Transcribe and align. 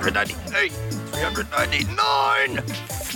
398, 0.00 0.72
399, 0.72 2.56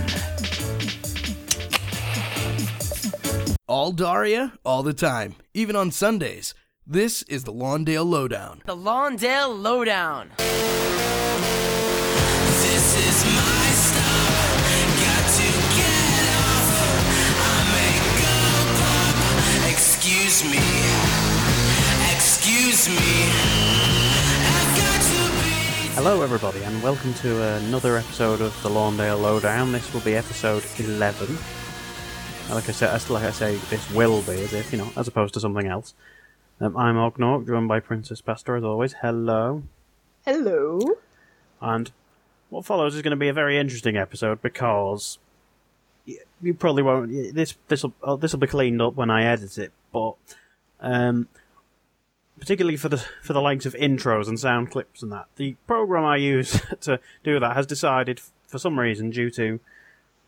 All 3.68 3.92
Daria, 3.94 4.52
all 4.66 4.84
the 4.84 4.94
time, 4.94 5.36
even 5.54 5.78
on 5.78 5.92
Sundays. 5.92 6.54
This 6.86 7.24
is 7.24 7.46
the 7.46 7.54
Lawndale 7.54 8.06
Lowdown. 8.06 8.62
The 8.66 8.76
Lawndale 8.76 9.58
Lowdown. 9.58 10.32
This 12.60 12.98
is 12.98 13.24
my 13.24 13.61
Hello, 25.94 26.24
everybody, 26.24 26.64
and 26.64 26.82
welcome 26.82 27.14
to 27.16 27.44
another 27.58 27.98
episode 27.98 28.42
of 28.42 28.60
the 28.64 28.70
Lawndale 28.70 29.22
Lowdown. 29.22 29.72
This 29.72 29.94
will 29.94 30.02
be 30.02 30.16
episode 30.16 30.66
11. 30.80 31.38
Like 32.50 32.68
I 32.68 32.72
said, 32.72 32.90
as- 32.90 33.08
like 33.08 33.24
I 33.24 33.30
say, 33.30 33.58
this 33.70 33.88
will 33.92 34.24
be, 34.24 34.32
as 34.32 34.54
if, 34.54 34.72
you 34.72 34.80
know, 34.80 34.92
as 34.98 35.08
opposed 35.08 35.36
to 35.36 35.40
something 35.40 35.68
else. 35.68 35.94
Um, 36.60 36.76
I'm 36.76 36.96
Ognork, 36.96 37.46
joined 37.46 37.68
by 37.68 37.82
Princess 37.82 38.20
Pastor, 38.20 38.56
as 38.56 38.64
always. 38.64 38.94
Hello. 38.94 39.62
Hello. 40.26 40.80
And 41.62 41.92
what 42.50 42.66
follows 42.66 42.96
is 42.96 43.04
going 43.04 43.12
to 43.12 43.16
be 43.16 43.28
a 43.28 43.34
very 43.34 43.60
interesting 43.60 43.96
episode 43.96 44.42
because 44.42 45.20
you 46.42 46.56
probably 46.56 46.82
won't. 46.82 47.12
This 47.36 47.54
this 47.68 47.84
will 47.84 47.94
oh, 48.02 48.16
this 48.16 48.32
will 48.34 48.40
be 48.40 48.48
cleaned 48.48 48.82
up 48.82 48.96
when 48.96 49.12
I 49.12 49.26
edit 49.26 49.60
it, 49.60 49.72
but 49.94 50.16
um, 50.80 51.28
particularly 52.42 52.76
for 52.76 52.90
the 52.90 52.98
for 53.22 53.32
the 53.32 53.42
likes 53.42 53.66
of 53.66 53.74
intros 53.76 54.28
and 54.28 54.38
sound 54.38 54.72
clips 54.72 55.02
and 55.02 55.12
that, 55.12 55.28
the 55.38 55.56
program 55.68 56.04
I 56.04 56.18
use 56.18 56.60
to 56.82 57.00
do 57.24 57.40
that 57.40 57.56
has 57.56 57.66
decided, 57.66 58.20
for 58.48 58.60
some 58.60 58.78
reason, 58.78 59.12
due 59.12 59.30
to 59.32 59.62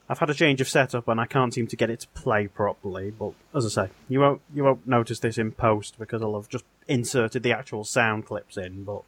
I've 0.08 0.20
had 0.20 0.30
a 0.30 0.34
change 0.34 0.62
of 0.62 0.70
setup 0.70 1.08
and 1.08 1.20
I 1.20 1.26
can't 1.26 1.54
seem 1.54 1.66
to 1.68 1.76
get 1.76 1.90
it 1.90 2.02
to 2.02 2.08
play 2.10 2.48
properly. 2.48 3.10
But 3.10 3.34
as 3.56 3.66
I 3.66 3.86
say, 3.86 3.92
you 4.08 4.20
won't 4.20 4.42
you 4.54 4.64
won't 4.64 4.88
notice 4.88 5.20
this 5.20 5.40
in 5.40 5.52
post 5.52 5.98
because 5.98 6.22
I'll 6.22 6.36
have 6.36 6.50
just 6.50 6.66
inserted 6.88 7.42
the 7.42 7.52
actual 7.52 7.84
sound 7.84 8.28
clips 8.28 8.58
in. 8.58 8.84
But 8.84 9.02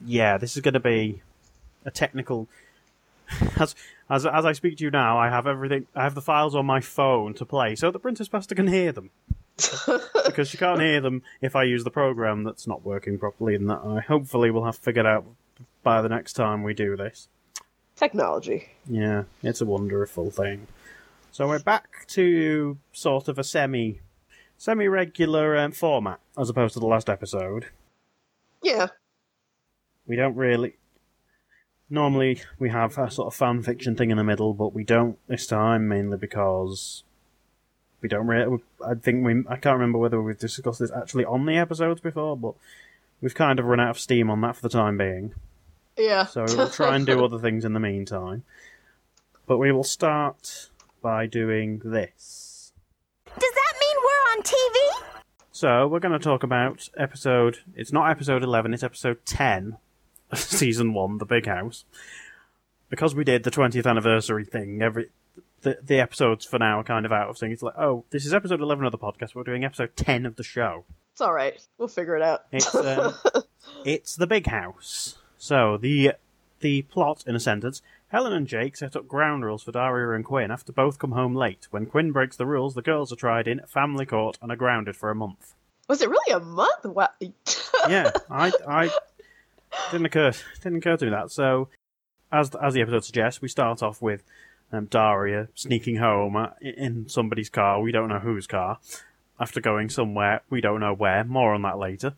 yeah, 0.00 0.38
this 0.38 0.56
is 0.56 0.62
going 0.62 0.74
to 0.74 0.80
be 0.80 1.22
a 1.84 1.90
technical. 1.90 2.48
As, 3.58 3.74
as 4.10 4.26
as 4.26 4.44
I 4.44 4.52
speak 4.52 4.76
to 4.76 4.84
you 4.84 4.90
now, 4.90 5.16
I 5.16 5.30
have 5.30 5.46
everything. 5.46 5.86
I 5.94 6.02
have 6.02 6.14
the 6.14 6.20
files 6.20 6.54
on 6.54 6.66
my 6.66 6.80
phone 6.80 7.32
to 7.34 7.46
play, 7.46 7.74
so 7.74 7.90
the 7.90 7.98
Princess 7.98 8.28
Pastor 8.28 8.54
can 8.54 8.66
hear 8.66 8.92
them. 8.92 9.10
because 10.26 10.48
she 10.48 10.56
can't 10.56 10.80
hear 10.80 11.00
them 11.00 11.22
if 11.40 11.54
I 11.54 11.64
use 11.64 11.84
the 11.84 11.90
program 11.90 12.44
that's 12.44 12.66
not 12.66 12.84
working 12.84 13.18
properly, 13.18 13.54
and 13.54 13.68
that 13.70 13.80
I 13.84 14.00
hopefully 14.00 14.50
will 14.50 14.64
have 14.64 14.76
figured 14.76 15.06
out 15.06 15.24
by 15.82 16.02
the 16.02 16.08
next 16.08 16.34
time 16.34 16.62
we 16.62 16.74
do 16.74 16.96
this. 16.96 17.28
Technology. 17.96 18.70
Yeah, 18.88 19.24
it's 19.42 19.60
a 19.60 19.66
wonderful 19.66 20.30
thing. 20.30 20.66
So 21.30 21.48
we're 21.48 21.60
back 21.60 22.06
to 22.08 22.78
sort 22.92 23.28
of 23.28 23.38
a 23.38 23.44
semi, 23.44 24.00
semi-regular 24.58 25.56
um, 25.56 25.72
format 25.72 26.20
as 26.36 26.50
opposed 26.50 26.74
to 26.74 26.80
the 26.80 26.86
last 26.86 27.08
episode. 27.08 27.66
Yeah. 28.62 28.88
We 30.06 30.16
don't 30.16 30.36
really. 30.36 30.76
Normally, 31.88 32.42
we 32.58 32.70
have 32.70 32.96
a 32.96 33.10
sort 33.10 33.28
of 33.28 33.34
fan 33.34 33.62
fiction 33.62 33.96
thing 33.96 34.10
in 34.10 34.16
the 34.16 34.24
middle, 34.24 34.54
but 34.54 34.74
we 34.74 34.82
don't 34.82 35.18
this 35.28 35.46
time, 35.46 35.88
mainly 35.88 36.16
because 36.16 37.04
we 38.02 38.08
don't 38.08 38.26
really. 38.26 38.58
I 38.84 38.94
think 38.94 39.24
we. 39.24 39.44
I 39.48 39.56
can't 39.56 39.74
remember 39.74 39.98
whether 39.98 40.20
we've 40.20 40.38
discussed 40.38 40.80
this 40.80 40.90
actually 40.90 41.24
on 41.24 41.46
the 41.46 41.56
episodes 41.56 42.00
before, 42.00 42.36
but 42.36 42.54
we've 43.20 43.34
kind 43.34 43.58
of 43.58 43.64
run 43.64 43.80
out 43.80 43.90
of 43.90 43.98
steam 43.98 44.28
on 44.28 44.40
that 44.42 44.56
for 44.56 44.62
the 44.62 44.68
time 44.68 44.98
being. 44.98 45.34
Yeah. 45.96 46.26
So 46.26 46.44
we'll 46.48 46.68
try 46.68 46.96
and 46.96 47.06
do 47.06 47.24
other 47.24 47.38
things 47.38 47.64
in 47.64 47.72
the 47.72 47.80
meantime. 47.80 48.42
But 49.46 49.58
we 49.58 49.72
will 49.72 49.84
start 49.84 50.70
by 51.00 51.26
doing 51.26 51.80
this. 51.84 52.72
Does 53.26 53.52
that 53.54 53.74
mean 53.80 53.96
we're 54.04 54.32
on 54.32 54.42
TV? 54.42 55.22
So 55.52 55.86
we're 55.86 56.00
going 56.00 56.12
to 56.12 56.18
talk 56.18 56.42
about 56.42 56.88
episode. 56.96 57.58
It's 57.76 57.92
not 57.92 58.10
episode 58.10 58.42
eleven. 58.42 58.74
It's 58.74 58.82
episode 58.82 59.24
ten, 59.24 59.76
of 60.30 60.38
season 60.40 60.92
one, 60.92 61.18
The 61.18 61.24
Big 61.24 61.46
House. 61.46 61.84
Because 62.90 63.14
we 63.14 63.24
did 63.24 63.44
the 63.44 63.50
twentieth 63.50 63.86
anniversary 63.86 64.44
thing, 64.44 64.82
every 64.82 65.10
the 65.62 65.78
the 65.82 66.00
episodes 66.00 66.44
for 66.44 66.58
now 66.58 66.80
are 66.80 66.84
kind 66.84 67.06
of 67.06 67.12
out 67.12 67.28
of 67.28 67.38
sync. 67.38 67.52
It's 67.52 67.62
like, 67.62 67.78
oh, 67.78 68.04
this 68.10 68.26
is 68.26 68.34
episode 68.34 68.60
eleven 68.60 68.84
of 68.84 68.92
the 68.92 68.98
podcast. 68.98 69.34
We're 69.34 69.44
doing 69.44 69.64
episode 69.64 69.96
ten 69.96 70.26
of 70.26 70.36
the 70.36 70.42
show. 70.42 70.84
It's 71.12 71.20
all 71.20 71.32
right. 71.32 71.60
We'll 71.78 71.88
figure 71.88 72.16
it 72.16 72.22
out. 72.22 72.44
It's 72.52 72.74
um, 72.74 73.14
it's 73.84 74.16
the 74.16 74.26
big 74.26 74.46
house. 74.46 75.18
So 75.38 75.76
the 75.76 76.12
the 76.60 76.82
plot 76.82 77.24
in 77.26 77.34
a 77.34 77.40
sentence: 77.40 77.82
Helen 78.08 78.32
and 78.32 78.46
Jake 78.46 78.76
set 78.76 78.96
up 78.96 79.08
ground 79.08 79.44
rules 79.44 79.62
for 79.62 79.72
Daria 79.72 80.14
and 80.14 80.24
Quinn 80.24 80.50
after 80.50 80.72
both 80.72 80.98
come 80.98 81.12
home 81.12 81.34
late. 81.34 81.68
When 81.70 81.86
Quinn 81.86 82.12
breaks 82.12 82.36
the 82.36 82.46
rules, 82.46 82.74
the 82.74 82.82
girls 82.82 83.12
are 83.12 83.16
tried 83.16 83.48
in 83.48 83.60
family 83.66 84.06
court 84.06 84.38
and 84.42 84.52
are 84.52 84.56
grounded 84.56 84.96
for 84.96 85.10
a 85.10 85.14
month. 85.14 85.54
Was 85.88 86.02
it 86.02 86.08
really 86.08 86.32
a 86.32 86.40
month? 86.40 86.84
Wow. 86.84 87.08
Yeah, 87.88 88.12
I 88.30 88.52
I 88.68 88.90
didn't 89.90 90.06
occur 90.06 90.32
didn't 90.62 90.78
occur 90.78 90.96
to 90.98 91.04
me 91.04 91.10
that. 91.10 91.32
So 91.32 91.68
as 92.30 92.54
as 92.54 92.74
the 92.74 92.80
episode 92.80 93.04
suggests, 93.04 93.42
we 93.42 93.48
start 93.48 93.82
off 93.82 94.00
with 94.00 94.22
um, 94.72 94.86
Daria 94.86 95.48
sneaking 95.54 95.96
home 95.96 96.36
uh, 96.36 96.48
in 96.60 97.08
somebody's 97.08 97.50
car. 97.50 97.80
We 97.80 97.92
don't 97.92 98.08
know 98.08 98.18
whose 98.18 98.46
car. 98.46 98.78
After 99.38 99.60
going 99.60 99.88
somewhere, 99.88 100.42
we 100.50 100.60
don't 100.60 100.80
know 100.80 100.94
where. 100.94 101.24
More 101.24 101.54
on 101.54 101.62
that 101.62 101.78
later. 101.78 102.14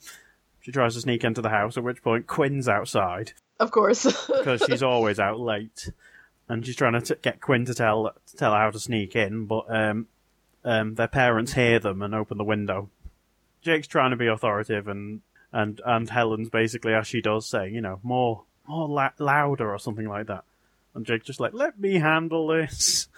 She 0.61 0.73
tries 0.73 0.95
to 0.95 1.01
sneak 1.01 1.25
into 1.25 1.43
the 1.43 1.51
house, 1.51 1.77
at 1.77 1.85
which 1.85 2.03
point 2.03 2.27
Quinn's 2.27 2.69
outside 2.69 3.33
of 3.61 3.71
course. 3.71 4.05
because 4.39 4.63
she's 4.67 4.83
always 4.83 5.19
out 5.19 5.41
late, 5.41 5.91
and 6.49 6.65
she's 6.65 6.77
trying 6.77 7.01
to 7.01 7.01
t- 7.01 7.21
get 7.23 7.41
Quinn 7.41 7.65
to 7.67 7.75
tell 7.75 8.13
to 8.27 8.37
tell 8.37 8.53
her 8.53 8.59
how 8.59 8.71
to 8.71 8.79
sneak 8.79 9.17
in, 9.17 9.47
but 9.47 9.65
um, 9.69 10.07
um, 10.65 10.95
their 10.95 11.09
parents 11.09 11.53
hear 11.53 11.79
them 11.79 12.03
and 12.03 12.15
open 12.15 12.39
the 12.39 12.45
window. 12.45 12.91
Jake's 13.63 13.87
trying 13.87 14.11
to 14.11 14.17
be 14.17 14.27
authoritative, 14.27 14.89
and 14.89 15.23
and 15.53 15.81
and 15.85 16.11
Helen's 16.11 16.51
basically 16.51 16.95
as 16.95 17.07
she 17.07 17.21
does, 17.21 17.47
saying, 17.47 17.75
you 17.75 17.81
know, 17.81 18.01
more 18.03 18.45
more 18.67 18.89
la- 18.89 19.11
louder 19.19 19.73
or 19.73 19.79
something 19.79 20.09
like 20.09 20.27
that, 20.27 20.45
and 20.95 21.05
Jake's 21.05 21.27
just 21.27 21.41
like, 21.41 21.53
let 21.55 21.79
me 21.79 21.99
handle 21.99 22.47
this. 22.49 23.09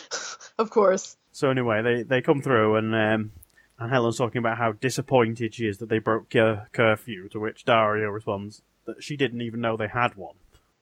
of 0.58 0.70
course. 0.70 1.16
So 1.32 1.50
anyway, 1.50 1.82
they 1.82 2.02
they 2.02 2.20
come 2.22 2.42
through 2.42 2.76
and 2.76 2.94
um, 2.94 3.32
and 3.78 3.90
Helen's 3.90 4.18
talking 4.18 4.38
about 4.38 4.58
how 4.58 4.72
disappointed 4.72 5.54
she 5.54 5.66
is 5.66 5.78
that 5.78 5.88
they 5.88 5.98
broke 5.98 6.30
cur- 6.30 6.68
curfew. 6.72 7.28
To 7.30 7.40
which 7.40 7.64
Daria 7.64 8.10
responds 8.10 8.62
that 8.86 9.02
she 9.02 9.16
didn't 9.16 9.40
even 9.42 9.60
know 9.60 9.76
they 9.76 9.88
had 9.88 10.14
one, 10.14 10.34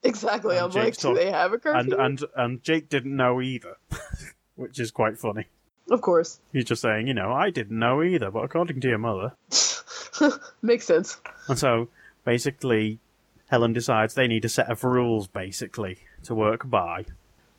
Exactly. 0.03 0.57
And 0.57 0.67
I'm 0.67 0.71
like, 0.71 0.85
Jake's 0.85 0.99
do 0.99 1.15
they 1.15 1.31
have 1.31 1.53
a 1.53 1.59
curfew? 1.59 1.79
and 1.79 1.93
and 1.93 2.25
and 2.37 2.63
Jake 2.63 2.89
didn't 2.89 3.15
know 3.15 3.41
either, 3.41 3.77
which 4.57 4.79
is 4.81 4.91
quite 4.91 5.19
funny. 5.19 5.47
Of 5.91 6.01
course. 6.03 6.41
He's 6.53 6.65
just 6.65 6.83
saying, 6.83 7.09
you 7.09 7.15
know, 7.15 7.33
I 7.33 7.51
didn't 7.51 7.79
know 7.79 8.03
either, 8.03 8.31
but 8.31 8.45
according 8.45 8.81
to 8.81 8.89
your 8.89 8.99
mother. 8.99 9.33
Makes 10.63 10.87
sense. 10.87 11.21
And 11.49 11.59
so 11.59 11.89
basically, 12.25 13.01
Helen 13.49 13.73
decides 13.73 14.15
they 14.15 14.29
need 14.29 14.45
a 14.45 14.49
set 14.49 14.71
of 14.71 14.85
rules 14.85 15.27
basically 15.27 15.99
to 16.25 16.35
work 16.35 16.69
by. 16.69 17.07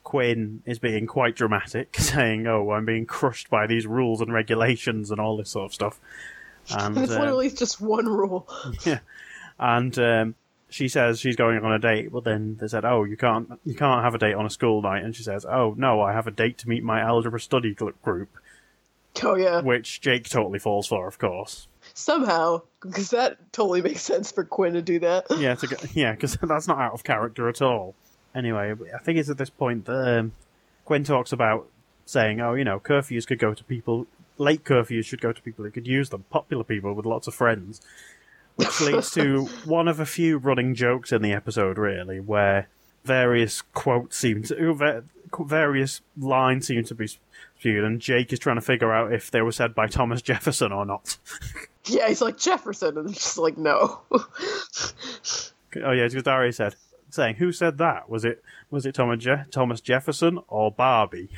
Quinn 0.03 0.63
is 0.65 0.79
being 0.79 1.07
quite 1.07 1.35
dramatic, 1.35 1.95
saying, 1.99 2.47
"Oh, 2.47 2.71
I'm 2.71 2.85
being 2.85 3.05
crushed 3.05 3.49
by 3.49 3.67
these 3.67 3.85
rules 3.85 4.21
and 4.21 4.33
regulations 4.33 5.11
and 5.11 5.19
all 5.19 5.37
this 5.37 5.51
sort 5.51 5.65
of 5.65 5.73
stuff." 5.73 5.99
And 6.71 6.97
it's 6.97 7.11
um, 7.11 7.19
literally 7.19 7.49
just 7.49 7.81
one 7.81 8.07
rule. 8.07 8.47
yeah, 8.85 8.99
and 9.59 9.97
um, 9.99 10.35
she 10.69 10.87
says 10.87 11.19
she's 11.19 11.35
going 11.35 11.63
on 11.63 11.71
a 11.71 11.79
date, 11.79 12.11
but 12.11 12.23
then 12.23 12.57
they 12.59 12.67
said, 12.67 12.85
"Oh, 12.85 13.03
you 13.03 13.17
can't, 13.17 13.59
you 13.65 13.75
can't 13.75 14.03
have 14.03 14.15
a 14.15 14.17
date 14.17 14.33
on 14.33 14.45
a 14.45 14.49
school 14.49 14.81
night." 14.81 15.03
And 15.03 15.15
she 15.15 15.23
says, 15.23 15.45
"Oh 15.45 15.75
no, 15.77 16.01
I 16.01 16.13
have 16.13 16.27
a 16.27 16.31
date 16.31 16.57
to 16.59 16.69
meet 16.69 16.83
my 16.83 16.99
algebra 16.99 17.39
study 17.39 17.73
group," 17.73 18.29
Oh, 19.23 19.35
yeah. 19.35 19.61
which 19.61 20.01
Jake 20.01 20.29
totally 20.29 20.59
falls 20.59 20.87
for, 20.87 21.07
of 21.07 21.19
course. 21.19 21.67
Somehow. 21.93 22.61
Because 22.81 23.09
that 23.11 23.37
totally 23.51 23.81
makes 23.81 24.01
sense 24.01 24.31
for 24.31 24.43
Quinn 24.43 24.73
to 24.73 24.81
do 24.81 24.99
that. 24.99 25.25
Yeah, 25.37 25.55
to 25.55 25.67
go, 25.67 25.75
yeah, 25.93 26.13
because 26.13 26.37
that's 26.41 26.67
not 26.67 26.79
out 26.79 26.93
of 26.93 27.03
character 27.03 27.49
at 27.49 27.61
all. 27.61 27.95
Anyway, 28.33 28.73
I 28.93 28.97
think 28.99 29.19
it's 29.19 29.29
at 29.29 29.37
this 29.37 29.49
point 29.49 29.85
that 29.85 30.19
um, 30.19 30.33
Quinn 30.85 31.03
talks 31.03 31.31
about 31.31 31.67
saying, 32.05 32.39
"Oh, 32.41 32.53
you 32.53 32.63
know, 32.63 32.79
curfews 32.79 33.27
could 33.27 33.39
go 33.39 33.53
to 33.53 33.63
people. 33.63 34.07
Late 34.37 34.63
curfews 34.63 35.05
should 35.05 35.21
go 35.21 35.31
to 35.33 35.41
people 35.41 35.65
who 35.65 35.71
could 35.71 35.87
use 35.87 36.09
them. 36.09 36.25
Popular 36.29 36.63
people 36.63 36.93
with 36.93 37.05
lots 37.05 37.27
of 37.27 37.33
friends." 37.33 37.81
Which 38.55 38.81
leads 38.81 39.11
to 39.11 39.45
one 39.65 39.87
of 39.87 39.99
a 39.99 40.05
few 40.05 40.37
running 40.37 40.75
jokes 40.75 41.11
in 41.11 41.21
the 41.21 41.31
episode, 41.31 41.77
really, 41.77 42.19
where 42.19 42.67
various 43.03 43.61
quotes 43.61 44.17
seem 44.17 44.43
to, 44.43 45.03
various 45.39 46.01
lines 46.17 46.67
seem 46.67 46.83
to 46.83 46.95
be 46.95 47.07
spewed, 47.07 47.83
and 47.83 48.01
Jake 48.01 48.33
is 48.33 48.39
trying 48.39 48.57
to 48.57 48.61
figure 48.61 48.91
out 48.91 49.13
if 49.13 49.31
they 49.31 49.41
were 49.41 49.51
said 49.51 49.73
by 49.73 49.87
Thomas 49.87 50.21
Jefferson 50.21 50.71
or 50.71 50.85
not. 50.85 51.17
Yeah, 51.85 52.09
he's 52.09 52.21
like 52.21 52.37
Jefferson, 52.37 52.95
and 52.95 53.11
just 53.11 53.39
like, 53.39 53.57
no. 53.57 54.01
Oh 55.83 55.91
yeah, 55.91 56.03
it's 56.03 56.13
because 56.13 56.25
Daria 56.25 56.51
said 56.51 56.75
saying, 57.13 57.35
"Who 57.35 57.51
said 57.51 57.77
that? 57.79 58.09
Was 58.09 58.25
it 58.25 58.43
was 58.69 58.85
it 58.85 58.95
Thomas 58.95 59.23
Je- 59.23 59.45
Thomas 59.51 59.81
Jefferson 59.81 60.39
or 60.47 60.71
Barbie?" 60.71 61.29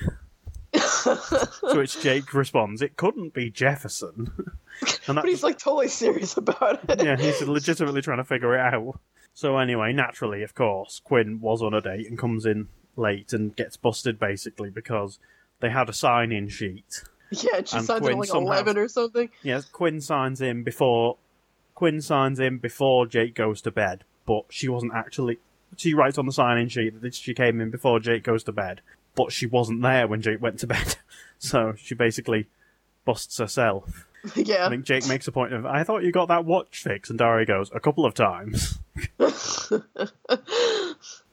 to 0.74 1.74
which 1.76 2.02
Jake 2.02 2.34
responds, 2.34 2.82
"It 2.82 2.98
couldn't 2.98 3.34
be 3.34 3.50
Jefferson." 3.50 4.32
and 5.08 5.16
But 5.16 5.26
he's 5.26 5.44
like 5.44 5.58
totally 5.60 5.88
serious 5.88 6.38
about 6.38 6.80
it. 6.90 7.04
yeah, 7.04 7.16
he's 7.18 7.42
legitimately 7.42 8.02
trying 8.02 8.18
to 8.18 8.24
figure 8.24 8.56
it 8.56 8.60
out. 8.74 9.00
So 9.34 9.58
anyway, 9.58 9.94
naturally, 9.94 10.44
of 10.44 10.54
course, 10.56 11.02
Quinn 11.04 11.40
was 11.42 11.62
on 11.62 11.74
a 11.74 11.82
date 11.82 12.08
and 12.08 12.18
comes 12.18 12.46
in 12.46 12.68
late 12.96 13.34
and 13.34 13.56
gets 13.56 13.78
busted 13.78 14.20
basically 14.20 14.70
because 14.70 15.18
they 15.60 15.70
had 15.70 15.90
a 15.90 15.94
sign-in 15.94 16.50
sheet. 16.50 17.04
Yeah, 17.32 17.58
and 17.58 17.68
she 17.68 17.80
signs 17.80 18.02
Quinn 18.02 18.14
in 18.14 18.20
like 18.20 18.30
somehow- 18.30 18.48
eleven 18.52 18.78
or 18.78 18.88
something. 18.88 19.30
Yes, 19.42 19.66
Quinn 19.66 20.02
signs 20.02 20.40
in 20.42 20.64
before 20.64 21.18
Quinn 21.76 22.02
signs 22.02 22.40
in 22.40 22.60
before 22.60 23.08
Jake 23.08 23.34
goes 23.34 23.62
to 23.64 23.72
bed, 23.72 24.04
but 24.26 24.46
she 24.50 24.70
wasn't 24.70 24.94
actually. 24.94 25.40
She 25.78 25.94
writes 25.94 26.18
on 26.18 26.26
the 26.26 26.32
sign-in 26.32 26.70
sheet 26.70 27.02
that 27.02 27.16
she 27.16 27.34
came 27.34 27.60
in 27.62 27.70
before 27.70 28.00
Jake 28.00 28.24
goes 28.24 28.44
to 28.46 28.52
bed, 28.52 28.82
but 29.16 29.32
she 29.32 29.46
wasn't 29.46 29.82
there 29.82 30.08
when 30.08 30.22
Jake 30.22 30.42
went 30.42 30.60
to 30.60 30.68
bed, 30.68 30.96
so 31.40 31.74
she 31.78 31.96
basically 31.96 32.48
busts 33.06 33.38
herself. 33.38 34.08
yeah. 34.36 34.66
I 34.66 34.70
think 34.70 34.86
Jake 34.86 35.08
makes 35.08 35.28
a 35.28 35.32
point 35.32 35.54
of, 35.54 35.66
"I 35.66 35.84
thought 35.84 36.04
you 36.04 36.12
got 36.12 36.28
that 36.30 36.46
watch 36.46 36.82
fixed," 36.82 37.10
and 37.10 37.20
Daria 37.20 37.46
goes, 37.46 37.72
"A 37.74 37.80
couple 37.80 38.06
of 38.06 38.14
times." 38.14 38.80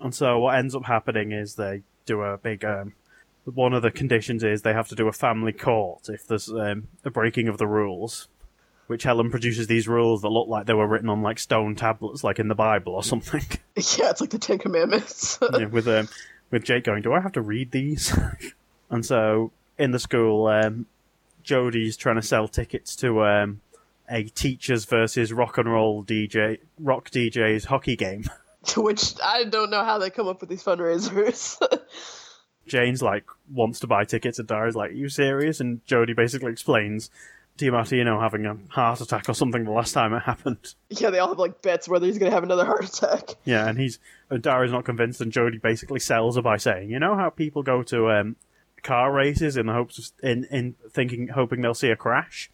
and 0.00 0.14
so 0.14 0.38
what 0.40 0.56
ends 0.56 0.74
up 0.74 0.84
happening 0.84 1.32
is 1.32 1.54
they 1.54 1.82
do 2.06 2.22
a 2.22 2.36
big. 2.38 2.64
Um, 2.64 2.94
one 3.44 3.72
of 3.72 3.82
the 3.82 3.90
conditions 3.90 4.44
is 4.44 4.62
they 4.62 4.72
have 4.72 4.88
to 4.88 4.94
do 4.94 5.08
a 5.08 5.12
family 5.12 5.52
court 5.52 6.08
if 6.08 6.26
there's 6.26 6.50
um, 6.50 6.88
a 7.04 7.10
breaking 7.10 7.48
of 7.48 7.58
the 7.58 7.66
rules. 7.66 8.28
Which 8.90 9.04
Helen 9.04 9.30
produces 9.30 9.68
these 9.68 9.86
rules 9.86 10.22
that 10.22 10.30
look 10.30 10.48
like 10.48 10.66
they 10.66 10.74
were 10.74 10.84
written 10.84 11.08
on 11.10 11.22
like 11.22 11.38
stone 11.38 11.76
tablets, 11.76 12.24
like 12.24 12.40
in 12.40 12.48
the 12.48 12.56
Bible 12.56 12.92
or 12.92 13.04
something. 13.04 13.40
Yeah, 13.76 14.10
it's 14.10 14.20
like 14.20 14.30
the 14.30 14.38
Ten 14.40 14.58
Commandments. 14.58 15.38
Yeah, 15.56 15.66
with 15.66 15.86
um, 15.86 16.08
with 16.50 16.64
Jake 16.64 16.82
going, 16.82 17.02
"Do 17.02 17.12
I 17.12 17.20
have 17.20 17.30
to 17.34 17.40
read 17.40 17.70
these?" 17.70 18.12
and 18.90 19.06
so 19.06 19.52
in 19.78 19.92
the 19.92 20.00
school, 20.00 20.48
um, 20.48 20.86
Jodie's 21.44 21.96
trying 21.96 22.16
to 22.16 22.22
sell 22.22 22.48
tickets 22.48 22.96
to 22.96 23.22
um, 23.22 23.60
a 24.08 24.24
teachers 24.24 24.86
versus 24.86 25.32
rock 25.32 25.56
and 25.58 25.72
roll 25.72 26.02
DJ, 26.02 26.58
rock 26.80 27.10
DJs 27.10 27.66
hockey 27.66 27.94
game. 27.94 28.24
to 28.64 28.80
which 28.80 29.14
I 29.22 29.44
don't 29.44 29.70
know 29.70 29.84
how 29.84 29.98
they 29.98 30.10
come 30.10 30.26
up 30.26 30.40
with 30.40 30.50
these 30.50 30.64
fundraisers. 30.64 31.64
Jane's 32.66 33.02
like 33.02 33.26
wants 33.52 33.78
to 33.78 33.86
buy 33.86 34.04
tickets, 34.04 34.40
and 34.40 34.48
Daria's 34.48 34.74
like, 34.74 34.90
"Are 34.90 34.94
you 34.94 35.08
serious?" 35.08 35.60
And 35.60 35.86
Jodie 35.86 36.16
basically 36.16 36.50
explains 36.50 37.08
DiMartino 37.60 38.20
having 38.20 38.46
a 38.46 38.56
heart 38.68 39.00
attack 39.00 39.28
or 39.28 39.34
something 39.34 39.64
the 39.64 39.70
last 39.70 39.92
time 39.92 40.12
it 40.14 40.20
happened. 40.20 40.74
yeah, 40.88 41.10
they 41.10 41.18
all 41.18 41.28
have 41.28 41.38
like 41.38 41.62
bets 41.62 41.88
whether 41.88 42.06
he's 42.06 42.18
gonna 42.18 42.30
have 42.30 42.42
another 42.42 42.64
heart 42.64 42.84
attack. 42.84 43.36
Yeah, 43.44 43.68
and 43.68 43.78
he's 43.78 43.98
Daria's 44.40 44.72
not 44.72 44.84
convinced, 44.84 45.20
and 45.20 45.32
Jodie 45.32 45.60
basically 45.60 46.00
sells 46.00 46.36
her 46.36 46.42
by 46.42 46.56
saying, 46.56 46.90
"You 46.90 46.98
know 46.98 47.16
how 47.16 47.30
people 47.30 47.62
go 47.62 47.82
to 47.84 48.10
um, 48.10 48.36
car 48.82 49.12
races 49.12 49.56
in 49.56 49.66
the 49.66 49.72
hopes 49.72 49.98
of 49.98 50.06
in 50.22 50.44
in 50.44 50.74
thinking 50.90 51.28
hoping 51.28 51.60
they'll 51.60 51.74
see 51.74 51.90
a 51.90 51.96
crash." 51.96 52.50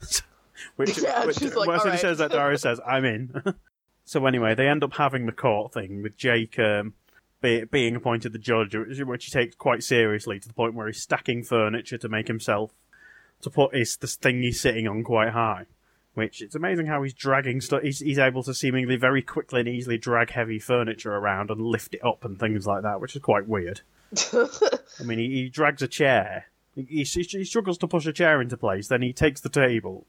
which, 0.76 0.98
Yeah, 0.98 1.24
which 1.26 1.38
she's 1.38 1.54
like, 1.54 1.66
well, 1.66 1.76
as 1.76 1.82
soon 1.82 1.90
"Alright." 1.90 2.00
says 2.00 2.18
that, 2.18 2.30
Daria 2.30 2.58
says, 2.58 2.80
"I'm 2.86 3.04
in." 3.04 3.42
so 4.04 4.24
anyway, 4.26 4.54
they 4.54 4.68
end 4.68 4.84
up 4.84 4.94
having 4.94 5.26
the 5.26 5.32
court 5.32 5.72
thing 5.72 6.02
with 6.02 6.16
Jake 6.16 6.58
um, 6.58 6.94
be, 7.40 7.64
being 7.64 7.96
appointed 7.96 8.32
the 8.32 8.38
judge, 8.38 8.74
which 8.74 9.24
he 9.24 9.30
takes 9.30 9.54
quite 9.56 9.82
seriously 9.82 10.38
to 10.40 10.48
the 10.48 10.54
point 10.54 10.74
where 10.74 10.86
he's 10.86 11.00
stacking 11.02 11.42
furniture 11.42 11.98
to 11.98 12.08
make 12.08 12.28
himself 12.28 12.72
to 13.42 13.50
put 13.50 13.74
his 13.74 13.96
this 13.96 14.16
thing 14.16 14.42
he's 14.42 14.60
sitting 14.60 14.86
on 14.88 15.04
quite 15.04 15.30
high. 15.30 15.66
Which 16.14 16.40
it's 16.40 16.54
amazing 16.54 16.86
how 16.86 17.02
he's 17.02 17.12
dragging 17.12 17.60
stuff. 17.60 17.82
He's, 17.82 17.98
he's 18.00 18.18
able 18.18 18.42
to 18.44 18.54
seemingly 18.54 18.96
very 18.96 19.20
quickly 19.20 19.60
and 19.60 19.68
easily 19.68 19.98
drag 19.98 20.30
heavy 20.30 20.58
furniture 20.58 21.14
around 21.14 21.50
and 21.50 21.60
lift 21.60 21.94
it 21.94 22.02
up 22.02 22.24
and 22.24 22.40
things 22.40 22.66
like 22.66 22.82
that, 22.84 23.02
which 23.02 23.14
is 23.14 23.20
quite 23.20 23.46
weird. 23.46 23.82
I 24.32 25.02
mean, 25.04 25.18
he, 25.18 25.28
he 25.28 25.48
drags 25.50 25.82
a 25.82 25.88
chair. 25.88 26.46
He, 26.74 26.82
he, 26.84 27.02
he 27.04 27.44
struggles 27.44 27.76
to 27.78 27.86
push 27.88 28.06
a 28.06 28.14
chair 28.14 28.40
into 28.40 28.56
place. 28.56 28.88
Then 28.88 29.02
he 29.02 29.12
takes 29.12 29.42
the 29.42 29.50
table. 29.50 30.06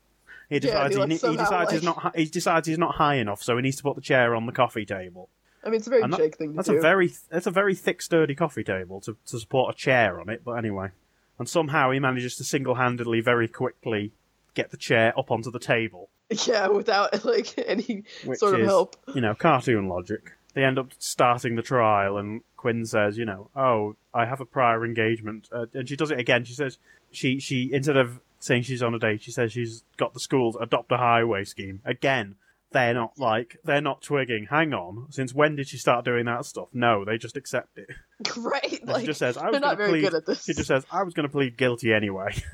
He 0.49 0.55
Yeah, 0.55 0.87
decides, 0.87 0.95
he, 0.95 1.01
he, 1.01 1.07
he, 1.09 1.17
somehow, 1.17 1.43
decides 1.43 1.71
he's 1.73 1.83
not. 1.83 2.15
He 2.15 2.25
decides 2.25 2.67
he's 2.69 2.77
not 2.77 2.95
high 2.95 3.15
enough, 3.15 3.43
so 3.43 3.57
he 3.57 3.61
needs 3.61 3.75
to 3.77 3.83
put 3.83 3.95
the 3.95 4.01
chair 4.01 4.33
on 4.33 4.45
the 4.45 4.53
coffee 4.53 4.85
table. 4.85 5.27
I 5.61 5.67
mean, 5.69 5.79
it's 5.79 5.87
a 5.87 5.89
very 5.89 6.07
that- 6.07 6.35
thing 6.37 6.51
to 6.51 6.55
that's 6.55 6.69
do. 6.69 6.77
a 6.77 6.81
very 6.81 7.11
that's 7.29 7.47
a 7.47 7.51
very 7.51 7.75
thick, 7.75 8.01
sturdy 8.01 8.33
coffee 8.35 8.63
table 8.63 9.01
to 9.01 9.17
to 9.25 9.39
support 9.39 9.75
a 9.75 9.77
chair 9.77 10.21
on 10.21 10.29
it. 10.29 10.45
But 10.45 10.53
anyway, 10.53 10.91
and 11.39 11.47
somehow 11.47 11.91
he 11.91 11.99
manages 11.99 12.35
to 12.37 12.43
single 12.43 12.75
handedly, 12.75 13.21
very 13.21 13.47
quickly, 13.47 14.11
get 14.53 14.71
the 14.71 14.77
chair 14.77 15.17
up 15.17 15.31
onto 15.31 15.51
the 15.51 15.59
table, 15.59 16.09
Yeah, 16.45 16.67
without 16.67 17.23
like 17.25 17.53
any 17.67 18.03
which 18.25 18.39
sort 18.39 18.55
of 18.55 18.61
is 18.61 18.67
help. 18.67 18.95
you 19.13 19.21
know 19.21 19.35
cartoon 19.35 19.87
logic. 19.87 20.33
They 20.53 20.63
end 20.63 20.79
up 20.79 20.89
starting 20.97 21.55
the 21.55 21.61
trial, 21.61 22.17
and 22.17 22.41
Quinn 22.55 22.83
says, 22.85 23.15
you 23.17 23.25
know, 23.25 23.49
oh, 23.55 23.95
I 24.13 24.25
have 24.25 24.41
a 24.41 24.45
prior 24.45 24.83
engagement, 24.83 25.47
uh, 25.51 25.67
and 25.73 25.87
she 25.87 25.95
does 25.95 26.09
it 26.09 26.19
again. 26.19 26.45
She 26.45 26.53
says 26.53 26.79
she 27.11 27.39
she 27.39 27.69
instead 27.71 27.97
of 27.97 28.19
saying 28.39 28.63
she's 28.63 28.81
on 28.81 28.93
a 28.95 28.99
date, 28.99 29.21
she 29.21 29.31
says 29.31 29.51
she's 29.51 29.83
got 29.97 30.13
the 30.15 30.19
school's 30.19 30.55
adopt 30.59 30.91
a 30.91 30.97
highway 30.97 31.43
scheme 31.43 31.81
again. 31.85 32.35
They're 32.71 32.93
not 32.93 33.17
like 33.17 33.57
they're 33.63 33.81
not 33.81 34.01
twigging. 34.01 34.47
Hang 34.49 34.73
on, 34.73 35.07
since 35.09 35.33
when 35.33 35.55
did 35.55 35.67
she 35.69 35.77
start 35.77 36.03
doing 36.03 36.25
that 36.25 36.45
stuff? 36.45 36.67
No, 36.73 37.05
they 37.05 37.17
just 37.17 37.37
accept 37.37 37.77
it. 37.77 37.89
right? 38.37 38.85
Like, 38.85 39.01
she 39.01 39.07
just 39.07 39.19
says, 39.19 39.37
"I 39.37 39.45
was 39.45 39.51
going 39.51 39.61
not 39.61 39.71
to 39.71 39.75
very 39.77 39.89
plead." 39.91 40.01
good 40.01 40.13
at 40.15 40.25
this. 40.25 40.43
She 40.43 40.53
just 40.53 40.67
says, 40.67 40.85
"I 40.91 41.03
was 41.03 41.13
going 41.13 41.27
to 41.27 41.31
plead 41.31 41.57
guilty 41.57 41.93
anyway." 41.93 42.35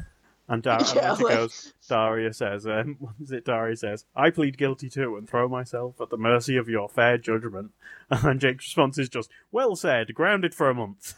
And, 0.49 0.61
Dar- 0.61 0.79
and 0.79 0.87
Yeah, 0.93 1.01
then 1.07 1.17
she 1.17 1.23
like- 1.23 1.35
goes, 1.35 1.73
Daria 1.87 2.33
says, 2.33 2.67
um, 2.67 2.97
what 2.99 3.13
is 3.23 3.31
it? 3.31 3.45
Daria 3.45 3.77
says, 3.77 4.03
I 4.13 4.29
plead 4.29 4.57
guilty 4.57 4.89
too 4.89 5.15
and 5.15 5.27
throw 5.27 5.47
myself 5.47 6.01
at 6.01 6.09
the 6.09 6.17
mercy 6.17 6.57
of 6.57 6.67
your 6.67 6.89
fair 6.89 7.17
judgment. 7.17 7.71
And 8.09 8.41
Jake's 8.41 8.65
response 8.65 8.97
is 8.97 9.07
just, 9.07 9.29
well 9.53 9.77
said, 9.77 10.13
grounded 10.13 10.53
for 10.53 10.69
a 10.69 10.73
month. 10.75 11.13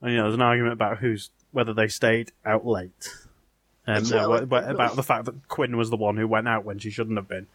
and, 0.00 0.12
you 0.12 0.16
know, 0.16 0.22
there's 0.24 0.34
an 0.34 0.40
argument 0.40 0.72
about 0.72 0.96
who's, 0.98 1.28
whether 1.52 1.74
they 1.74 1.88
stayed 1.88 2.32
out 2.46 2.66
late. 2.66 3.10
Um, 3.86 4.02
Yeah, 4.04 4.22
no, 4.22 4.28
like- 4.30 4.42
about 4.70 4.96
the 4.96 5.02
fact 5.02 5.26
that 5.26 5.46
Quinn 5.46 5.76
was 5.76 5.90
the 5.90 5.96
one 5.98 6.16
who 6.16 6.26
went 6.26 6.48
out 6.48 6.64
when 6.64 6.78
she 6.78 6.88
shouldn't 6.90 7.18
have 7.18 7.28
been. 7.28 7.46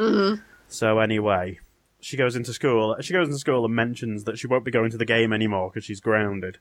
Mm-hmm. 0.00 0.42
So 0.68 0.98
anyway, 0.98 1.58
she 2.00 2.16
goes 2.16 2.36
into 2.36 2.52
school. 2.52 2.96
She 3.00 3.12
goes 3.12 3.26
into 3.28 3.38
school 3.38 3.64
and 3.64 3.74
mentions 3.74 4.24
that 4.24 4.38
she 4.38 4.46
won't 4.46 4.64
be 4.64 4.70
going 4.70 4.90
to 4.90 4.96
the 4.98 5.04
game 5.04 5.32
anymore 5.32 5.70
because 5.70 5.84
she's 5.84 6.00
grounded. 6.00 6.58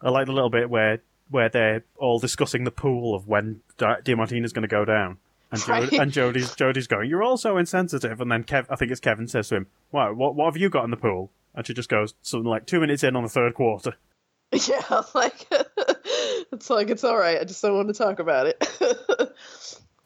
I 0.00 0.10
like 0.10 0.26
the 0.26 0.32
little 0.32 0.50
bit 0.50 0.68
where 0.70 1.00
where 1.30 1.48
they're 1.48 1.84
all 1.96 2.18
discussing 2.18 2.64
the 2.64 2.70
pool 2.72 3.14
of 3.14 3.28
when 3.28 3.60
Di- 3.78 4.00
DiMartino's 4.04 4.52
going 4.52 4.62
to 4.62 4.68
go 4.68 4.84
down, 4.84 5.18
and 5.52 5.60
jo- 5.62 5.72
Right. 5.72 5.92
and 5.92 6.10
Jodie's 6.12 6.54
Jodie's 6.56 6.86
going, 6.88 7.08
"You're 7.08 7.22
all 7.22 7.36
so 7.36 7.56
insensitive." 7.56 8.20
And 8.20 8.30
then 8.32 8.42
Kev, 8.44 8.66
I 8.68 8.76
think 8.76 8.90
it's 8.90 9.00
Kevin 9.00 9.28
says 9.28 9.48
to 9.48 9.56
him, 9.56 9.66
"What 9.90 10.16
what 10.16 10.34
what 10.34 10.46
have 10.46 10.56
you 10.56 10.68
got 10.70 10.84
in 10.84 10.90
the 10.90 10.96
pool?" 10.96 11.30
And 11.54 11.66
she 11.66 11.74
just 11.74 11.88
goes, 11.88 12.14
something 12.22 12.48
like 12.48 12.66
two 12.66 12.78
minutes 12.80 13.02
in 13.02 13.16
on 13.16 13.22
the 13.24 13.28
third 13.28 13.54
quarter. 13.54 13.94
Yeah, 14.52 15.02
like 15.14 15.46
it's 16.52 16.70
like 16.70 16.90
it's 16.90 17.04
all 17.04 17.16
right. 17.16 17.38
I 17.40 17.44
just 17.44 17.62
don't 17.62 17.76
want 17.76 17.86
to 17.88 17.94
talk 17.94 18.18
about 18.18 18.46
it. 18.48 18.58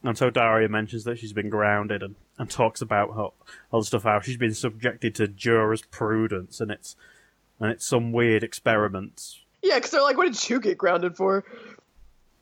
And 0.04 0.16
so 0.16 0.30
Daria 0.30 0.68
mentions 0.68 1.04
that 1.04 1.18
she's 1.18 1.32
been 1.32 1.49
grounded 1.49 2.02
and, 2.02 2.14
and 2.38 2.49
talks 2.49 2.80
about 2.80 3.14
her, 3.14 3.28
all 3.70 3.80
the 3.80 3.84
stuff 3.84 4.04
how 4.04 4.20
she's 4.20 4.37
been 4.37 4.54
subjected 4.54 5.14
to 5.16 5.26
jurisprudence 5.26 6.61
and 6.61 6.70
it's 6.70 6.94
and 7.58 7.70
it's 7.73 7.87
some 7.87 8.12
weird 8.12 8.42
experiments 8.42 9.40
yeah, 9.62 9.76
because 9.76 9.92
they're 9.92 10.02
like, 10.02 10.18
"What 10.18 10.30
did 10.30 10.50
you 10.50 10.61
get 10.61 10.76
grounded 10.76 11.16
for?" 11.16 11.42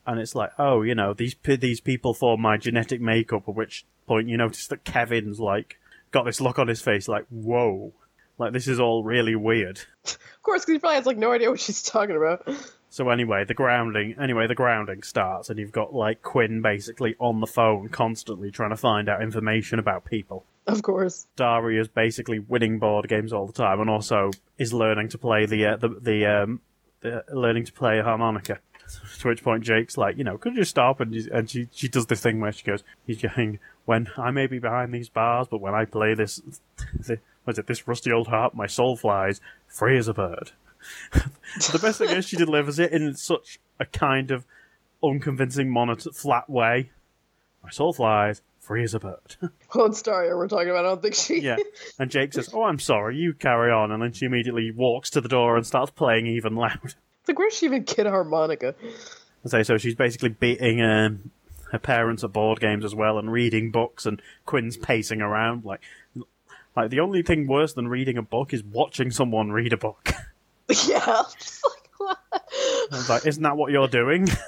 and 0.06 0.18
it's 0.18 0.34
like, 0.34 0.50
oh, 0.58 0.82
you 0.82 0.94
know, 0.94 1.14
these 1.14 1.36
these 1.44 1.80
people 1.80 2.14
form 2.14 2.40
my 2.40 2.56
genetic 2.56 3.00
makeup. 3.00 3.48
At 3.48 3.54
which 3.54 3.84
point 4.06 4.28
you 4.28 4.36
notice 4.36 4.66
that 4.68 4.84
Kevin's 4.84 5.38
like 5.38 5.78
got 6.10 6.24
this 6.24 6.40
look 6.40 6.58
on 6.58 6.68
his 6.68 6.82
face, 6.82 7.08
like, 7.08 7.26
whoa, 7.28 7.92
like 8.38 8.52
this 8.52 8.66
is 8.68 8.80
all 8.80 9.04
really 9.04 9.36
weird. 9.36 9.80
Of 10.42 10.44
course, 10.44 10.62
because 10.62 10.72
he 10.72 10.78
probably 10.80 10.96
has 10.96 11.06
like 11.06 11.18
no 11.18 11.30
idea 11.30 11.48
what 11.48 11.60
she's 11.60 11.84
talking 11.84 12.16
about. 12.16 12.44
So 12.92 13.08
anyway, 13.08 13.44
the 13.46 13.54
grounding 13.54 14.16
anyway 14.20 14.46
the 14.46 14.54
grounding 14.54 15.02
starts, 15.02 15.48
and 15.48 15.58
you've 15.58 15.72
got 15.72 15.94
like 15.94 16.20
Quinn 16.20 16.60
basically 16.60 17.16
on 17.18 17.40
the 17.40 17.46
phone 17.46 17.88
constantly 17.88 18.50
trying 18.50 18.68
to 18.68 18.76
find 18.76 19.08
out 19.08 19.22
information 19.22 19.78
about 19.78 20.04
people. 20.04 20.44
Of 20.66 20.82
course. 20.82 21.26
Daria's 21.34 21.88
basically 21.88 22.38
winning 22.38 22.78
board 22.78 23.08
games 23.08 23.32
all 23.32 23.46
the 23.46 23.52
time, 23.54 23.80
and 23.80 23.88
also 23.88 24.30
is 24.58 24.74
learning 24.74 25.08
to 25.08 25.18
play 25.18 25.46
the 25.46 25.64
uh, 25.68 25.76
the 25.76 25.88
the 25.88 26.26
um 26.26 26.60
the, 27.00 27.24
learning 27.32 27.64
to 27.64 27.72
play 27.72 27.98
a 27.98 28.02
harmonica. 28.02 28.58
To 29.20 29.28
which 29.28 29.42
point 29.42 29.64
Jake's 29.64 29.96
like, 29.96 30.18
you 30.18 30.24
know, 30.24 30.36
could 30.36 30.54
you 30.54 30.64
stop? 30.64 31.00
And, 31.00 31.14
she- 31.14 31.30
and 31.32 31.48
she 31.48 31.68
she 31.72 31.88
does 31.88 32.06
this 32.06 32.20
thing 32.20 32.40
where 32.40 32.52
she 32.52 32.62
goes, 32.62 32.82
he's 33.06 33.22
going, 33.22 33.58
when 33.86 34.08
I 34.18 34.30
may 34.32 34.46
be 34.46 34.58
behind 34.58 34.92
these 34.92 35.08
bars, 35.08 35.46
but 35.50 35.62
when 35.62 35.72
I 35.74 35.86
play 35.86 36.12
this, 36.12 36.42
the, 37.06 37.18
was 37.46 37.58
it 37.58 37.66
this 37.68 37.88
rusty 37.88 38.12
old 38.12 38.26
harp? 38.28 38.52
My 38.54 38.66
soul 38.66 38.96
flies 38.96 39.40
free 39.66 39.96
as 39.96 40.08
a 40.08 40.12
bird. 40.12 40.50
The 41.12 41.78
best 41.80 41.98
thing 41.98 42.10
is 42.10 42.26
she 42.26 42.36
delivers 42.36 42.78
it 42.78 42.92
in 42.92 43.14
such 43.14 43.58
a 43.78 43.86
kind 43.86 44.30
of 44.30 44.44
unconvincing, 45.02 45.68
monoton, 45.68 46.14
flat 46.14 46.48
way. 46.48 46.90
My 47.62 47.70
soul 47.70 47.92
flies 47.92 48.42
free 48.60 48.84
as 48.84 48.94
a 48.94 49.00
bird. 49.00 49.36
Well, 49.74 49.86
it's 49.86 50.02
Daria 50.02 50.36
we're 50.36 50.48
talking 50.48 50.68
about. 50.68 50.84
I 50.84 50.88
don't 50.90 51.00
think 51.00 51.14
she. 51.14 51.40
Yeah. 51.40 51.56
And 51.98 52.10
Jake 52.10 52.34
says, 52.34 52.50
Oh, 52.52 52.64
I'm 52.64 52.78
sorry, 52.78 53.16
you 53.16 53.32
carry 53.32 53.72
on. 53.72 53.90
And 53.90 54.02
then 54.02 54.12
she 54.12 54.26
immediately 54.26 54.70
walks 54.70 55.08
to 55.10 55.22
the 55.22 55.28
door 55.30 55.56
and 55.56 55.66
starts 55.66 55.90
playing 55.90 56.26
even 56.26 56.56
louder. 56.56 56.80
It's 56.84 56.94
like, 57.28 57.38
where 57.38 57.48
did 57.48 57.56
she 57.56 57.66
even 57.66 57.84
get 57.84 58.06
a 58.06 58.10
harmonica? 58.10 58.74
I 59.44 59.48
say, 59.48 59.62
so 59.62 59.78
she's 59.78 59.94
basically 59.94 60.28
beating 60.28 60.82
um, 60.82 61.30
her 61.70 61.78
parents 61.78 62.22
at 62.22 62.34
board 62.34 62.60
games 62.60 62.84
as 62.84 62.94
well 62.94 63.18
and 63.18 63.32
reading 63.32 63.70
books, 63.70 64.04
and 64.04 64.20
Quinn's 64.44 64.76
pacing 64.76 65.22
around 65.22 65.64
like 65.64 65.80
Like 66.76 66.90
the 66.90 67.00
only 67.00 67.22
thing 67.22 67.46
worse 67.46 67.72
than 67.72 67.88
reading 67.88 68.16
a 68.18 68.22
book 68.22 68.52
is 68.52 68.62
watching 68.62 69.10
someone 69.10 69.52
read 69.52 69.72
a 69.72 69.76
book. 69.78 70.10
Yeah. 70.88 71.04
Like, 71.06 71.90
what? 71.98 72.18
I 72.30 72.96
was 72.96 73.08
like, 73.08 73.26
isn't 73.26 73.42
that 73.42 73.56
what 73.56 73.72
you're 73.72 73.88
doing? 73.88 74.28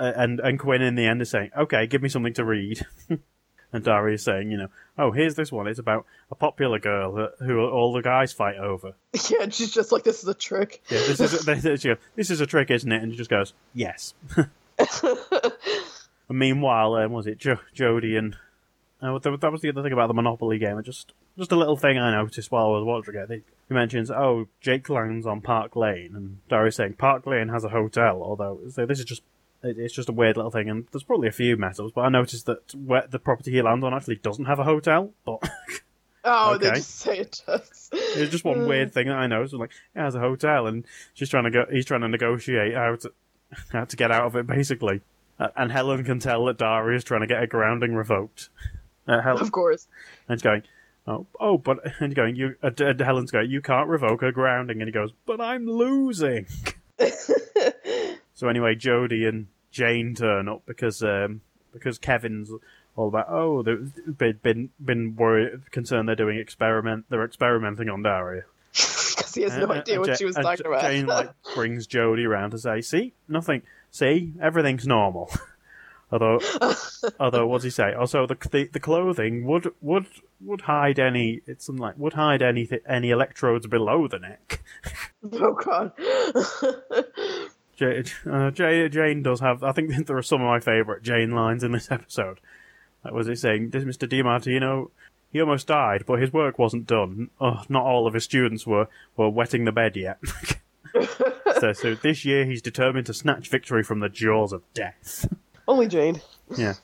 And 0.00 0.38
and 0.38 0.60
Quinn 0.60 0.80
in 0.80 0.94
the 0.94 1.04
end 1.04 1.22
is 1.22 1.30
saying, 1.30 1.50
okay, 1.58 1.88
give 1.88 2.02
me 2.02 2.08
something 2.08 2.34
to 2.34 2.44
read. 2.44 2.86
and 3.72 3.84
Daria 3.84 4.14
is 4.14 4.22
saying, 4.22 4.50
you 4.50 4.56
know, 4.56 4.68
oh, 4.96 5.10
here's 5.10 5.34
this 5.34 5.50
one. 5.50 5.66
It's 5.66 5.80
about 5.80 6.06
a 6.30 6.36
popular 6.36 6.78
girl 6.78 7.14
that, 7.14 7.32
who 7.40 7.58
all 7.60 7.92
the 7.92 8.00
guys 8.00 8.32
fight 8.32 8.58
over. 8.58 8.94
Yeah, 9.28 9.42
and 9.42 9.52
she's 9.52 9.72
just 9.72 9.90
like, 9.90 10.04
this 10.04 10.22
is 10.22 10.28
a 10.28 10.34
trick. 10.34 10.82
Yeah, 10.88 10.98
this 10.98 11.18
is 11.18 11.48
a, 11.48 11.54
this, 11.54 11.82
goes, 11.82 11.96
this 12.14 12.30
is 12.30 12.40
a 12.40 12.46
trick, 12.46 12.70
isn't 12.70 12.92
it? 12.92 13.02
And 13.02 13.12
she 13.12 13.18
just 13.18 13.28
goes, 13.28 13.54
yes. 13.74 14.14
and 14.36 14.48
meanwhile, 16.28 16.94
um, 16.94 17.10
was 17.10 17.26
it 17.26 17.38
jo- 17.38 17.58
Jodie 17.74 18.16
and 18.16 18.36
uh, 19.00 19.18
that 19.18 19.52
was 19.52 19.60
the 19.62 19.68
other 19.68 19.82
thing 19.82 19.92
about 19.92 20.08
the 20.08 20.14
Monopoly 20.14 20.58
game. 20.58 20.82
Just 20.82 21.12
just 21.36 21.52
a 21.52 21.56
little 21.56 21.76
thing 21.76 21.98
I 21.98 22.10
noticed 22.10 22.50
while 22.50 22.66
I 22.66 22.78
was 22.78 22.84
watching 22.84 23.14
it. 23.14 23.28
He 23.30 23.42
he 23.68 23.74
mentions, 23.74 24.10
oh, 24.10 24.48
Jake 24.60 24.88
lands 24.88 25.26
on 25.26 25.40
Park 25.40 25.76
Lane, 25.76 26.12
and 26.16 26.38
Daria's 26.48 26.76
saying 26.76 26.94
Park 26.94 27.26
Lane 27.26 27.48
has 27.48 27.64
a 27.64 27.68
hotel. 27.68 28.22
Although 28.22 28.60
so 28.70 28.86
this 28.86 28.98
is 28.98 29.04
just 29.04 29.22
it- 29.62 29.78
it's 29.78 29.94
just 29.94 30.08
a 30.08 30.12
weird 30.12 30.36
little 30.36 30.50
thing, 30.50 30.68
and 30.68 30.86
there's 30.92 31.02
probably 31.04 31.28
a 31.28 31.32
few 31.32 31.56
mess-ups. 31.56 31.92
But 31.94 32.02
I 32.02 32.08
noticed 32.08 32.46
that 32.46 32.74
where 32.74 33.06
the 33.08 33.18
property 33.18 33.50
he 33.52 33.62
lands 33.62 33.84
on 33.84 33.94
actually 33.94 34.16
doesn't 34.16 34.44
have 34.46 34.58
a 34.58 34.64
hotel, 34.64 35.12
but. 35.24 35.48
Oh, 36.24 36.58
they 36.58 36.70
just 36.72 36.96
say 36.98 37.18
it 37.18 37.40
does. 37.46 37.88
It's 37.92 38.30
just 38.32 38.44
one 38.44 38.66
weird 38.66 38.92
thing 38.92 39.06
that 39.06 39.16
I 39.16 39.28
know. 39.28 39.46
So 39.46 39.56
like, 39.56 39.70
it 39.94 40.00
has 40.00 40.14
a 40.14 40.20
hotel, 40.20 40.66
and 40.66 40.84
she's 41.14 41.30
trying 41.30 41.44
to 41.44 41.50
go. 41.50 41.64
He's 41.70 41.86
trying 41.86 42.02
to 42.02 42.08
negotiate 42.08 42.74
how 42.74 42.96
to 42.96 43.12
how 43.70 43.84
to 43.84 43.96
get 43.96 44.10
out 44.10 44.26
of 44.26 44.36
it, 44.36 44.46
basically. 44.46 45.00
Uh, 45.38 45.48
and 45.56 45.72
Helen 45.72 46.04
can 46.04 46.18
tell 46.18 46.44
that 46.46 46.58
Daria 46.58 46.96
is 46.96 47.04
trying 47.04 47.20
to 47.22 47.26
get 47.26 47.42
a 47.42 47.46
grounding 47.46 47.94
revoked. 47.94 48.50
Uh, 49.08 49.20
Hel- 49.22 49.38
Of 49.40 49.50
course. 49.50 49.88
and 50.28 50.36
he's 50.38 50.42
going, 50.42 50.62
oh, 51.06 51.26
oh, 51.40 51.56
but 51.58 51.78
and 52.00 52.14
going, 52.14 52.36
you. 52.36 52.54
Uh, 52.62 52.70
D- 52.70 52.84
uh, 52.84 52.92
Helen's 53.04 53.30
going, 53.30 53.50
you 53.50 53.60
can't 53.62 53.88
revoke 53.88 54.20
her 54.20 54.30
grounding, 54.32 54.80
and 54.80 54.88
he 54.88 54.92
goes, 54.92 55.10
but 55.26 55.40
I'm 55.40 55.66
losing. 55.66 56.46
so 58.34 58.48
anyway, 58.48 58.74
Jodie 58.74 59.28
and 59.28 59.46
Jane 59.70 60.14
turn 60.14 60.48
up 60.48 60.62
because 60.66 61.02
um, 61.02 61.40
because 61.72 61.98
Kevin's 61.98 62.50
all 62.96 63.08
about 63.08 63.26
oh 63.28 63.62
they've 63.62 63.92
been 64.18 64.38
been 64.42 64.70
been 64.84 65.14
worried 65.16 65.70
concerned 65.70 66.08
they're 66.08 66.16
doing 66.16 66.36
experiment 66.38 67.04
they're 67.08 67.24
experimenting 67.24 67.88
on 67.88 68.02
Daria. 68.02 68.42
Because 69.18 69.34
he 69.34 69.42
has 69.42 69.56
no 69.56 69.64
Uh, 69.66 69.72
idea 69.74 69.94
and 70.00 70.06
what 70.06 70.16
she 70.18 70.24
was 70.24 70.36
and 70.36 70.44
talking 70.44 70.64
Ja- 70.64 70.70
about. 70.70 70.82
Jane 70.90 71.06
like 71.06 71.30
brings 71.54 71.86
Jodie 71.88 72.24
around 72.26 72.52
to 72.52 72.58
say, 72.58 72.80
"See, 72.80 73.12
nothing. 73.26 73.62
See, 73.90 74.32
everything's 74.40 74.86
normal." 74.86 75.30
Although, 76.10 76.40
although, 77.20 77.46
what's 77.46 77.64
he 77.64 77.70
say? 77.70 77.92
Also, 77.92 78.26
the, 78.26 78.36
the 78.50 78.64
the 78.72 78.80
clothing 78.80 79.44
would 79.46 79.72
would 79.80 80.06
would 80.40 80.62
hide 80.62 80.98
any. 80.98 81.40
It's 81.46 81.66
something 81.66 81.82
like 81.82 81.98
would 81.98 82.14
hide 82.14 82.42
any 82.42 82.68
any 82.88 83.10
electrodes 83.10 83.66
below 83.66 84.08
the 84.08 84.18
neck. 84.18 84.62
oh, 85.32 85.54
God. 85.54 85.92
Jane, 87.76 88.04
uh, 88.28 88.50
Jane, 88.50 88.90
Jane 88.90 89.22
does 89.22 89.40
have. 89.40 89.62
I 89.62 89.72
think 89.72 90.06
there 90.06 90.16
are 90.16 90.22
some 90.22 90.40
of 90.40 90.46
my 90.46 90.60
favourite 90.60 91.02
Jane 91.02 91.30
lines 91.30 91.62
in 91.62 91.72
this 91.72 91.90
episode. 91.90 92.40
That 93.04 93.14
was 93.14 93.28
it 93.28 93.38
saying, 93.38 93.70
"This 93.70 93.84
Mr. 93.84 94.08
DiMartino, 94.08 94.90
he 95.32 95.40
almost 95.40 95.68
died, 95.68 96.04
but 96.04 96.20
his 96.20 96.32
work 96.32 96.58
wasn't 96.58 96.86
done. 96.86 97.30
Oh, 97.40 97.62
not 97.68 97.84
all 97.84 98.06
of 98.06 98.14
his 98.14 98.24
students 98.24 98.66
were 98.66 98.88
were 99.16 99.30
wetting 99.30 99.64
the 99.64 99.72
bed 99.72 99.96
yet." 99.96 100.18
so, 101.60 101.72
so 101.72 101.94
this 101.94 102.24
year 102.24 102.44
he's 102.44 102.62
determined 102.62 103.06
to 103.06 103.14
snatch 103.14 103.48
victory 103.48 103.84
from 103.84 104.00
the 104.00 104.08
jaws 104.08 104.52
of 104.52 104.62
death. 104.74 105.32
Only 105.68 105.86
Jane. 105.86 106.20
yeah. 106.56 106.74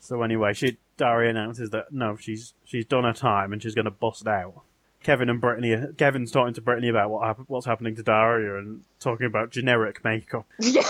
So 0.00 0.22
anyway, 0.22 0.52
she 0.52 0.76
Daria 0.98 1.30
announces 1.30 1.70
that 1.70 1.92
no, 1.92 2.16
she's 2.16 2.52
she's 2.64 2.84
done 2.84 3.04
her 3.04 3.12
time 3.12 3.52
and 3.52 3.62
she's 3.62 3.74
going 3.74 3.84
to 3.86 3.90
bust 3.90 4.26
out. 4.26 4.62
Kevin 5.02 5.30
and 5.30 5.40
Brittany, 5.40 5.76
Kevin's 5.96 6.32
talking 6.32 6.54
to 6.54 6.60
Brittany 6.60 6.88
about 6.88 7.10
what 7.10 7.26
hap- 7.26 7.44
what's 7.48 7.66
happening 7.66 7.94
to 7.96 8.02
Daria 8.02 8.58
and 8.58 8.82
talking 9.00 9.26
about 9.26 9.50
generic 9.50 10.04
makeup. 10.04 10.46
Yeah. 10.60 10.82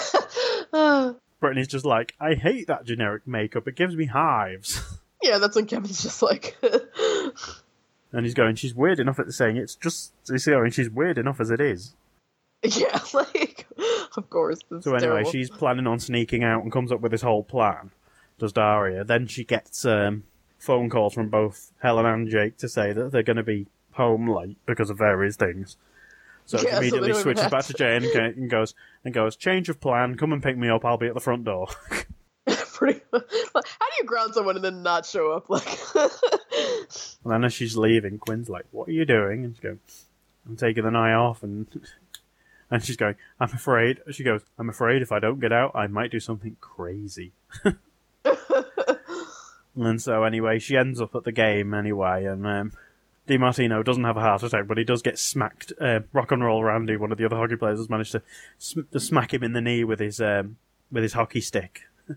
Brittany's 1.41 1.69
just 1.69 1.85
like, 1.85 2.15
I 2.21 2.35
hate 2.35 2.67
that 2.67 2.85
generic 2.85 3.27
makeup. 3.27 3.69
It 3.69 3.77
gives 3.77 3.95
me 3.95 4.07
hives. 4.07 4.83
yeah, 5.23 5.39
that's 5.39 5.55
when 5.55 5.67
Kevin's 5.67 6.03
just 6.03 6.21
like, 6.23 6.57
And 8.13 8.25
he's 8.25 8.35
going, 8.35 8.57
she's 8.57 8.75
weird 8.75 8.99
enough 9.01 9.19
at 9.19 9.27
the 9.27 9.33
saying 9.33 9.57
it's 9.57 9.75
just, 9.77 10.13
you 10.29 10.39
see, 10.39 10.53
I 10.55 10.61
mean, 10.63 10.71
she's 10.73 10.91
weird 10.91 11.17
enough 11.19 11.41
as 11.41 11.51
it 11.51 11.61
is. 11.61 11.95
yeah, 12.65 12.99
like, 13.15 13.48
of 14.19 14.31
course. 14.31 14.61
So 14.81 14.95
anyway, 14.95 15.01
terrible. 15.01 15.31
she's 15.31 15.51
planning 15.51 15.87
on 15.87 15.99
sneaking 15.99 16.45
out 16.45 16.63
and 16.63 16.71
comes 16.71 16.93
up 16.93 17.01
with 17.01 17.13
this 17.13 17.23
whole 17.23 17.43
plan. 17.43 17.91
Does 18.39 18.53
Daria? 18.53 19.05
Then 19.05 19.27
she 19.27 19.45
gets 19.45 19.85
um, 19.85 20.25
phone 20.59 20.91
calls 20.91 21.15
from 21.15 21.29
both 21.29 21.73
Helen 21.81 22.07
and 22.07 22.29
Jake 22.29 22.57
to 22.59 22.69
say 22.69 22.93
that 22.93 23.11
they're 23.11 23.23
going 23.23 23.37
to 23.37 23.43
be 23.43 23.67
home 23.93 24.29
late 24.29 24.59
because 24.67 24.91
of 24.91 24.99
various 24.99 25.37
things. 25.37 25.77
So 26.45 26.57
Yeah, 26.59 26.63
she 26.63 26.71
so 26.71 26.77
immediately 26.79 27.13
don't 27.13 27.23
switches 27.23 27.49
back 27.49 27.65
to 27.67 27.75
Jane 27.75 28.05
and, 28.15 28.51
goes 28.51 28.75
and 29.05 29.13
goes 29.13 29.37
change 29.37 29.69
of 29.69 29.81
plan. 29.81 30.17
Come 30.17 30.33
and 30.33 30.43
pick 30.43 30.57
me 30.57 30.69
up. 30.69 30.85
I'll 30.85 30.97
be 30.97 31.07
at 31.07 31.15
the 31.15 31.21
front 31.21 31.45
door. 31.45 31.69
Pretty 32.47 33.01
much. 33.13 33.25
How 33.55 33.61
do 33.61 33.97
you 33.99 34.05
ground 34.05 34.35
someone 34.35 34.57
and 34.57 34.65
then 34.65 34.83
not 34.83 35.05
show 35.05 35.33
up? 35.33 35.51
Like, 35.51 35.67
And 35.95 37.33
then 37.33 37.45
as 37.45 37.53
she's 37.53 37.77
leaving, 37.77 38.19
Quinn's 38.19 38.49
like, 38.49 38.65
"What 38.71 38.89
are 38.89 38.93
you 38.93 39.05
doing?" 39.05 39.45
And 39.45 39.55
she's 39.55 39.61
going, 39.61 39.81
"I'm 40.47 40.57
taking 40.57 40.85
the 40.85 40.91
night 40.91 41.13
off." 41.13 41.43
And 41.43 41.67
and 42.71 42.85
she's 42.85 42.97
going, 42.97 43.17
"I'm 43.41 43.53
afraid." 43.53 44.01
She 44.11 44.25
goes, 44.25 44.43
"I'm 44.59 44.69
afraid 44.69 45.03
if 45.03 45.13
I 45.13 45.19
don't 45.19 45.41
get 45.41 45.53
out, 45.53 45.73
I 45.75 45.87
might 45.87 46.11
do 46.11 46.21
something 46.21 46.57
crazy." 46.61 47.33
and 49.77 50.03
so 50.03 50.25
anyway, 50.25 50.59
she 50.59 50.77
ends 50.77 51.01
up 51.01 51.15
at 51.15 51.25
the 51.25 51.33
game 51.33 51.73
anyway, 51.75 52.25
and 52.25 52.47
um, 52.47 52.73
DiMartino 53.29 53.85
doesn't 53.85 54.05
have 54.05 54.17
a 54.17 54.21
heart 54.21 54.43
attack, 54.43 54.67
but 54.67 54.79
he 54.79 54.85
does 54.85 55.03
get 55.03 55.19
smacked. 55.19 55.73
Uh, 55.81 56.01
Rock 56.13 56.33
and 56.33 56.43
Roll 56.43 56.65
Randy, 56.65 56.97
one 56.97 57.13
of 57.13 57.19
the 57.19 57.27
other 57.27 57.37
hockey 57.37 57.57
players, 57.57 57.79
has 57.79 57.91
managed 57.91 58.13
to, 58.13 58.23
sm- 58.59 58.81
to 58.91 58.99
smack 58.99 59.35
him 59.35 59.43
in 59.43 59.53
the 59.53 59.61
knee 59.61 59.85
with 59.85 60.01
his 60.01 60.21
um, 60.21 60.57
with 60.91 61.03
his 61.03 61.13
hockey 61.13 61.41
stick. 61.41 61.83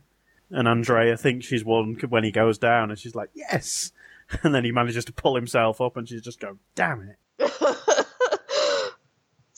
And 0.54 0.68
Andrea 0.68 1.16
thinks 1.16 1.46
she's 1.46 1.64
won 1.64 1.96
when 2.10 2.26
he 2.26 2.32
goes 2.32 2.58
down, 2.58 2.90
and 2.90 3.00
she's 3.00 3.16
like, 3.16 3.30
"Yes!" 3.34 3.94
And 4.44 4.54
then 4.54 4.66
he 4.66 4.72
manages 4.74 5.06
to 5.06 5.14
pull 5.14 5.36
himself 5.36 5.80
up, 5.80 5.96
and 5.96 6.08
she's 6.08 6.22
just 6.22 6.42
going, 6.42 6.60
"Damn 6.76 7.02
it!" 7.02 7.18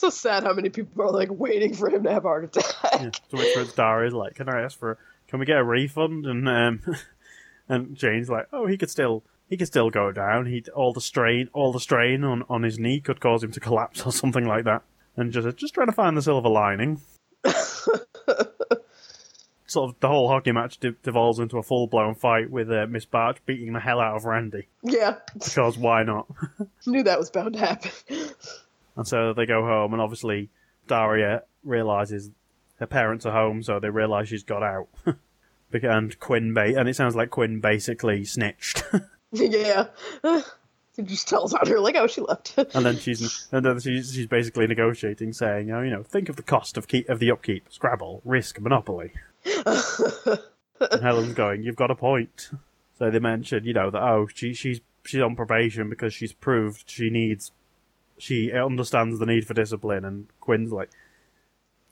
So 0.04 0.10
sad 0.10 0.42
how 0.42 0.52
many 0.52 0.68
people 0.68 1.02
are 1.02 1.10
like 1.10 1.30
waiting 1.30 1.72
for 1.72 1.88
him 1.88 2.02
to 2.02 2.12
have 2.12 2.26
a 2.26 2.28
heart 2.28 2.44
attack. 2.44 2.74
Yeah. 2.92 3.08
To 3.08 3.36
which 3.36 3.54
Prince 3.54 3.72
Daria 3.72 4.08
is 4.08 4.12
like, 4.12 4.34
"Can 4.34 4.50
I 4.50 4.60
ask 4.60 4.78
for? 4.78 4.98
Can 5.28 5.38
we 5.38 5.46
get 5.46 5.56
a 5.56 5.64
refund?" 5.64 6.26
And 6.26 6.46
um, 6.46 6.82
and 7.70 7.96
Jane's 7.96 8.28
like, 8.28 8.46
"Oh, 8.52 8.66
he 8.66 8.76
could 8.76 8.90
still." 8.90 9.24
He 9.48 9.56
could 9.56 9.66
still 9.66 9.88
go 9.88 10.12
down. 10.12 10.44
He 10.46 10.62
all 10.74 10.92
the 10.92 11.00
strain, 11.00 11.48
all 11.54 11.72
the 11.72 11.80
strain 11.80 12.22
on, 12.22 12.44
on 12.50 12.62
his 12.64 12.78
knee 12.78 13.00
could 13.00 13.20
cause 13.20 13.42
him 13.42 13.52
to 13.52 13.60
collapse 13.60 14.04
or 14.04 14.12
something 14.12 14.46
like 14.46 14.64
that. 14.64 14.82
And 15.16 15.32
just 15.32 15.56
just 15.56 15.72
trying 15.72 15.86
to 15.86 15.92
find 15.92 16.16
the 16.16 16.22
silver 16.22 16.48
lining. 16.50 17.00
sort 19.66 19.90
of 19.90 20.00
the 20.00 20.08
whole 20.08 20.28
hockey 20.28 20.52
match 20.52 20.78
de- 20.78 20.92
devolves 21.02 21.38
into 21.38 21.58
a 21.58 21.62
full 21.62 21.86
blown 21.86 22.14
fight 22.14 22.50
with 22.50 22.70
uh, 22.70 22.86
Miss 22.88 23.04
Barch 23.04 23.38
beating 23.44 23.72
the 23.72 23.80
hell 23.80 24.00
out 24.00 24.16
of 24.16 24.24
Randy 24.24 24.68
Yeah, 24.82 25.16
because 25.32 25.76
why 25.76 26.02
not? 26.02 26.26
knew 26.86 27.02
that 27.02 27.18
was 27.18 27.30
bound 27.30 27.54
to 27.54 27.60
happen. 27.60 27.90
And 28.96 29.06
so 29.06 29.32
they 29.32 29.46
go 29.46 29.62
home, 29.62 29.92
and 29.92 30.00
obviously 30.00 30.50
Daria 30.86 31.42
realizes 31.62 32.30
her 32.78 32.86
parents 32.86 33.26
are 33.26 33.32
home, 33.32 33.62
so 33.62 33.78
they 33.78 33.90
realize 33.90 34.28
she's 34.28 34.44
got 34.44 34.62
out. 34.62 34.88
And 35.82 36.16
Quinn, 36.20 36.54
ba- 36.54 36.78
and 36.78 36.88
it 36.88 36.94
sounds 36.94 37.16
like 37.16 37.30
Quinn 37.30 37.58
basically 37.58 38.24
snitched. 38.24 38.84
yeah. 39.32 39.86
He 40.96 41.02
just 41.02 41.26
tells 41.26 41.52
on 41.52 41.66
her 41.66 41.80
like, 41.80 41.96
oh, 41.96 42.06
she 42.06 42.20
left. 42.20 42.56
and 42.56 42.86
then 42.86 42.96
she's 42.96 43.48
and 43.50 43.64
then 43.66 43.80
she's, 43.80 44.14
she's 44.14 44.28
basically 44.28 44.68
negotiating, 44.68 45.32
saying, 45.32 45.68
"Oh, 45.72 45.82
you 45.82 45.90
know, 45.90 46.04
think 46.04 46.28
of 46.28 46.36
the 46.36 46.42
cost 46.44 46.76
of 46.76 46.86
keep, 46.86 47.08
of 47.08 47.18
the 47.18 47.32
upkeep, 47.32 47.66
Scrabble, 47.68 48.22
Risk, 48.24 48.60
Monopoly." 48.60 49.10
and 49.66 51.02
Helen's 51.02 51.34
going, 51.34 51.64
"You've 51.64 51.74
got 51.74 51.90
a 51.90 51.96
point." 51.96 52.50
So 52.96 53.10
they 53.10 53.18
mention, 53.18 53.64
you 53.64 53.72
know, 53.72 53.90
that 53.90 54.00
oh, 54.00 54.28
she 54.32 54.54
she's 54.54 54.80
she's 55.04 55.20
on 55.20 55.34
probation 55.34 55.90
because 55.90 56.14
she's 56.14 56.32
proved 56.32 56.88
she 56.88 57.10
needs, 57.10 57.50
she 58.18 58.52
understands 58.52 59.18
the 59.18 59.26
need 59.26 59.46
for 59.46 59.54
discipline, 59.54 60.04
and 60.04 60.26
Quinn's 60.40 60.72
like, 60.72 60.90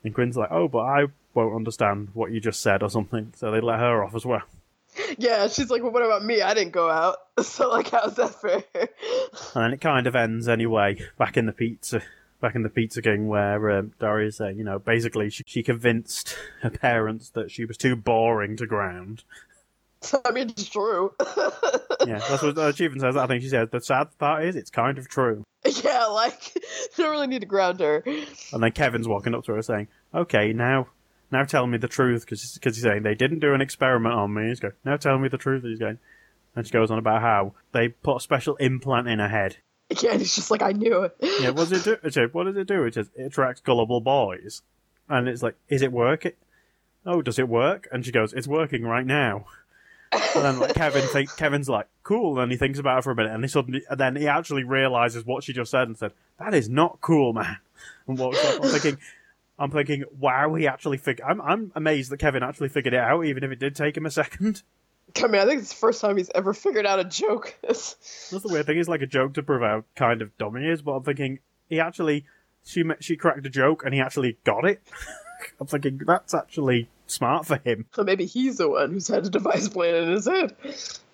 and 0.05 0.15
Quinn's 0.15 0.37
like, 0.37 0.51
oh, 0.51 0.69
but 0.69 0.81
I 0.81 1.07
won't 1.35 1.55
understand 1.55 2.09
what 2.15 2.33
you 2.33 2.41
just 2.41 2.61
said 2.61 2.83
or 2.83 2.91
something. 2.91 3.33
So 3.37 3.51
they 3.51 3.61
let 3.61 3.81
her 3.81 4.05
off 4.05 4.15
as 4.15 4.27
well. 4.27 4.43
yeah, 5.19 5.49
she's 5.49 5.71
like, 5.71 5.83
well, 5.83 5.93
what 5.93 6.05
about 6.05 6.25
me? 6.25 6.43
I 6.43 6.55
didn't 6.55 6.73
go 6.73 6.91
out. 6.91 7.17
So, 7.43 7.71
like, 7.71 7.91
how's 7.91 8.15
that 8.17 8.41
fair? 8.41 8.63
And 8.75 9.65
then 9.65 9.73
it 9.73 9.81
kind 9.81 10.07
of 10.07 10.15
ends 10.15 10.49
anyway, 10.49 10.99
back 11.17 11.39
in 11.39 11.47
the 11.47 11.53
pizza, 11.53 12.03
back 12.43 12.55
in 12.55 12.63
the 12.63 12.69
Pizza 12.69 13.01
King, 13.01 13.27
where 13.27 13.79
um, 13.79 13.93
Daria's 13.99 14.37
saying, 14.37 14.59
you 14.59 14.65
know, 14.65 14.79
basically 14.79 15.31
she, 15.31 15.43
she 15.47 15.63
convinced 15.63 16.37
her 16.61 16.69
parents 16.69 17.31
that 17.31 17.51
she 17.51 17.65
was 17.65 17.79
too 17.79 17.97
boring 17.97 18.57
to 18.59 18.67
ground. 18.67 19.25
I 20.25 20.31
mean, 20.33 20.51
it's 20.51 20.69
true. 20.69 21.15
Yeah, 22.07 22.19
that's 22.19 22.43
what 22.43 22.59
uh, 22.59 22.63
Achievement 22.69 23.03
says. 23.03 23.17
I 23.17 23.27
think 23.27 23.43
she 23.43 23.49
says 23.49 23.69
the 23.71 23.81
sad 23.81 24.09
part 24.19 24.45
is 24.45 24.57
it's 24.57 24.71
kind 24.71 24.99
of 24.99 25.09
true. 25.09 25.45
yeah, 25.65 26.07
like, 26.07 26.55
you 26.57 26.63
don't 27.05 27.11
really 27.11 27.27
need 27.29 27.41
to 27.43 27.47
ground 27.47 27.81
her. 27.81 28.03
And 28.53 28.63
then 28.63 28.73
Kevin's 28.73 29.07
walking 29.09 29.35
up 29.35 29.45
to 29.45 29.53
her 29.55 29.63
saying, 29.63 29.89
"Okay, 30.15 30.53
now, 30.53 30.89
now 31.31 31.45
tell 31.45 31.67
me 31.67 31.79
the 31.79 31.89
truth," 31.89 32.25
because 32.25 32.59
he's 32.63 32.83
saying 32.83 33.03
they 33.05 33.15
didn't 33.15 33.39
do 33.39 33.55
an 33.55 33.61
experiment 33.61 34.15
on 34.15 34.35
me. 34.35 34.49
He's 34.49 34.61
going, 34.61 34.75
"Now 34.85 34.97
tell 34.97 35.19
me 35.19 35.29
the 35.29 35.39
truth." 35.39 35.63
He's 35.63 35.79
going, 35.79 35.99
And 36.57 36.67
she 36.67 36.73
goes 36.73 36.91
on 36.91 36.99
about 36.99 37.23
how 37.23 37.55
they 37.73 37.89
put 37.89 38.17
a 38.17 38.21
special 38.21 38.57
implant 38.57 39.09
in 39.09 39.19
her 39.19 39.29
head. 39.29 39.57
Yeah, 40.01 40.13
and 40.13 40.21
he's 40.21 40.35
just 40.35 40.51
like, 40.51 40.63
I 40.63 40.73
knew 40.73 41.03
it. 41.03 41.15
Yeah, 41.21 41.51
what 41.51 41.69
does 41.69 41.87
it 41.87 42.13
do? 42.15 42.29
What 42.33 42.45
does 42.45 42.57
it 42.57 42.67
do? 42.67 42.85
It 42.85 42.95
says 42.95 43.11
it 43.15 43.25
attracts 43.25 43.61
gullible 43.61 44.01
boys. 44.01 44.63
And 45.07 45.29
it's 45.29 45.43
like, 45.43 45.55
is 45.69 45.83
it 45.83 45.93
working? 45.93 46.33
Oh, 47.05 47.21
does 47.21 47.39
it 47.39 47.47
work? 47.47 47.89
And 47.93 48.03
she 48.03 48.11
goes, 48.11 48.33
it's 48.33 48.47
working 48.49 48.85
right 48.85 49.05
now. 49.05 49.45
And 50.13 50.45
then 50.45 50.59
like 50.59 50.75
Kevin 50.75 51.07
think 51.09 51.35
Kevin's 51.37 51.69
like, 51.69 51.89
cool, 52.03 52.39
and 52.39 52.53
he 52.53 52.59
thinks 52.59 52.79
about 52.79 52.99
it 52.99 53.05
for 53.05 53.13
a 53.13 53.15
minute 53.15 53.33
and 53.33 53.43
he 53.43 53.49
suddenly 53.49 53.83
and 53.89 53.99
then 53.99 54.17
he 54.17 54.29
actually 54.29 54.65
realizes 54.65 55.25
what 55.25 55.45
she 55.45 55.53
just 55.53 55.71
said 55.71 55.89
and 55.89 55.97
said, 55.97 56.13
That 56.39 56.55
is 56.55 56.69
not 56.69 57.01
cool, 57.01 57.33
man. 57.33 57.59
And 58.07 58.19
walks 58.19 58.45
off. 58.45 58.61
I'm 58.63 58.71
thinking 58.71 58.99
I'm 59.59 59.71
thinking, 59.71 60.05
wow, 60.19 60.55
he 60.55 60.67
actually 60.67 60.99
figured 60.99 61.27
I'm 61.29 61.41
I'm 61.41 61.73
amazed 61.75 62.11
that 62.11 62.19
Kevin 62.19 62.43
actually 62.43 62.69
figured 62.69 62.95
it 62.95 63.01
out, 63.01 63.25
even 63.25 63.45
if 63.45 63.51
it 63.51 63.59
did 63.59 63.77
take 63.77 63.97
him 63.97 64.07
a 64.07 64.11
second. 64.11 64.63
I 65.23 65.27
mean, 65.27 65.41
I 65.41 65.45
think 65.45 65.61
it's 65.61 65.71
the 65.71 65.77
first 65.77 66.01
time 66.01 66.17
he's 66.17 66.31
ever 66.35 66.55
figured 66.55 66.87
out 66.87 66.99
a 66.99 67.05
joke. 67.05 67.57
That's 67.63 68.31
the 68.31 68.41
weird 68.45 68.67
thing. 68.67 68.79
It's 68.79 68.89
like 68.89 69.03
a 69.03 69.07
joke 69.07 69.35
to 69.35 69.43
prove 69.43 69.63
how 69.63 69.85
kind 69.95 70.23
of 70.23 70.37
dumb 70.39 70.57
he 70.57 70.69
is, 70.69 70.83
but 70.83 70.93
I'm 70.93 71.03
thinking 71.03 71.39
he 71.69 71.81
actually 71.81 72.25
she 72.65 72.85
she 73.01 73.17
cracked 73.17 73.47
a 73.47 73.51
joke 73.51 73.85
and 73.85 73.95
he 73.95 74.01
actually 74.01 74.39
got 74.45 74.65
it. 74.65 74.83
I'm 75.61 75.67
thinking 75.67 76.01
that's 76.07 76.35
actually 76.35 76.89
smart 77.13 77.47
for 77.47 77.57
him. 77.59 77.87
so 77.93 78.03
maybe 78.03 78.27
he's 78.27 78.59
the 78.59 78.69
one 78.69 78.91
who's 78.93 79.09
had 79.09 79.27
a 79.27 79.31
device 79.31 79.69
plan 79.69 79.95
in 79.95 80.11
his 80.13 80.27
head. 80.27 80.55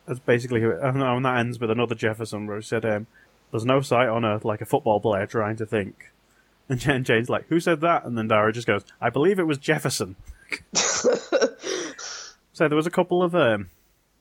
That's 0.07 0.21
basically 0.21 0.61
who 0.61 0.71
it, 0.71 0.81
and 0.81 1.25
that 1.25 1.37
ends 1.39 1.59
with 1.59 1.71
another 1.71 1.95
Jefferson 1.95 2.47
where 2.47 2.57
he 2.57 2.63
said, 2.63 2.85
um, 2.85 3.07
"There's 3.51 3.65
no 3.67 3.81
sight 3.81 4.09
on 4.09 4.25
earth 4.25 4.45
like 4.45 4.61
a 4.61 4.67
football 4.67 5.01
player 5.01 5.27
trying 5.27 5.57
to 5.57 5.67
think." 5.67 6.13
And 6.71 6.79
Jen 6.79 7.03
Jane's 7.03 7.31
like, 7.31 7.47
"Who 7.49 7.61
said 7.61 7.81
that?" 7.81 8.05
And 8.05 8.19
then 8.19 8.29
Daria 8.29 8.53
just 8.53 8.67
goes, 8.67 8.85
"I 9.01 9.09
believe 9.09 9.39
it 9.39 9.47
was 9.47 9.57
Jefferson." 9.57 10.17
so 10.75 12.69
there 12.69 12.77
was 12.77 12.87
a 12.87 12.91
couple 12.91 13.23
of 13.23 13.35
um, 13.35 13.71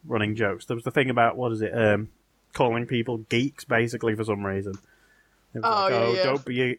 running 0.05 0.35
jokes. 0.35 0.65
There 0.65 0.75
was 0.75 0.83
the 0.83 0.91
thing 0.91 1.09
about 1.09 1.35
what 1.35 1.51
is 1.51 1.61
it, 1.61 1.77
um, 1.77 2.09
calling 2.53 2.85
people 2.85 3.17
geeks, 3.17 3.65
basically 3.65 4.15
for 4.15 4.23
some 4.23 4.45
reason. 4.45 4.73
It 5.53 5.59
was 5.59 5.65
Oh, 5.65 5.69
like, 5.69 5.91
yeah, 5.91 5.97
oh, 5.99 6.13
yeah. 6.13 6.23
don't 6.23 6.45
be. 6.45 6.61
A... 6.63 6.77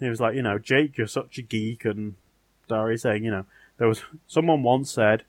It 0.00 0.08
was 0.08 0.20
like, 0.20 0.34
you 0.34 0.42
know, 0.42 0.58
Jake, 0.58 0.96
you're 0.98 1.06
such 1.06 1.38
a 1.38 1.42
geek, 1.42 1.84
and 1.84 2.14
Daria 2.68 2.98
saying, 2.98 3.24
you 3.24 3.30
know, 3.30 3.46
there 3.78 3.88
was 3.88 4.02
someone 4.26 4.62
once 4.62 4.90
said, 4.92 5.24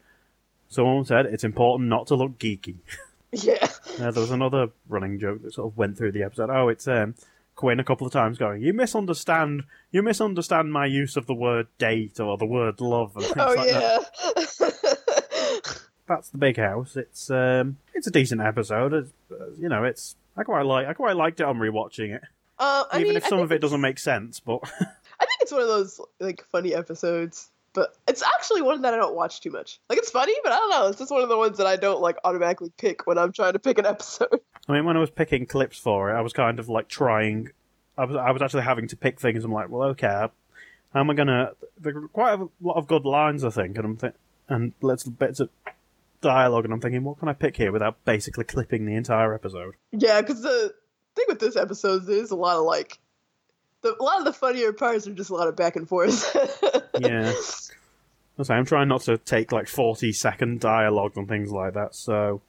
someone 0.68 1.06
said 1.06 1.26
it's 1.28 1.44
important 1.44 1.90
not 1.90 2.08
to 2.08 2.16
look 2.16 2.38
geeky. 2.38 2.76
Yeah. 3.32 3.68
Uh, 4.02 4.10
there 4.10 4.22
was 4.22 4.32
another 4.32 4.70
running 4.88 5.20
joke 5.20 5.44
that 5.44 5.54
sort 5.54 5.72
of 5.72 5.78
went 5.78 5.96
through 6.00 6.14
the 6.14 6.24
episode. 6.24 6.50
Oh, 6.50 6.68
it's 6.68 6.88
um, 6.88 7.14
Quinn 7.56 7.80
a 7.80 7.84
couple 7.84 8.08
of 8.08 8.12
times 8.12 8.40
going, 8.40 8.64
"You 8.64 8.74
misunderstand. 8.74 9.66
You 9.92 10.02
misunderstand 10.02 10.74
my 10.74 10.88
use 10.88 11.16
of 11.16 11.28
the 11.28 11.36
word 11.36 11.68
date 11.78 12.20
or 12.20 12.40
the 12.40 12.48
word 12.48 12.82
love." 12.82 13.16
And 13.16 13.26
things 13.26 13.38
Oh, 13.38 13.54
like 13.54 13.70
that. 13.70 14.10
yeah. 14.36 14.70
That's 16.08 16.30
the 16.32 16.40
big 16.40 16.58
house. 16.58 16.98
It's 16.98 17.30
um, 17.30 17.78
it's 17.94 18.08
a 18.08 18.12
decent 18.12 18.42
episode. 18.42 18.94
It's, 18.96 19.12
uh, 19.32 19.52
you 19.60 19.70
know, 19.70 19.84
it's 19.84 20.16
I 20.36 20.42
quite 20.44 20.66
like. 20.66 20.88
I 20.88 20.94
quite 20.94 21.16
liked 21.16 21.40
it 21.40 21.46
on 21.46 21.60
rewatching 21.60 22.16
it, 22.16 22.24
Uh, 22.58 22.86
even 22.96 23.10
mean, 23.10 23.18
if 23.18 23.28
some 23.28 23.40
of 23.42 23.52
it 23.52 23.60
doesn't 23.62 23.82
make 23.82 24.00
sense. 24.00 24.40
But 24.40 24.62
I 25.20 25.26
think 25.26 25.42
it's 25.42 25.52
one 25.52 25.62
of 25.62 25.68
those 25.68 26.02
like 26.20 26.44
funny 26.52 26.74
episodes, 26.74 27.50
but 27.74 27.96
it's 28.08 28.24
actually 28.24 28.62
one 28.62 28.82
that 28.82 28.94
I 28.94 28.98
don't 28.98 29.16
watch 29.16 29.42
too 29.42 29.52
much. 29.52 29.80
Like 29.90 30.00
it's 30.00 30.12
funny, 30.12 30.34
but 30.44 30.52
I 30.52 30.58
don't 30.58 30.70
know. 30.70 30.88
It's 30.88 31.00
just 31.00 31.12
one 31.12 31.22
of 31.22 31.30
the 31.30 31.38
ones 31.38 31.58
that 31.58 31.68
I 31.68 31.76
don't 31.76 32.02
like 32.02 32.18
automatically 32.24 32.72
pick 32.78 33.08
when 33.08 33.18
I'm 33.18 33.32
trying 33.32 33.54
to 33.54 33.60
pick 33.60 33.78
an 33.78 33.86
episode. 33.86 34.40
I 34.68 34.74
mean, 34.74 34.86
when 34.86 34.98
I 34.98 35.00
was 35.00 35.10
picking 35.10 35.46
clips 35.46 35.78
for 35.78 36.12
it, 36.12 36.14
I 36.14 36.22
was 36.22 36.34
kind 36.34 36.60
of 36.60 36.70
like 36.70 36.88
trying. 36.88 37.50
I 37.98 38.06
was 38.06 38.16
I 38.16 38.32
was 38.32 38.42
actually 38.42 38.64
having 38.64 38.88
to 38.90 38.96
pick 38.98 39.20
things. 39.20 39.44
I'm 39.44 39.52
like, 39.52 39.70
well, 39.70 39.90
okay, 39.90 40.08
how 40.08 40.30
am 41.00 41.10
I 41.10 41.14
gonna? 41.14 41.52
There 41.80 41.98
are 41.98 42.08
quite 42.08 42.40
a 42.40 42.50
lot 42.62 42.78
of 42.78 42.88
good 42.88 43.06
lines, 43.06 43.44
I 43.44 43.50
think, 43.50 43.78
and 43.78 43.86
I'm 43.86 43.98
th- 43.98 44.14
and 44.48 44.74
let's 44.82 45.04
bits 45.04 45.40
of 45.40 45.50
dialogue, 46.22 46.66
and 46.66 46.74
I'm 46.74 46.82
thinking, 46.82 47.04
what 47.04 47.20
can 47.20 47.30
I 47.30 47.34
pick 47.34 47.58
here 47.58 47.72
without 47.72 48.04
basically 48.06 48.44
clipping 48.44 48.86
the 48.86 48.96
entire 48.96 49.34
episode? 49.34 49.76
Yeah, 49.92 50.22
because 50.22 50.42
the 50.42 50.74
thing 51.16 51.26
with 51.28 51.40
this 51.40 51.56
episode 51.56 52.08
is 52.10 52.32
a 52.32 52.36
lot 52.36 52.58
of 52.58 52.64
like, 52.64 53.00
the, 53.82 53.96
a 54.00 54.04
lot 54.04 54.20
of 54.20 54.26
the 54.26 54.34
funnier 54.34 54.74
parts 54.74 55.08
are 55.08 55.14
just 55.14 55.30
a 55.30 55.36
lot 55.36 55.48
of 55.48 55.56
back 55.56 55.76
and 55.76 55.88
forth. 55.88 56.36
Yeah. 57.00 57.34
I 58.38 58.44
say, 58.44 58.54
I'm 58.54 58.66
trying 58.66 58.88
not 58.88 59.02
to 59.02 59.18
take 59.18 59.52
like 59.52 59.68
40 59.68 60.12
second 60.12 60.60
dialogue 60.60 61.14
and 61.16 61.28
things 61.28 61.52
like 61.52 61.74
that. 61.74 61.96
So 61.96 62.42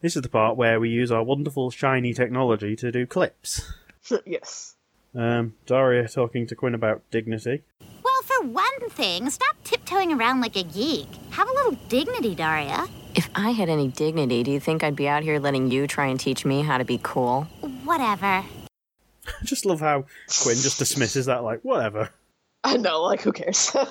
this 0.00 0.16
is 0.16 0.22
the 0.22 0.28
part 0.28 0.56
where 0.56 0.78
we 0.78 0.90
use 0.90 1.10
our 1.10 1.22
wonderful 1.22 1.70
shiny 1.70 2.12
technology 2.12 2.76
to 2.76 2.92
do 2.92 3.06
clips. 3.06 3.72
yes. 4.26 4.76
Um, 5.14 5.54
Daria 5.66 6.08
talking 6.08 6.46
to 6.46 6.54
Quinn 6.54 6.74
about 6.74 7.02
dignity. 7.10 7.62
Well, 7.80 8.22
for 8.24 8.46
one 8.46 8.90
thing, 8.90 9.30
stop 9.30 9.56
tiptoeing 9.64 10.12
around 10.12 10.40
like 10.40 10.56
a 10.56 10.62
geek. 10.62 11.08
Have 11.30 11.48
a 11.48 11.52
little 11.52 11.78
dignity, 11.88 12.34
Daria. 12.34 12.86
If 13.14 13.30
I 13.34 13.50
had 13.50 13.68
any 13.68 13.88
dignity, 13.88 14.42
do 14.42 14.50
you 14.50 14.60
think 14.60 14.82
I'd 14.82 14.96
be 14.96 15.08
out 15.08 15.22
here 15.22 15.38
letting 15.38 15.70
you 15.70 15.86
try 15.86 16.06
and 16.06 16.18
teach 16.18 16.44
me 16.44 16.62
how 16.62 16.78
to 16.78 16.84
be 16.84 16.98
cool? 17.02 17.44
Whatever. 17.84 18.44
I 19.26 19.32
just 19.44 19.66
love 19.66 19.80
how 19.80 20.06
Quinn 20.42 20.56
just 20.56 20.78
dismisses 20.78 21.26
that 21.26 21.42
like 21.44 21.60
whatever. 21.62 22.10
I 22.62 22.76
know, 22.76 23.02
like 23.02 23.22
who 23.22 23.32
cares? 23.32 23.74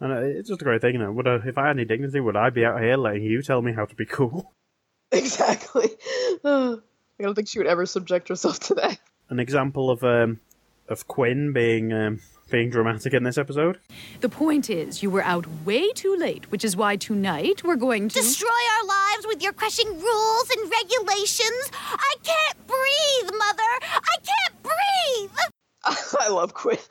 And 0.00 0.12
it's 0.12 0.48
just 0.48 0.62
a 0.62 0.64
great 0.64 0.80
thing, 0.80 0.94
you 0.94 0.98
know. 0.98 1.12
Would 1.12 1.28
I, 1.28 1.36
if 1.44 1.58
I 1.58 1.66
had 1.68 1.76
any 1.76 1.84
dignity, 1.84 2.20
would 2.20 2.36
I 2.36 2.48
be 2.48 2.64
out 2.64 2.80
here 2.80 2.96
letting 2.96 3.22
you 3.22 3.42
tell 3.42 3.60
me 3.60 3.72
how 3.72 3.84
to 3.84 3.94
be 3.94 4.06
cool? 4.06 4.52
exactly. 5.12 5.88
I 6.44 6.78
don't 7.20 7.34
think 7.34 7.48
she 7.48 7.58
would 7.58 7.68
ever 7.68 7.84
subject 7.84 8.28
herself 8.28 8.60
to 8.60 8.74
that. 8.76 8.98
An 9.28 9.38
example 9.38 9.90
of 9.90 10.02
um, 10.02 10.40
of 10.88 11.06
Quinn 11.06 11.52
being 11.52 11.92
um, 11.92 12.20
being 12.50 12.70
dramatic 12.70 13.14
in 13.14 13.22
this 13.22 13.38
episode. 13.38 13.78
The 14.20 14.28
point 14.28 14.68
is, 14.70 15.02
you 15.02 15.10
were 15.10 15.22
out 15.22 15.46
way 15.64 15.90
too 15.92 16.16
late, 16.16 16.50
which 16.50 16.64
is 16.64 16.76
why 16.76 16.96
tonight 16.96 17.62
we're 17.64 17.76
going 17.76 18.08
to. 18.08 18.14
Destroy 18.14 18.48
our 18.48 18.86
lives 18.86 19.26
with 19.26 19.42
your 19.42 19.52
crushing 19.52 19.88
rules 19.88 20.50
and 20.50 20.70
regulations. 20.70 21.70
I 21.72 22.14
can't 22.22 22.66
breathe, 22.66 23.30
Mother. 23.38 23.72
I 23.82 24.16
can't 24.24 24.62
breathe. 24.62 25.38
I 26.20 26.28
love 26.28 26.52
Quinn. 26.54 26.78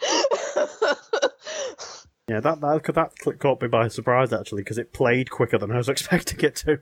Yeah, 2.28 2.42
that 2.42 2.62
that 2.62 2.84
that 2.94 3.18
clip 3.18 3.40
caught 3.40 3.60
me 3.60 3.68
by 3.70 3.88
surprise 3.88 4.32
actually 4.32 4.62
because 4.62 4.78
it 4.78 4.94
played 4.94 5.32
quicker 5.32 5.58
than 5.58 5.72
I 5.72 5.78
was 5.78 5.90
expecting 5.90 6.40
it 6.42 6.56
to. 6.58 6.80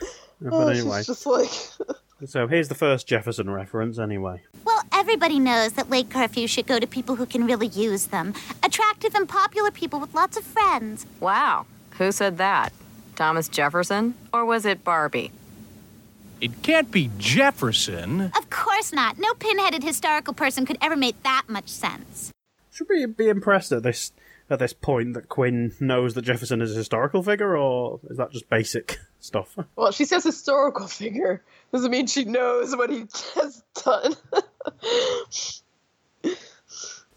Oh, 0.00 0.06
but 0.40 0.52
Oh, 0.54 0.68
anyway, 0.68 0.98
she's 1.00 1.06
just 1.08 1.26
like, 1.26 1.50
so 2.24 2.48
here's 2.48 2.68
the 2.68 2.74
first 2.74 3.06
Jefferson 3.06 3.50
reference. 3.50 3.98
Anyway, 3.98 4.42
Well, 4.64 4.75
everybody 4.96 5.38
knows 5.38 5.74
that 5.74 5.90
late 5.90 6.08
curfews 6.08 6.48
should 6.48 6.66
go 6.66 6.78
to 6.80 6.86
people 6.86 7.16
who 7.16 7.26
can 7.26 7.46
really 7.46 7.66
use 7.68 8.06
them. 8.06 8.32
Attractive 8.62 9.14
and 9.14 9.28
popular 9.28 9.70
people 9.70 10.00
with 10.00 10.14
lots 10.14 10.36
of 10.36 10.44
friends. 10.44 11.06
Wow. 11.20 11.66
Who 11.98 12.10
said 12.12 12.38
that? 12.38 12.72
Thomas 13.14 13.48
Jefferson? 13.48 14.14
Or 14.32 14.44
was 14.44 14.64
it 14.66 14.82
Barbie? 14.84 15.30
It 16.40 16.62
can't 16.62 16.90
be 16.90 17.10
Jefferson. 17.18 18.32
Of 18.36 18.50
course 18.50 18.92
not. 18.92 19.18
No 19.18 19.32
pinheaded 19.34 19.82
historical 19.82 20.34
person 20.34 20.66
could 20.66 20.78
ever 20.82 20.96
make 20.96 21.22
that 21.22 21.44
much 21.48 21.68
sense. 21.68 22.30
should 22.72 22.88
we 22.88 23.06
be 23.06 23.28
impressed 23.28 23.72
at 23.72 23.82
this 23.82 24.12
at 24.48 24.60
this 24.60 24.72
point 24.72 25.14
that 25.14 25.28
Quinn 25.28 25.72
knows 25.80 26.14
that 26.14 26.22
Jefferson 26.22 26.62
is 26.62 26.72
a 26.72 26.78
historical 26.78 27.20
figure, 27.20 27.56
or 27.56 27.98
is 28.08 28.16
that 28.18 28.30
just 28.30 28.48
basic 28.48 28.96
stuff? 29.20 29.58
well, 29.74 29.90
she 29.90 30.04
says 30.04 30.22
historical 30.22 30.86
figure. 30.86 31.42
Doesn't 31.72 31.90
mean 31.90 32.06
she 32.06 32.24
knows 32.24 32.76
what 32.76 32.88
he 32.90 33.00
has 33.34 33.62
done. 33.84 34.14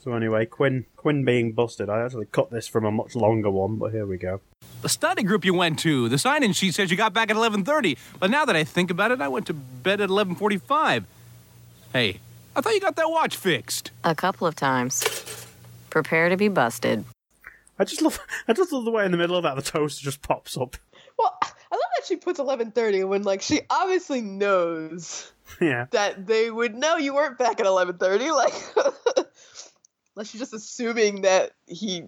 So 0.02 0.14
anyway, 0.14 0.46
Quinn 0.46 0.86
Quinn 0.96 1.26
being 1.26 1.52
busted. 1.52 1.90
I 1.90 2.06
actually 2.06 2.28
cut 2.28 2.50
this 2.52 2.68
from 2.70 2.86
a 2.86 2.92
much 2.92 3.16
longer 3.16 3.50
one, 3.50 3.76
but 3.76 3.92
here 3.92 4.06
we 4.06 4.18
go. 4.18 4.40
The 4.82 4.88
study 4.88 5.24
group 5.24 5.44
you 5.44 5.54
went 5.54 5.78
to, 5.80 6.08
the 6.08 6.18
sign-in 6.18 6.54
sheet 6.54 6.74
says 6.76 6.90
you 6.90 6.96
got 6.96 7.14
back 7.14 7.30
at 7.30 7.36
11:30. 7.36 7.98
But 8.18 8.32
now 8.32 8.46
that 8.46 8.56
I 8.56 8.64
think 8.64 8.92
about 8.92 9.12
it, 9.12 9.20
I 9.20 9.28
went 9.28 9.46
to 9.48 9.54
bed 9.54 10.00
at 10.00 10.10
11:45. 10.10 11.04
Hey, 11.92 12.20
I 12.56 12.62
thought 12.62 12.74
you 12.74 12.80
got 12.80 12.96
that 12.96 13.10
watch 13.10 13.36
fixed. 13.36 13.92
A 14.06 14.16
couple 14.16 14.48
of 14.48 14.56
times. 14.56 15.04
Prepare 15.90 16.30
to 16.30 16.38
be 16.38 16.48
busted. 16.48 17.04
I 17.78 17.84
just 17.84 18.02
love 18.02 18.20
I 18.48 18.54
just 18.54 18.72
love 18.72 18.86
the 18.86 18.92
way 18.92 19.04
in 19.04 19.12
the 19.12 19.18
middle 19.18 19.36
of 19.36 19.44
that 19.44 19.58
the 19.58 19.62
toaster 19.62 20.02
just 20.02 20.22
pops 20.22 20.56
up. 20.56 20.78
well, 21.18 21.38
I 21.42 21.76
love 21.76 21.92
that 21.98 22.08
she 22.08 22.16
puts 22.16 22.40
11:30 22.40 23.06
when 23.06 23.24
like 23.24 23.42
she 23.42 23.62
obviously 23.70 24.22
knows 24.22 25.34
yeah. 25.62 25.86
that 25.92 26.28
they 26.28 26.50
would 26.52 26.76
know 26.76 26.98
you 26.98 27.14
weren't 27.14 27.38
back 27.38 27.60
at 27.60 27.66
11:30 27.66 28.36
like 28.36 28.54
unless 30.16 30.30
she's 30.30 30.42
just 30.42 30.54
assuming 30.54 31.22
that 31.22 31.52
he 31.66 32.04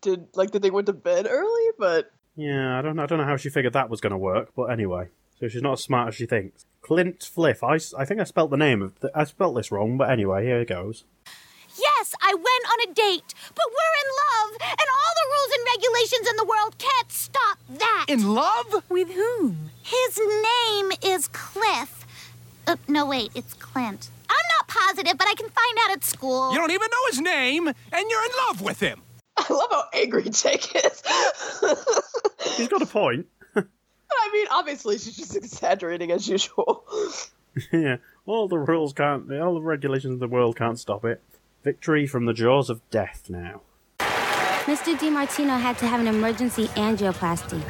did 0.00 0.26
like 0.34 0.50
that 0.52 0.62
they 0.62 0.70
went 0.70 0.86
to 0.86 0.92
bed 0.92 1.26
early, 1.28 1.70
but 1.78 2.10
Yeah, 2.36 2.78
I 2.78 2.82
don't, 2.82 2.98
I 2.98 3.06
don't 3.06 3.18
know 3.18 3.24
how 3.24 3.36
she 3.36 3.48
figured 3.48 3.72
that 3.72 3.88
was 3.88 4.00
going 4.00 4.10
to 4.12 4.18
work, 4.18 4.50
but 4.54 4.64
anyway. 4.64 5.08
So 5.40 5.48
she's 5.48 5.62
not 5.62 5.74
as 5.74 5.82
smart 5.82 6.08
as 6.08 6.14
she 6.14 6.26
thinks. 6.26 6.64
Clint 6.80 7.22
Fliff. 7.22 7.62
i, 7.62 7.78
I 7.98 8.04
think 8.04 8.20
I 8.20 8.24
spelt 8.24 8.50
the 8.50 8.56
name 8.56 8.82
of. 8.82 8.98
The, 9.00 9.10
I 9.14 9.24
spelt 9.24 9.54
this 9.54 9.70
wrong, 9.70 9.96
but 9.98 10.10
anyway, 10.10 10.44
here 10.44 10.60
it 10.60 10.68
goes. 10.68 11.04
Yes, 11.78 12.14
I 12.22 12.32
went 12.32 12.46
on 12.46 12.90
a 12.90 12.94
date, 12.94 13.34
but 13.54 13.64
we're 13.68 13.96
in 14.02 14.10
love, 14.24 14.60
and 14.62 14.88
all 14.88 15.12
the 15.14 15.28
rules 15.28 15.52
and 15.56 15.66
regulations 15.76 16.28
in 16.30 16.36
the 16.36 16.44
world 16.44 16.78
can't 16.78 17.12
stop 17.12 17.58
that. 17.68 18.06
In 18.08 18.34
love? 18.34 18.82
With 18.88 19.10
whom? 19.10 19.70
His 19.82 20.18
name 20.18 20.92
is 21.02 21.28
Cliff. 21.28 21.95
Uh, 22.66 22.76
no, 22.88 23.06
wait, 23.06 23.30
it's 23.34 23.54
Clint. 23.54 24.10
I'm 24.28 24.36
not 24.58 24.68
positive, 24.68 25.16
but 25.16 25.28
I 25.28 25.34
can 25.34 25.48
find 25.48 25.78
out 25.84 25.96
at 25.96 26.04
school. 26.04 26.52
You 26.52 26.58
don't 26.58 26.70
even 26.70 26.88
know 26.90 27.06
his 27.10 27.20
name, 27.20 27.68
and 27.68 28.10
you're 28.10 28.24
in 28.24 28.30
love 28.48 28.60
with 28.60 28.80
him. 28.80 29.02
I 29.36 29.52
love 29.52 29.68
how 29.70 29.84
angry 29.92 30.24
Jake 30.24 30.74
is. 30.74 31.02
He's 32.56 32.68
got 32.68 32.82
a 32.82 32.86
point. 32.86 33.26
I 33.54 33.62
I 34.10 34.30
mean, 34.32 34.46
obviously 34.50 34.98
she's 34.98 35.16
just 35.16 35.36
exaggerating 35.36 36.10
as 36.10 36.28
usual. 36.28 36.84
yeah, 37.72 37.96
all 38.24 38.48
the 38.48 38.58
rules 38.58 38.92
can't, 38.92 39.30
all 39.32 39.54
the 39.54 39.60
regulations 39.60 40.14
of 40.14 40.20
the 40.20 40.28
world 40.28 40.56
can't 40.56 40.78
stop 40.78 41.04
it. 41.04 41.22
Victory 41.62 42.06
from 42.06 42.26
the 42.26 42.32
jaws 42.32 42.70
of 42.70 42.80
death 42.90 43.26
now. 43.28 43.60
Mr. 43.98 44.96
DiMartino 44.98 45.60
had 45.60 45.78
to 45.78 45.86
have 45.86 46.00
an 46.00 46.08
emergency 46.08 46.66
angioplasty. 46.68 47.62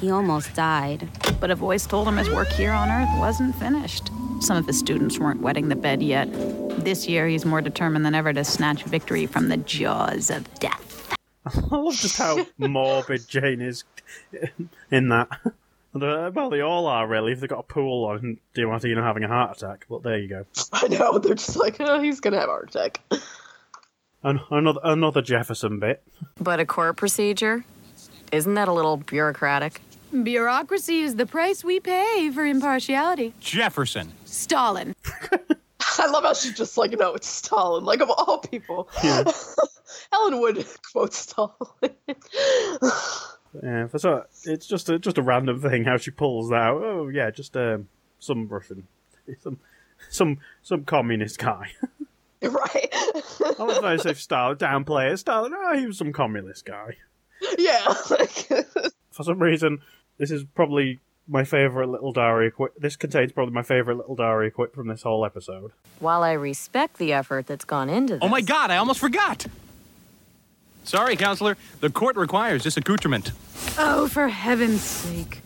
He 0.00 0.10
almost 0.10 0.54
died. 0.54 1.08
But 1.40 1.50
a 1.50 1.54
voice 1.54 1.86
told 1.86 2.08
him 2.08 2.16
his 2.16 2.30
work 2.30 2.48
here 2.48 2.72
on 2.72 2.88
Earth 2.90 3.08
wasn't 3.18 3.54
finished. 3.56 4.10
Some 4.42 4.56
of 4.56 4.66
his 4.66 4.76
students 4.76 5.20
weren't 5.20 5.40
wetting 5.40 5.68
the 5.68 5.76
bed 5.76 6.02
yet. 6.02 6.28
This 6.84 7.08
year, 7.08 7.28
he's 7.28 7.44
more 7.44 7.60
determined 7.60 8.04
than 8.04 8.16
ever 8.16 8.32
to 8.32 8.42
snatch 8.42 8.82
victory 8.82 9.26
from 9.26 9.48
the 9.48 9.56
jaws 9.56 10.30
of 10.30 10.52
death. 10.58 11.16
I 11.46 11.76
love 11.76 11.94
just 11.94 12.18
how 12.18 12.44
morbid 12.58 13.28
Jane 13.28 13.60
is 13.60 13.84
in 14.90 15.10
that. 15.10 15.28
Well, 15.94 16.50
they 16.50 16.60
all 16.60 16.86
are 16.86 17.06
really. 17.06 17.32
If 17.32 17.40
they've 17.40 17.48
got 17.48 17.60
a 17.60 17.62
pool 17.62 18.06
on 18.06 18.38
DiMartino 18.56 19.00
having 19.02 19.22
a 19.22 19.28
heart 19.28 19.56
attack, 19.58 19.86
but 19.88 20.02
there 20.02 20.18
you 20.18 20.28
go. 20.28 20.44
I 20.72 20.88
know, 20.88 21.18
they're 21.18 21.34
just 21.34 21.56
like, 21.56 21.76
oh, 21.78 22.00
he's 22.00 22.18
gonna 22.18 22.40
have 22.40 22.48
a 22.48 22.52
heart 22.52 22.70
attack. 22.74 23.00
An- 24.24 24.40
another 24.50 24.80
another 24.82 25.22
Jefferson 25.22 25.78
bit. 25.78 26.02
But 26.40 26.58
a 26.58 26.66
court 26.66 26.96
procedure? 26.96 27.64
Isn't 28.32 28.54
that 28.54 28.66
a 28.66 28.72
little 28.72 28.96
bureaucratic? 28.96 29.82
Bureaucracy 30.22 31.00
is 31.00 31.16
the 31.16 31.26
price 31.26 31.64
we 31.64 31.80
pay 31.80 32.30
for 32.30 32.44
impartiality. 32.44 33.32
Jefferson. 33.40 34.12
Stalin. 34.24 34.94
I 35.98 36.06
love 36.10 36.24
how 36.24 36.34
she's 36.34 36.56
just 36.56 36.76
like, 36.76 36.92
no, 36.98 37.14
it's 37.14 37.26
Stalin. 37.26 37.84
Like, 37.84 38.00
of 38.00 38.10
all 38.10 38.38
people. 38.38 38.88
Yeah. 39.02 39.24
Helen 40.12 40.40
would 40.40 40.66
quote 40.92 41.14
Stalin. 41.14 41.52
Yeah, 43.62 43.86
for 43.86 43.98
so 43.98 44.24
it's 44.44 44.66
just 44.66 44.88
a 44.88 44.98
just 44.98 45.18
a 45.18 45.22
random 45.22 45.60
thing 45.60 45.84
how 45.84 45.98
she 45.98 46.10
pulls 46.10 46.48
that 46.48 46.56
out. 46.56 46.82
Oh 46.82 47.08
yeah, 47.08 47.30
just 47.30 47.54
um, 47.54 47.86
some 48.18 48.48
Russian, 48.48 48.86
some 49.40 49.58
some 50.08 50.38
some 50.62 50.84
communist 50.84 51.38
guy. 51.38 51.70
right. 52.40 52.88
I 52.92 53.62
was 53.62 53.76
how 53.76 53.80
they 53.82 53.98
say 53.98 54.10
if 54.12 54.20
Stalin 54.22 54.56
downplay 54.56 55.12
it. 55.12 55.18
Stalin, 55.18 55.52
oh, 55.54 55.78
he 55.78 55.86
was 55.86 55.98
some 55.98 56.14
communist 56.14 56.64
guy. 56.64 56.96
yeah. 57.58 57.92
Like, 58.10 58.48
For 59.10 59.22
some 59.22 59.38
reason, 59.38 59.80
this 60.22 60.30
is 60.30 60.44
probably 60.54 61.00
my 61.26 61.42
favorite 61.42 61.88
little 61.88 62.12
Daria 62.12 62.52
quip. 62.52 62.76
This 62.78 62.94
contains 62.94 63.32
probably 63.32 63.52
my 63.52 63.64
favorite 63.64 63.96
little 63.96 64.14
Daria 64.14 64.52
quip 64.52 64.72
from 64.72 64.86
this 64.86 65.02
whole 65.02 65.26
episode. 65.26 65.72
While 65.98 66.22
I 66.22 66.30
respect 66.30 66.98
the 66.98 67.12
effort 67.12 67.48
that's 67.48 67.64
gone 67.64 67.90
into 67.90 68.14
this. 68.14 68.20
Oh 68.22 68.28
my 68.28 68.40
god, 68.40 68.70
I 68.70 68.76
almost 68.76 69.00
forgot! 69.00 69.46
Sorry, 70.84 71.16
counselor. 71.16 71.56
The 71.80 71.90
court 71.90 72.14
requires 72.14 72.62
this 72.62 72.76
accoutrement. 72.76 73.32
Oh, 73.76 74.06
for 74.06 74.28
heaven's 74.28 74.80
sake. 74.80 75.40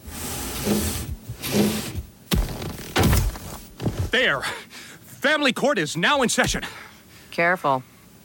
There! 4.11 4.43
Family 4.43 5.55
court 5.55 5.79
is 5.79 5.97
now 5.97 6.21
in 6.21 6.29
session. 6.29 6.65
Careful. 7.31 7.83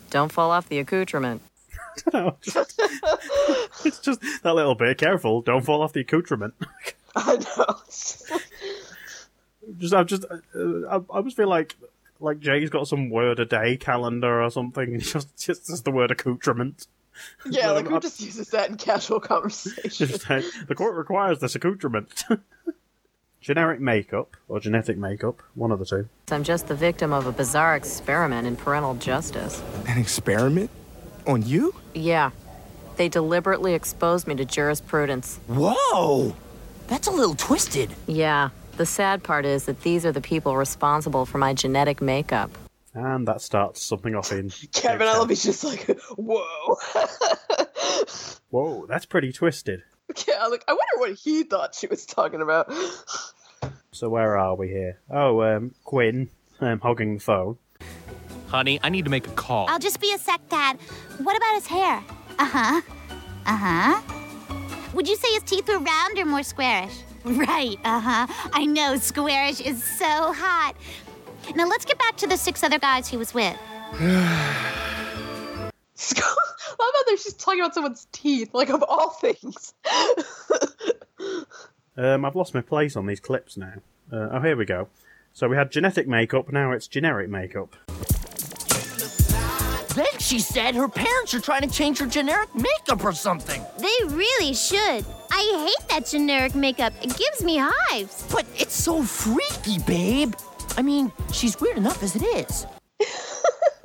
Don't 0.10 0.34
fall 0.34 0.52
off 0.52 0.68
the 0.68 0.80
accoutrement. 0.80 1.42
No, 2.14 2.38
just- 2.42 2.80
it's 3.86 4.00
just 4.00 4.22
that 4.44 4.56
little 4.56 4.76
bit. 4.76 4.98
Careful, 4.98 5.42
don't 5.42 5.64
fall 5.66 5.82
off 5.82 5.94
the 5.94 6.02
accoutrement. 6.02 6.54
I 7.16 7.36
know. 7.36 7.76
just, 9.78 9.94
I 9.94 10.04
just, 10.04 10.26
uh, 10.26 10.38
I, 10.90 10.96
I 10.96 11.02
almost 11.10 11.36
feel 11.38 11.48
like, 11.50 11.76
like 12.20 12.40
Jay's 12.40 12.70
got 12.70 12.88
some 12.88 13.10
word 13.10 13.40
a 13.40 13.46
day 13.46 13.78
calendar 13.78 14.42
or 14.42 14.50
something, 14.50 14.84
and 14.94 15.02
he 15.02 15.10
just 15.10 15.36
just 15.38 15.66
says 15.68 15.82
the 15.84 15.92
word 15.92 16.12
accoutrement. 16.12 16.88
Yeah, 17.50 17.72
like, 17.72 17.88
who 17.88 18.00
just 18.00 18.22
uses 18.22 18.50
that 18.50 18.70
in 18.70 18.78
casual 18.78 19.20
conversation? 19.20 20.08
Just 20.08 20.28
the 20.28 20.76
court 20.76 20.96
requires 20.96 21.40
this 21.40 21.56
accoutrement. 21.56 22.24
Generic 23.42 23.80
makeup 23.80 24.38
or 24.48 24.60
genetic 24.60 24.98
makeup, 24.98 25.42
one 25.56 25.72
of 25.72 25.80
the 25.80 25.86
two. 25.86 26.08
I'm 26.32 26.44
just 26.44 26.68
the 26.68 26.76
victim 26.76 27.12
of 27.12 27.26
a 27.26 27.32
bizarre 27.32 27.76
experiment 27.76 28.48
in 28.48 28.56
parental 28.56 28.94
justice. 28.96 29.62
An 29.88 29.98
experiment? 29.98 30.70
On 31.32 31.42
you? 31.48 31.74
Yeah. 31.94 32.32
They 32.98 33.08
deliberately 33.08 33.74
exposed 33.74 34.28
me 34.28 34.36
to 34.36 34.44
jurisprudence. 34.44 35.40
Whoa! 35.48 36.36
That's 36.88 37.08
a 37.08 37.12
little 37.12 37.36
twisted. 37.36 37.90
Yeah. 38.06 38.50
The 38.76 38.86
sad 38.86 39.24
part 39.24 39.46
is 39.46 39.64
that 39.64 39.82
these 39.82 40.06
are 40.06 40.12
the 40.12 40.20
people 40.20 40.58
responsible 40.58 41.26
for 41.26 41.38
my 41.38 41.54
genetic 41.54 42.02
makeup. 42.02 42.52
And 42.94 43.26
that 43.30 43.40
starts 43.40 43.82
something 43.82 44.14
off 44.14 44.34
in. 44.34 44.50
Kevin 44.74 45.08
Ellaby's 45.08 45.42
just 45.42 45.64
like, 45.64 45.98
whoa. 46.18 46.76
Whoa, 48.50 48.86
that's 48.88 49.06
pretty 49.06 49.32
twisted. 49.32 49.84
yeah, 50.28 50.46
like, 50.48 50.66
I 50.68 50.74
wonder 50.74 50.98
what 50.98 51.14
he 51.14 51.44
thought 51.44 51.74
she 51.74 51.88
was 51.88 52.06
talking 52.06 52.42
about. 52.42 52.70
So 53.94 54.10
where 54.10 54.38
are 54.38 54.56
we 54.56 54.68
here? 54.68 55.00
Oh, 55.10 55.42
um, 55.44 55.74
Quinn, 55.86 56.30
um, 56.60 56.82
hogging 56.82 57.14
the 57.14 57.22
phone. 57.22 57.58
Honey, 58.52 58.82
I 58.84 58.90
need 58.90 59.06
to 59.06 59.10
make 59.12 59.28
a 59.28 59.32
call. 59.32 59.66
I'll 59.70 59.80
just 59.80 60.02
be 60.02 60.14
a 60.14 60.18
sec, 60.18 60.42
Dad. 60.50 60.78
What 61.20 61.38
about 61.38 61.54
his 61.56 61.68
hair? 61.68 62.04
Uh 62.38 62.46
huh. 62.46 62.82
Uh 63.46 63.56
huh. 63.56 64.02
Would 64.94 65.08
you 65.08 65.16
say 65.16 65.34
his 65.36 65.44
teeth 65.44 65.70
were 65.70 65.80
round 65.80 66.20
or 66.20 66.26
more 66.26 66.44
squarish? 66.44 66.92
Right, 67.24 67.78
uh 67.86 68.00
huh. 68.02 68.28
I 68.52 68.66
know, 68.66 68.98
squarish 68.98 69.62
is 69.62 69.82
so 69.82 70.34
hot. 70.34 70.76
Now 71.56 71.66
let's 71.66 71.86
get 71.86 71.98
back 71.98 72.18
to 72.18 72.28
the 72.28 72.36
six 72.36 72.62
other 72.62 72.80
guys 72.80 73.08
he 73.08 73.16
was 73.16 73.34
with. 73.34 73.56
How 73.94 75.70
about 76.76 77.06
there? 77.06 77.18
She's 77.18 77.36
talking 77.36 77.62
about 77.62 77.74
someone's 77.74 78.08
teeth, 78.12 78.54
like 78.54 78.70
of 78.70 78.84
all 78.84 79.12
things. 79.12 79.74
Um, 81.98 82.24
I've 82.24 82.38
lost 82.38 82.54
my 82.54 82.62
place 82.62 82.96
on 82.96 83.06
these 83.06 83.20
clips 83.20 83.58
now. 83.58 83.74
Uh, 84.12 84.30
oh, 84.32 84.40
here 84.40 84.56
we 84.56 84.64
go. 84.64 84.88
So 85.34 85.50
we 85.50 85.58
had 85.58 85.72
genetic 85.72 86.08
makeup, 86.08 86.52
now 86.52 86.72
it's 86.72 86.88
generic 86.88 87.30
makeup. 87.30 87.76
Then 90.32 90.40
she 90.40 90.44
said 90.44 90.76
her 90.76 90.88
parents 90.88 91.34
are 91.34 91.42
trying 91.42 91.62
to 91.64 91.68
change 91.68 92.00
her 92.00 92.06
generic 92.06 92.56
makeup 92.56 93.04
or 93.04 93.12
something. 93.12 93.62
They 93.78 94.16
really 94.16 94.54
should. 94.54 95.06
I 95.30 95.68
hate 95.68 95.90
that 95.90 96.06
generic 96.06 96.56
makeup. 96.56 96.94
It 97.02 97.18
gives 97.18 97.44
me 97.44 97.58
hives. 97.60 98.26
But 98.32 98.46
it's 98.56 98.74
so 98.74 99.04
freaky, 99.04 99.80
babe. 99.80 100.34
I 100.78 100.84
mean, 100.84 101.12
she's 101.34 101.60
weird 101.60 101.76
enough 101.76 102.02
as 102.02 102.16
it 102.16 102.24
is. 102.24 102.66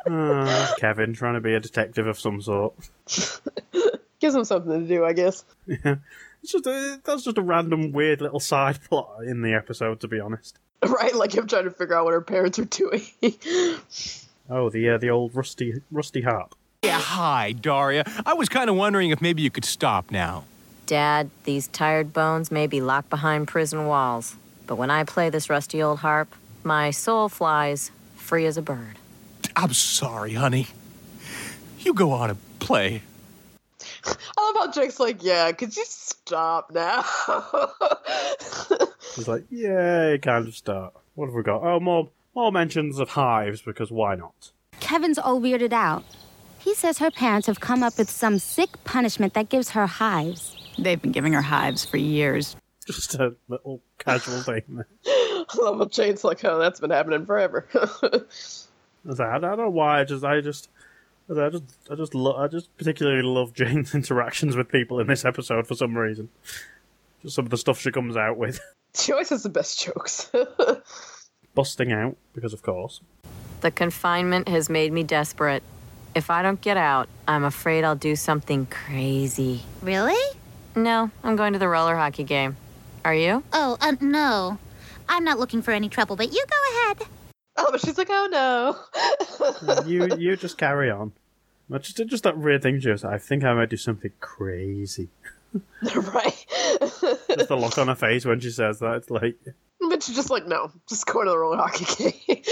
Ah, 0.09 0.75
Kevin 0.79 1.15
trying 1.15 1.35
to 1.35 1.41
be 1.41 1.55
a 1.55 1.59
detective 1.59 2.07
of 2.07 2.17
some 2.21 2.41
sort. 2.41 2.75
Gives 4.21 4.35
him 4.37 4.45
something 4.45 4.83
to 4.83 4.87
do, 4.87 5.05
I 5.05 5.15
guess. 5.15 5.45
Yeah, 5.67 5.97
it's 6.43 6.53
just 6.53 6.67
a, 6.67 7.01
that's 7.05 7.25
just 7.25 7.39
a 7.39 7.43
random 7.43 7.91
weird 7.91 8.21
little 8.21 8.41
side 8.41 8.81
plot 8.85 9.25
in 9.25 9.43
the 9.43 9.53
episode, 9.55 9.99
to 10.01 10.09
be 10.09 10.21
honest. 10.21 10.59
Right, 10.87 11.15
like 11.15 11.35
him 11.35 11.49
trying 11.49 11.65
to 11.65 11.71
figure 11.71 11.97
out 11.97 12.05
what 12.05 12.13
her 12.13 12.21
parents 12.21 12.59
are 12.61 12.65
doing. 12.67 13.03
Oh, 14.49 14.71
the 14.71 14.91
uh, 14.91 14.99
the 14.99 15.11
old 15.11 15.35
rusty 15.35 15.83
rusty 15.91 16.23
harp. 16.23 16.55
Yeah, 16.83 17.01
hi, 17.01 17.53
Daria. 17.53 18.05
I 18.25 18.35
was 18.35 18.49
kind 18.49 18.71
of 18.71 18.77
wondering 18.77 19.11
if 19.11 19.21
maybe 19.21 19.43
you 19.43 19.51
could 19.51 19.65
stop 19.65 20.11
now. 20.11 20.45
Dad, 20.87 21.31
these 21.45 21.67
tired 21.69 22.13
bones 22.13 22.53
may 22.53 22.69
be 22.69 22.81
locked 22.81 23.11
behind 23.11 23.49
prison 23.49 23.87
walls, 23.87 24.37
but 24.67 24.77
when 24.77 24.91
I 24.91 25.03
play 25.03 25.31
this 25.31 25.51
rusty 25.51 25.83
old 25.83 25.99
harp, 25.99 26.33
my 26.63 26.93
soul 26.93 27.29
flies 27.29 27.91
free 28.15 28.47
as 28.47 28.57
a 28.57 28.63
bird. 28.63 28.99
I'm 29.57 29.73
sorry, 29.73 30.35
honey. 30.35 30.69
You 31.81 31.93
go 31.93 32.13
on 32.13 32.31
and 32.31 32.39
play. 32.61 33.03
I 34.05 34.53
love 34.53 34.67
how 34.67 34.71
Jake's 34.73 35.01
like, 35.01 35.23
yeah, 35.25 35.51
could 35.53 35.77
you 35.77 35.85
stop 35.87 36.71
now? 36.71 37.05
He's 39.15 39.27
like, 39.27 39.45
yay, 39.51 40.19
kind 40.23 40.47
of 40.47 40.55
start. 40.55 40.95
What 41.15 41.27
have 41.27 41.35
we 41.35 41.43
got? 41.43 41.63
Oh, 41.63 41.81
more 41.81 42.11
more 42.37 42.53
mentions 42.53 42.99
of 43.01 43.11
hives 43.11 43.63
because 43.63 43.91
why 43.91 44.15
not? 44.15 44.53
Kevin's 44.79 45.19
all 45.19 45.41
weirded 45.41 45.73
out. 45.73 46.05
He 46.59 46.75
says 46.75 46.99
her 46.99 47.11
parents 47.11 47.47
have 47.47 47.61
come 47.61 47.83
up 47.83 47.97
with 47.99 48.11
some 48.11 48.39
sick 48.39 48.71
punishment 48.85 49.35
that 49.35 49.49
gives 49.49 49.71
her 49.71 49.87
hives. 49.87 50.57
They've 50.79 51.01
been 51.01 51.13
giving 51.13 51.33
her 51.33 51.43
hives 51.43 51.85
for 51.85 51.97
years. 51.97 52.55
Just 52.87 53.15
a 53.15 53.35
little 53.49 53.81
casual 53.99 54.41
thing. 54.43 54.63
there. 54.69 54.87
I 55.07 55.45
love 55.59 55.79
how 55.79 55.85
Jane's 55.87 56.23
like, 56.25 56.45
oh, 56.45 56.59
that's 56.59 56.79
been 56.81 56.91
happening 56.91 57.25
forever. 57.25 57.67
I 57.75 58.21
was 59.05 59.19
like, 59.19 59.29
I 59.29 59.39
don't 59.39 59.57
know 59.59 59.71
why. 59.71 60.01
I 60.01 60.05
just, 60.05 60.25
I 60.25 60.41
just, 60.41 60.69
I 61.35 61.41
I 61.47 61.49
just, 61.51 61.65
I 61.91 61.95
just, 61.95 62.15
lo- 62.15 62.37
I 62.37 62.49
just 62.49 62.77
particularly 62.77 63.23
love 63.23 63.55
Jane's 63.55 63.95
interactions 63.95 64.57
with 64.57 64.69
people 64.69 65.01
in 65.01 65.07
this 65.07 65.25
episode 65.25 65.67
for 65.67 65.75
some 65.75 65.97
reason. 65.97 66.29
Just 67.23 67.37
some 67.37 67.47
of 67.47 67.51
the 67.51 67.57
stuff 67.59 67.81
she 67.81 67.91
comes 67.91 68.17
out 68.17 68.37
with, 68.37 68.61
she 68.95 69.13
always 69.13 69.31
has 69.31 69.43
the 69.43 69.49
best 69.49 69.83
jokes. 69.85 70.31
busting 71.57 71.91
out 71.91 72.17
because, 72.35 72.53
of 72.53 72.63
course. 72.63 73.01
The 73.63 73.73
confinement 73.73 74.47
has 74.49 74.71
made 74.71 74.93
me 74.93 75.03
desperate. 75.03 75.65
If 76.15 76.31
I 76.31 76.43
don't 76.43 76.61
get 76.61 76.77
out, 76.77 77.09
I'm 77.27 77.43
afraid 77.43 77.83
I'll 77.83 77.97
do 77.97 78.15
something 78.15 78.67
crazy. 78.67 79.63
Really? 79.83 80.39
No, 80.77 81.11
I'm 81.25 81.35
going 81.35 81.55
to 81.55 81.59
the 81.59 81.69
roller 81.69 81.97
hockey 81.97 82.23
game. 82.23 82.57
Are 83.05 83.15
you? 83.15 83.43
Oh, 83.53 83.77
uh, 83.81 83.97
no. 84.01 84.59
I'm 85.09 85.25
not 85.25 85.39
looking 85.39 85.63
for 85.63 85.73
any 85.73 85.89
trouble, 85.89 86.15
but 86.17 86.33
you 86.33 86.45
go 86.49 86.85
ahead. 86.85 87.09
oh, 87.57 87.69
but 87.71 87.81
she's 87.81 87.99
like, 87.99 88.09
oh 88.11 88.29
no. 88.31 89.83
you, 89.87 90.09
you 90.17 90.37
just 90.37 90.59
carry 90.59 90.91
on. 90.91 91.13
But 91.69 91.83
just, 91.83 91.97
just 92.07 92.25
that 92.25 92.39
weird 92.39 92.63
thing, 92.63 92.79
just 92.79 93.05
I 93.05 93.19
think 93.19 93.43
I 93.43 93.55
might 93.55 93.71
do 93.71 93.77
something 93.77 94.13
crazy. 94.21 95.09
right. 95.83 96.47
Just 96.81 97.49
the 97.49 97.57
look 97.59 97.79
on 97.79 97.89
her 97.89 97.95
face 97.95 98.25
when 98.25 98.41
she 98.41 98.51
says 98.51 98.79
that. 98.81 98.97
It's 98.97 99.11
like 99.11 99.37
But 99.81 100.03
she's 100.03 100.17
just 100.17 100.31
like, 100.31 100.47
no, 100.47 100.71
just 100.89 101.07
go 101.07 101.23
to 101.25 101.31
the 101.31 101.39
roller 101.39 101.57
hockey 101.59 102.13
game. 102.27 102.43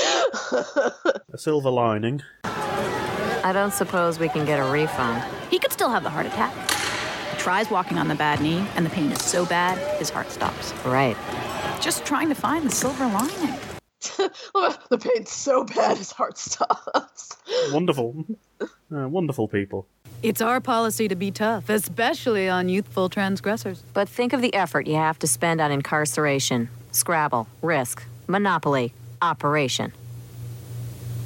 a 1.33 1.39
silver 1.39 1.71
lining. 1.71 2.23
I 2.45 3.51
don't 3.53 3.75
suppose 3.75 4.19
we 4.19 4.29
can 4.29 4.47
get 4.47 4.59
a 4.59 4.65
refund. 4.65 5.23
He 5.51 5.59
could 5.59 5.73
still 5.73 5.91
have 5.91 6.03
the 6.03 6.11
heart 6.11 6.27
attack. 6.27 6.55
He 7.31 7.37
tries 7.37 7.71
walking 7.71 7.99
on 7.99 8.09
the 8.09 8.15
bad 8.15 8.41
knee, 8.41 8.67
and 8.75 8.87
the 8.87 8.91
pain 8.91 9.13
is 9.13 9.23
so 9.23 9.45
bad, 9.45 9.77
his 9.99 10.09
heart 10.09 10.31
stops. 10.31 10.73
Right. 10.85 11.17
Just 11.81 12.07
trying 12.07 12.31
to 12.31 12.35
find 12.35 12.65
the 12.65 12.71
silver 12.71 13.05
lining. 13.07 13.59
the 14.91 14.99
pain's 14.99 15.31
so 15.31 15.65
bad 15.65 15.99
his 15.99 16.11
heart 16.11 16.39
stops. 16.39 17.37
Wonderful. 17.73 18.25
Uh, 18.95 19.09
wonderful 19.09 19.49
people. 19.49 19.89
It's 20.23 20.41
our 20.41 20.61
policy 20.61 21.09
to 21.09 21.17
be 21.17 21.31
tough, 21.31 21.69
especially 21.69 22.49
on 22.49 22.69
youthful 22.69 23.09
transgressors. 23.09 23.83
But 23.93 24.09
think 24.09 24.33
of 24.33 24.41
the 24.41 24.55
effort 24.55 24.87
you 24.87 24.95
have 24.95 25.19
to 25.19 25.27
spend 25.27 25.61
on 25.61 25.73
incarceration, 25.73 26.69
Scrabble, 26.93 27.49
Risk, 27.61 28.05
Monopoly, 28.27 28.95
Operation. 29.21 29.93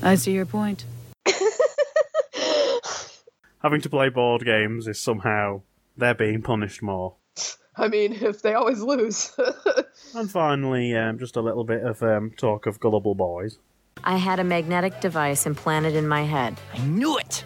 I 0.03 0.15
see 0.15 0.33
your 0.33 0.47
point. 0.47 0.85
Having 3.63 3.81
to 3.83 3.91
play 3.91 4.09
board 4.09 4.45
games 4.45 4.87
is 4.89 4.99
somehow 4.99 5.63
they're 5.97 6.15
being 6.15 6.43
punished 6.43 6.83
more. 6.83 7.17
I 7.77 7.89
mean, 7.89 8.13
if 8.13 8.43
they 8.43 8.55
always 8.55 8.81
lose. 8.81 9.37
And 10.15 10.31
finally, 10.31 10.97
um, 10.97 11.19
just 11.19 11.37
a 11.37 11.43
little 11.43 11.65
bit 11.65 11.83
of 11.83 12.03
um, 12.03 12.33
talk 12.37 12.67
of 12.67 12.81
gullible 12.81 13.15
boys. 13.15 13.59
I 14.05 14.17
had 14.17 14.41
a 14.41 14.45
magnetic 14.45 15.01
device 15.01 15.45
implanted 15.45 15.95
in 15.95 16.09
my 16.09 16.23
head. 16.23 16.57
I 16.73 16.79
knew 16.79 17.19
it. 17.19 17.45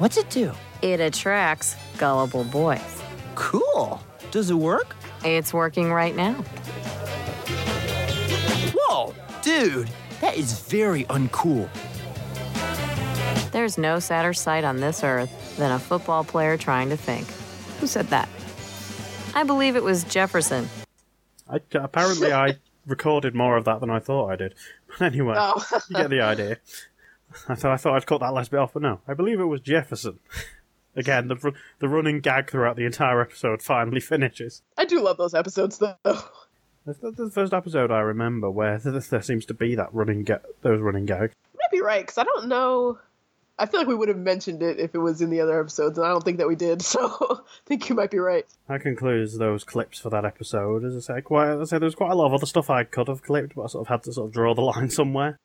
What's 0.00 0.16
it 0.16 0.30
do? 0.30 0.50
It 0.80 0.98
attracts 0.98 1.76
gullible 1.98 2.44
boys. 2.44 3.02
Cool. 3.34 4.00
Does 4.30 4.48
it 4.48 4.54
work? 4.54 4.96
It's 5.26 5.52
working 5.52 5.92
right 5.92 6.16
now. 6.16 6.32
Whoa, 8.74 9.14
dude, 9.42 9.90
that 10.22 10.38
is 10.38 10.58
very 10.68 11.04
uncool. 11.04 11.68
There's 13.52 13.76
no 13.76 13.98
sadder 13.98 14.32
sight 14.32 14.64
on 14.64 14.78
this 14.78 15.04
earth 15.04 15.56
than 15.58 15.70
a 15.70 15.78
football 15.78 16.24
player 16.24 16.56
trying 16.56 16.88
to 16.88 16.96
think. 16.96 17.26
Who 17.80 17.86
said 17.86 18.06
that? 18.08 18.26
I 19.34 19.42
believe 19.42 19.76
it 19.76 19.82
was 19.82 20.04
Jefferson. 20.04 20.66
I, 21.46 21.60
apparently, 21.74 22.32
I 22.32 22.56
recorded 22.86 23.34
more 23.34 23.58
of 23.58 23.66
that 23.66 23.80
than 23.80 23.90
I 23.90 23.98
thought 23.98 24.28
I 24.30 24.36
did. 24.36 24.54
But 24.98 25.12
anyway, 25.12 25.34
Oh. 25.36 25.62
you 25.90 25.96
get 25.96 26.08
the 26.10 26.20
idea. 26.22 26.56
I 27.48 27.54
thought 27.54 27.72
I 27.72 27.76
thought 27.76 27.94
I'd 27.96 28.06
cut 28.06 28.20
that 28.20 28.34
last 28.34 28.50
bit 28.50 28.60
off, 28.60 28.72
but 28.72 28.82
no, 28.82 29.00
I 29.06 29.14
believe 29.14 29.40
it 29.40 29.44
was 29.44 29.60
Jefferson. 29.60 30.18
Again, 30.96 31.28
the 31.28 31.52
the 31.78 31.88
running 31.88 32.20
gag 32.20 32.50
throughout 32.50 32.76
the 32.76 32.84
entire 32.84 33.20
episode 33.20 33.62
finally 33.62 34.00
finishes. 34.00 34.62
I 34.76 34.84
do 34.84 35.00
love 35.00 35.16
those 35.18 35.34
episodes, 35.34 35.78
though. 35.78 35.94
That's 36.04 36.98
the, 36.98 37.12
the 37.12 37.30
first 37.30 37.52
episode 37.52 37.90
I 37.90 38.00
remember 38.00 38.50
where 38.50 38.78
there, 38.78 38.98
there 38.98 39.22
seems 39.22 39.44
to 39.46 39.54
be 39.54 39.74
that 39.76 39.92
running 39.94 40.24
ga- 40.24 40.40
those 40.62 40.80
running 40.80 41.06
gags. 41.06 41.34
might 41.54 41.70
be 41.70 41.80
right, 41.80 42.02
because 42.02 42.18
I 42.18 42.24
don't 42.24 42.48
know. 42.48 42.98
I 43.58 43.66
feel 43.66 43.78
like 43.78 43.88
we 43.88 43.94
would 43.94 44.08
have 44.08 44.16
mentioned 44.16 44.62
it 44.62 44.80
if 44.80 44.94
it 44.94 44.98
was 44.98 45.20
in 45.20 45.28
the 45.28 45.40
other 45.42 45.60
episodes, 45.60 45.98
and 45.98 46.06
I 46.06 46.10
don't 46.10 46.24
think 46.24 46.38
that 46.38 46.48
we 46.48 46.56
did, 46.56 46.80
so 46.82 47.14
I 47.30 47.36
think 47.66 47.88
you 47.90 47.94
might 47.94 48.10
be 48.10 48.18
right. 48.18 48.46
That 48.68 48.80
concludes 48.80 49.36
those 49.36 49.64
clips 49.64 49.98
for 50.00 50.08
that 50.10 50.24
episode. 50.24 50.82
As 50.82 50.96
I 50.96 51.00
say, 51.16 51.20
quite 51.20 51.50
as 51.50 51.60
I 51.60 51.64
say, 51.76 51.78
there's 51.78 51.94
quite 51.94 52.10
a 52.10 52.14
lot 52.14 52.26
of 52.26 52.32
other 52.34 52.46
stuff 52.46 52.70
I 52.70 52.84
could 52.84 53.08
have 53.08 53.22
clipped, 53.22 53.54
but 53.54 53.64
I 53.64 53.66
sort 53.66 53.82
of 53.82 53.88
had 53.88 54.02
to 54.04 54.12
sort 54.14 54.28
of 54.28 54.32
draw 54.32 54.54
the 54.54 54.62
line 54.62 54.88
somewhere. 54.90 55.38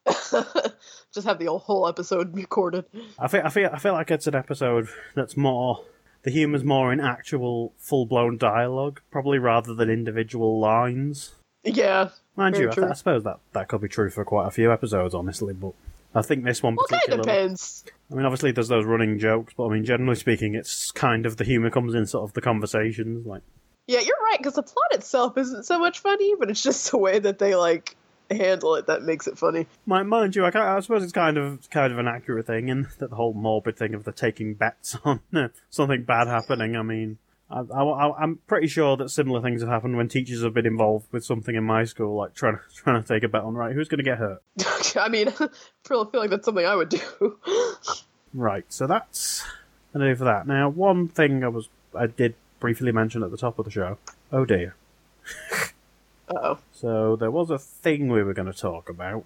Just 1.16 1.26
have 1.28 1.40
the 1.40 1.46
whole 1.52 1.88
episode 1.88 2.36
recorded. 2.36 2.86
I 3.18 3.28
feel 3.30 3.42
I 3.46 3.50
feel 3.50 3.70
I 3.74 3.80
feel 3.80 3.94
like 3.94 4.12
it's 4.12 4.28
an 4.28 4.36
episode 4.36 4.90
that's 5.16 5.36
more 5.38 5.84
the 6.24 6.30
humor's 6.32 6.64
more 6.64 6.92
in 6.92 7.00
actual 7.00 7.74
full 7.78 8.06
blown 8.06 8.38
dialogue, 8.38 9.00
probably 9.12 9.40
rather 9.40 9.74
than 9.74 9.90
individual 9.90 10.60
lines. 10.60 11.36
Yeah. 11.64 12.10
Mind 12.36 12.58
you, 12.58 12.70
I, 12.70 12.76
th- 12.76 12.88
I 12.88 12.94
suppose 12.94 13.24
that 13.24 13.40
that 13.54 13.68
could 13.70 13.80
be 13.82 13.88
true 13.88 14.10
for 14.10 14.26
quite 14.26 14.48
a 14.48 14.52
few 14.52 14.72
episodes, 14.74 15.16
honestly. 15.16 15.54
But 15.54 15.72
I 16.14 16.22
think 16.22 16.44
this 16.44 16.62
one 16.62 16.76
Well, 16.76 16.86
kind 16.88 17.02
of 17.04 17.06
particularly. 17.10 17.42
depends. 17.48 17.86
I 18.12 18.16
mean, 18.16 18.26
obviously, 18.26 18.52
there's 18.52 18.68
those 18.68 18.86
running 18.86 19.18
jokes, 19.18 19.54
but 19.56 19.68
I 19.68 19.74
mean, 19.74 19.86
generally 19.86 20.16
speaking, 20.16 20.54
it's 20.54 20.92
kind 20.92 21.26
of 21.26 21.38
the 21.38 21.44
humour 21.46 21.70
comes 21.70 21.96
in 21.96 22.06
sort 22.08 22.28
of 22.28 22.34
the 22.34 22.42
conversations, 22.42 23.26
like. 23.26 23.42
Yeah, 23.88 24.00
you're 24.02 24.16
right, 24.32 24.38
because 24.40 24.56
the 24.56 24.64
plot 24.64 24.92
itself 24.94 25.38
isn't 25.38 25.64
so 25.66 25.80
much 25.80 26.00
funny, 26.00 26.34
but 26.40 26.50
it's 26.50 26.62
just 26.64 26.92
the 26.92 26.98
way 26.98 27.20
that 27.20 27.38
they, 27.40 27.56
like, 27.56 27.96
handle 28.32 28.76
it 28.76 28.88
that 28.88 29.04
makes 29.04 29.28
it 29.28 29.38
funny. 29.38 29.68
Mind, 29.86 30.10
mind 30.10 30.36
you, 30.36 30.46
I, 30.46 30.76
I 30.78 30.80
suppose 30.80 31.04
it's 31.04 31.12
kind 31.12 31.38
of 31.38 31.70
kind 31.70 31.92
of 31.92 32.00
an 32.00 32.08
accurate 32.08 32.48
thing, 32.48 32.70
and 32.70 32.88
that 33.00 33.10
the 33.10 33.16
whole 33.16 33.34
morbid 33.34 33.78
thing 33.78 33.94
of 33.94 34.04
the 34.04 34.12
taking 34.12 34.54
bets 34.54 34.98
on 35.06 35.22
uh, 35.34 35.50
something 35.70 36.04
bad 36.04 36.28
happening. 36.28 36.76
I 36.76 36.82
mean, 36.82 37.18
I, 37.50 37.60
I, 37.62 38.24
am 38.24 38.40
pretty 38.48 38.68
sure 38.68 38.98
that 38.98 39.10
similar 39.10 39.42
things 39.42 39.62
have 39.62 39.70
happened 39.70 39.98
when 39.98 40.08
teachers 40.08 40.44
have 40.44 40.54
been 40.54 40.66
involved 40.66 41.12
with 41.12 41.24
something 41.24 41.56
in 41.56 41.64
my 41.64 41.84
school, 41.84 42.16
like 42.16 42.34
trying 42.34 42.56
to 42.56 42.62
trying 42.76 43.02
to 43.02 43.08
take 43.08 43.24
a 43.24 43.28
bet 43.28 43.44
on 43.44 43.54
right 43.54 43.74
who's 43.74 43.88
going 43.88 44.00
to 44.00 44.04
get 44.04 44.18
hurt. 44.18 44.42
I 44.96 45.10
mean, 45.10 45.30
I 45.30 45.50
feel 45.84 46.10
like 46.14 46.30
that's 46.30 46.46
something 46.46 46.66
I 46.66 46.76
would 46.76 46.90
do. 46.90 47.38
Right, 48.34 48.66
so 48.68 48.86
that's 48.86 49.46
gonna 49.94 50.16
for 50.16 50.26
that. 50.26 50.46
Now, 50.46 50.70
one 50.70 51.08
thing 51.08 51.44
I 51.44 51.48
was 51.48 51.70
I 51.98 52.08
did 52.08 52.36
briefly 52.60 52.92
mention 52.92 53.24
at 53.24 53.32
the 53.32 53.38
top 53.38 53.60
of 53.60 53.66
the 53.66 53.72
show. 53.72 53.98
Oh 54.32 54.46
dear. 54.46 54.76
Uh-oh. 56.30 56.58
So 56.72 57.16
there 57.16 57.32
was 57.32 57.50
a 57.50 57.58
thing 57.60 58.08
we 58.10 58.24
were 58.24 58.34
going 58.34 58.52
to 58.52 58.58
talk 58.58 58.90
about 58.90 59.26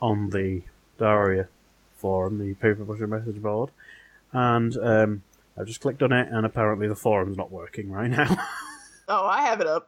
on 0.00 0.30
the 0.30 0.62
Daria 0.98 1.48
forum, 1.96 2.38
the 2.38 2.54
Paper 2.54 2.84
Pusher 2.84 3.06
message 3.06 3.40
board, 3.42 3.70
and 4.32 4.76
um, 4.78 5.22
I 5.58 5.64
just 5.64 5.80
clicked 5.80 6.02
on 6.02 6.12
it, 6.12 6.28
and 6.30 6.44
apparently 6.46 6.86
the 6.88 6.94
forum's 6.96 7.36
not 7.36 7.50
working 7.50 7.90
right 7.90 8.10
now. 8.10 8.36
Oh, 9.08 9.24
I 9.24 9.42
have 9.42 9.60
it 9.60 9.68
up. 9.68 9.86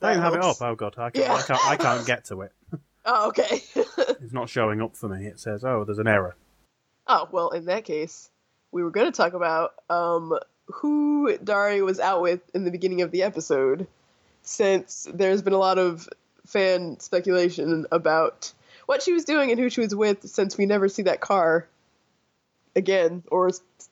I 0.00 0.14
have 0.14 0.32
it 0.32 0.40
up. 0.42 0.56
Oh 0.62 0.74
god, 0.74 0.94
I 0.96 1.10
can't, 1.10 1.26
Yeah. 1.26 1.34
I 1.34 1.42
can't. 1.42 1.66
I 1.66 1.76
can't 1.76 2.06
get 2.06 2.24
to 2.26 2.40
it. 2.40 2.52
Oh, 3.04 3.28
okay. 3.28 3.62
It's 4.22 4.32
not 4.32 4.48
showing 4.48 4.80
up 4.80 4.96
for 4.96 5.10
me. 5.10 5.26
It 5.26 5.38
says, 5.38 5.62
"Oh, 5.66 5.84
there's 5.84 5.98
an 5.98 6.08
error." 6.08 6.34
oh, 7.06 7.28
well, 7.30 7.50
in 7.50 7.66
that 7.66 7.84
case, 7.84 8.30
we 8.72 8.82
were 8.82 8.90
going 8.90 9.04
to 9.04 9.14
talk 9.14 9.34
about 9.34 9.74
um, 9.90 10.38
who 10.68 11.36
Daria 11.36 11.84
was 11.84 12.00
out 12.00 12.22
with 12.22 12.40
in 12.54 12.64
the 12.64 12.70
beginning 12.70 13.02
of 13.02 13.10
the 13.10 13.22
episode, 13.24 13.86
since 14.44 15.08
there's 15.12 15.42
been 15.42 15.52
a 15.52 15.58
lot 15.58 15.78
of 15.78 16.08
fan 16.46 17.00
speculation 17.00 17.86
about 17.90 18.52
what 18.86 19.02
she 19.02 19.12
was 19.12 19.24
doing 19.24 19.50
and 19.50 19.58
who 19.58 19.70
she 19.70 19.80
was 19.80 19.94
with, 19.94 20.28
since 20.28 20.56
we 20.56 20.66
never 20.66 20.88
see 20.88 21.02
that 21.02 21.20
car 21.20 21.66
again 22.76 23.22
or 23.30 23.50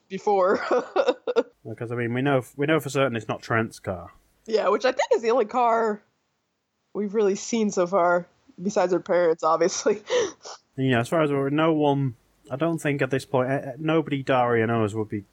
before. 0.09 0.61
Because 1.65 1.93
I 1.93 1.95
mean, 1.95 2.13
we 2.13 2.21
know 2.21 2.43
we 2.57 2.65
know 2.65 2.81
for 2.81 2.89
certain 2.89 3.15
it's 3.15 3.29
not 3.29 3.41
Trent's 3.41 3.79
car. 3.79 4.11
yeah, 4.45 4.67
which 4.67 4.83
I 4.83 4.91
think 4.91 5.07
is 5.15 5.21
the 5.21 5.31
only 5.31 5.45
car 5.45 6.01
we've 6.93 7.13
really 7.13 7.35
seen 7.35 7.71
so 7.71 7.87
far, 7.87 8.27
besides 8.61 8.91
her 8.91 8.99
parents, 8.99 9.43
obviously. 9.43 10.01
Know, 10.75 10.99
as 10.99 11.07
far 11.07 11.21
as 11.21 11.31
we're 11.31 11.51
no 11.51 11.71
one, 11.71 12.15
I 12.49 12.55
don't 12.55 12.79
think 12.79 13.01
at 13.03 13.11
this 13.11 13.25
point, 13.25 13.49
eh, 13.49 13.61
eh, 13.63 13.71
nobody 13.77 14.23
Daria 14.23 14.65
knows 14.65 14.95
would 14.95 15.07
be 15.07 15.23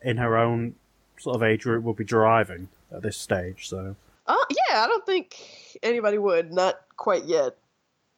in 0.00 0.16
her 0.16 0.38
own 0.38 0.76
sort 1.18 1.34
of 1.36 1.42
age 1.42 1.64
group 1.64 1.82
would 1.82 1.96
be 1.96 2.04
driving 2.04 2.68
at 2.90 3.02
this 3.02 3.16
stage. 3.16 3.68
So 3.68 3.96
Uh, 4.28 4.36
yeah, 4.50 4.82
I 4.82 4.86
don't 4.88 5.06
think 5.06 5.36
anybody 5.82 6.18
would. 6.18 6.52
Not 6.52 6.80
quite 6.96 7.24
yet. 7.26 7.56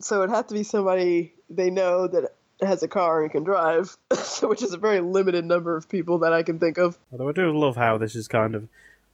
So 0.01 0.23
it'd 0.23 0.35
have 0.35 0.47
to 0.49 0.55
be 0.55 0.63
somebody 0.63 1.35
they 1.51 1.71
know 1.71 2.07
that 2.07 2.33
has 2.61 2.83
a 2.83 2.89
car 2.89 3.23
and 3.23 3.31
can 3.31 3.45
drive, 3.45 3.97
which 4.43 4.63
is 4.63 4.73
a 4.73 4.79
very 4.79 5.01
limited 5.01 5.45
number 5.45 5.77
of 5.77 5.89
people 5.89 6.19
that 6.21 6.33
I 6.33 6.43
can 6.43 6.59
think 6.59 6.79
of. 6.79 6.99
Although 7.13 7.29
I 7.29 7.33
do 7.33 7.57
love 7.57 7.77
how 7.77 7.99
this 7.99 8.15
is 8.17 8.29
kind 8.29 8.55
of 8.55 8.69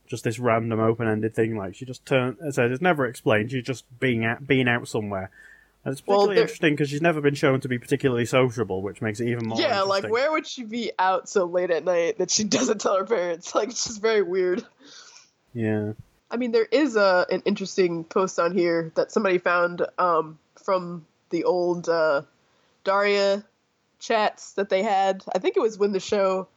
just 0.07 0.25
this 0.25 0.39
random 0.39 0.81
open-ended 0.81 1.35
thing. 1.35 1.57
Like 1.57 1.75
she 1.75 1.85
just 1.85 2.05
turned, 2.07 2.37
as 2.43 2.59
I 2.59 2.65
said, 2.65 2.73
it's 2.73 2.83
never 2.83 3.07
explained. 3.07 3.51
She's 3.51 3.65
just 3.65 3.85
being 4.01 4.25
out, 4.25 4.47
being 4.47 4.69
out 4.69 4.87
somewhere. 4.89 5.31
And 5.85 5.93
it's 5.93 6.07
Well, 6.07 6.19
particularly 6.21 6.35
there- 6.37 6.43
interesting 6.45 6.73
because 6.75 6.91
she's 6.91 7.03
never 7.03 7.21
been 7.21 7.35
shown 7.35 7.61
to 7.61 7.69
be 7.69 7.79
particularly 7.79 8.25
sociable, 8.27 8.81
which 8.83 9.03
makes 9.03 9.21
it 9.21 9.29
even 9.29 9.47
more. 9.49 9.61
yeah, 9.61 9.83
like 9.83 10.09
where 10.09 10.33
would 10.33 10.47
she 10.47 10.65
be 10.65 10.93
out 10.99 11.29
so 11.29 11.45
late 11.45 11.71
at 11.71 11.85
night 11.85 12.19
that 12.19 12.31
she 12.31 12.45
doesn't 12.57 12.81
tell 12.81 12.97
her 12.97 13.05
parents? 13.05 13.55
Like 13.55 13.69
it's 13.71 13.85
just 13.85 14.01
very 14.03 14.23
weird. 14.23 14.65
Yeah. 15.55 15.93
I 16.35 16.37
mean, 16.37 16.51
there 16.51 16.67
is 16.69 16.97
a 16.97 17.27
an 17.31 17.43
interesting 17.45 18.03
post 18.03 18.41
on 18.41 18.53
here 18.53 18.91
that 18.97 19.13
somebody 19.13 19.39
found 19.39 19.87
um, 19.99 20.37
from 20.57 21.07
the 21.31 21.45
old 21.45 21.89
uh, 21.89 22.23
Daria 22.83 23.45
chats 24.01 24.55
that 24.55 24.69
they 24.69 24.83
had. 24.83 25.23
I 25.33 25.39
think 25.39 25.57
it 25.57 25.61
was 25.61 25.79
when 25.79 25.93
the 25.93 26.01
show. 26.01 26.49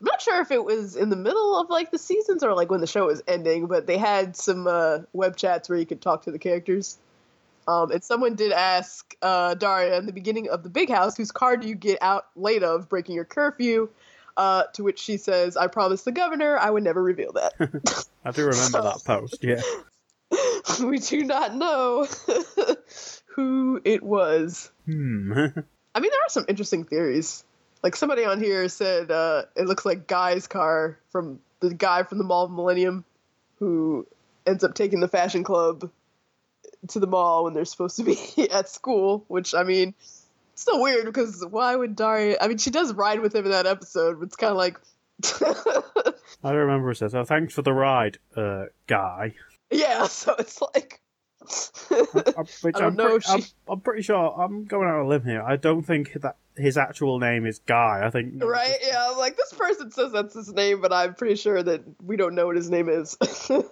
I'm 0.00 0.04
not 0.04 0.20
sure 0.20 0.40
if 0.40 0.50
it 0.50 0.64
was 0.64 0.96
in 0.96 1.10
the 1.10 1.16
middle 1.16 1.60
of 1.60 1.70
like 1.70 1.92
the 1.92 1.98
seasons 1.98 2.42
or 2.42 2.54
like 2.54 2.72
when 2.72 2.80
the 2.80 2.88
show 2.88 3.06
was 3.06 3.22
ending, 3.28 3.68
but 3.68 3.86
they 3.86 3.98
had 3.98 4.34
some 4.34 4.66
uh, 4.66 5.00
web 5.12 5.36
chats 5.36 5.68
where 5.68 5.78
you 5.78 5.86
could 5.86 6.02
talk 6.02 6.24
to 6.24 6.32
the 6.32 6.38
characters. 6.40 6.98
Um, 7.68 7.92
and 7.92 8.02
someone 8.02 8.34
did 8.34 8.50
ask 8.50 9.14
uh, 9.22 9.54
Daria 9.54 9.96
in 9.96 10.06
the 10.06 10.12
beginning 10.12 10.48
of 10.48 10.64
the 10.64 10.70
Big 10.70 10.90
House, 10.90 11.16
whose 11.16 11.30
car 11.30 11.56
do 11.56 11.68
you 11.68 11.76
get 11.76 11.98
out 12.02 12.26
late 12.34 12.64
of 12.64 12.88
breaking 12.88 13.14
your 13.14 13.26
curfew? 13.26 13.90
Uh, 14.40 14.62
to 14.72 14.82
which 14.82 14.98
she 14.98 15.18
says, 15.18 15.54
"I 15.54 15.66
promised 15.66 16.06
the 16.06 16.12
governor 16.12 16.56
I 16.56 16.70
would 16.70 16.82
never 16.82 17.02
reveal 17.02 17.32
that." 17.34 17.52
I 18.24 18.30
do 18.30 18.46
remember 18.46 18.80
that 18.80 19.02
post. 19.04 19.44
Yeah. 19.44 19.60
we 20.82 20.98
do 20.98 21.24
not 21.24 21.54
know 21.54 22.06
who 23.36 23.82
it 23.84 24.02
was. 24.02 24.70
Hmm. 24.86 25.32
I 25.94 26.00
mean, 26.00 26.10
there 26.10 26.24
are 26.24 26.30
some 26.30 26.46
interesting 26.48 26.84
theories. 26.84 27.44
Like 27.82 27.94
somebody 27.94 28.24
on 28.24 28.40
here 28.40 28.66
said, 28.70 29.10
uh, 29.10 29.42
it 29.56 29.66
looks 29.66 29.84
like 29.84 30.06
Guy's 30.06 30.46
car 30.46 30.98
from 31.10 31.40
the 31.60 31.74
guy 31.74 32.04
from 32.04 32.16
the 32.16 32.24
Mall 32.24 32.46
of 32.46 32.50
Millennium, 32.50 33.04
who 33.58 34.06
ends 34.46 34.64
up 34.64 34.72
taking 34.72 35.00
the 35.00 35.08
fashion 35.08 35.44
club 35.44 35.90
to 36.88 36.98
the 36.98 37.06
mall 37.06 37.44
when 37.44 37.52
they're 37.52 37.66
supposed 37.66 37.98
to 37.98 38.04
be 38.04 38.50
at 38.50 38.70
school. 38.70 39.22
Which 39.28 39.54
I 39.54 39.64
mean, 39.64 39.92
still 40.60 40.80
weird 40.80 41.06
because 41.06 41.44
why 41.48 41.74
would 41.74 41.96
Daria? 41.96 42.36
I 42.40 42.48
mean, 42.48 42.58
she 42.58 42.70
does 42.70 42.92
ride 42.92 43.20
with 43.20 43.34
him 43.34 43.44
in 43.44 43.50
that 43.50 43.66
episode, 43.66 44.18
but 44.20 44.26
it's 44.26 44.36
kind 44.36 44.50
of 44.50 44.56
like, 44.56 44.78
I 46.42 46.48
don't 46.48 46.56
remember. 46.56 46.90
It 46.90 46.96
says, 46.96 47.14
"Oh, 47.14 47.24
thanks 47.24 47.54
for 47.54 47.62
the 47.62 47.72
ride, 47.72 48.18
uh, 48.36 48.66
guy." 48.86 49.34
yeah. 49.70 50.06
So 50.08 50.34
it's 50.38 50.60
like, 50.60 51.00
I'm, 52.36 52.46
which 52.62 52.76
I 52.76 52.86
I'm, 52.86 52.96
know. 52.96 53.18
pretty, 53.18 53.26
I'm, 53.28 53.42
I'm 53.68 53.80
pretty 53.80 54.02
sure 54.02 54.40
I'm 54.40 54.64
going 54.64 54.88
out 54.88 54.96
on 54.96 55.06
a 55.06 55.08
limb 55.08 55.24
here. 55.24 55.42
I 55.42 55.56
don't 55.56 55.82
think 55.82 56.12
that 56.14 56.36
his 56.56 56.76
actual 56.76 57.18
name 57.18 57.46
is 57.46 57.60
Guy. 57.60 58.02
I 58.04 58.10
think 58.10 58.42
right? 58.42 58.76
Yeah. 58.82 59.08
I'm 59.10 59.18
like, 59.18 59.36
this 59.36 59.52
person 59.52 59.90
says 59.90 60.12
that's 60.12 60.34
his 60.34 60.52
name, 60.52 60.80
but 60.80 60.92
I'm 60.92 61.14
pretty 61.14 61.36
sure 61.36 61.62
that 61.62 61.82
we 62.02 62.16
don't 62.16 62.34
know 62.34 62.46
what 62.46 62.56
his 62.56 62.70
name 62.70 62.88
is. 62.88 63.16
I 63.20 63.62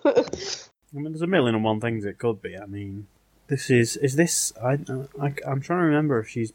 mean, 0.93 1.05
there's 1.05 1.23
a 1.23 1.27
million 1.27 1.55
and 1.55 1.65
one 1.65 1.81
things 1.81 2.05
it 2.05 2.19
could 2.19 2.41
be. 2.41 2.57
I 2.57 2.67
mean, 2.67 3.07
this 3.49 3.71
is 3.71 3.97
is 3.97 4.17
this? 4.17 4.53
I, 4.63 4.79
I 5.21 5.35
I'm 5.47 5.61
trying 5.61 5.81
to 5.81 5.87
remember 5.87 6.21
if 6.21 6.29
she's 6.29 6.53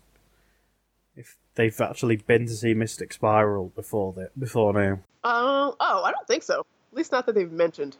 they've 1.56 1.80
actually 1.82 2.18
been 2.18 2.46
to 2.48 2.54
see 2.54 2.74
Mystic 2.74 3.14
Spiral 3.14 3.72
before 3.76 4.14
that 4.14 4.38
before 4.40 4.74
now. 4.74 4.94
Um. 5.24 5.76
Oh, 5.80 6.04
I 6.04 6.12
don't 6.12 6.28
think 6.28 6.44
so. 6.44 6.60
At 6.60 6.98
least 6.98 7.12
not 7.12 7.26
that 7.26 7.36
they've 7.36 7.52
mentioned, 7.52 7.98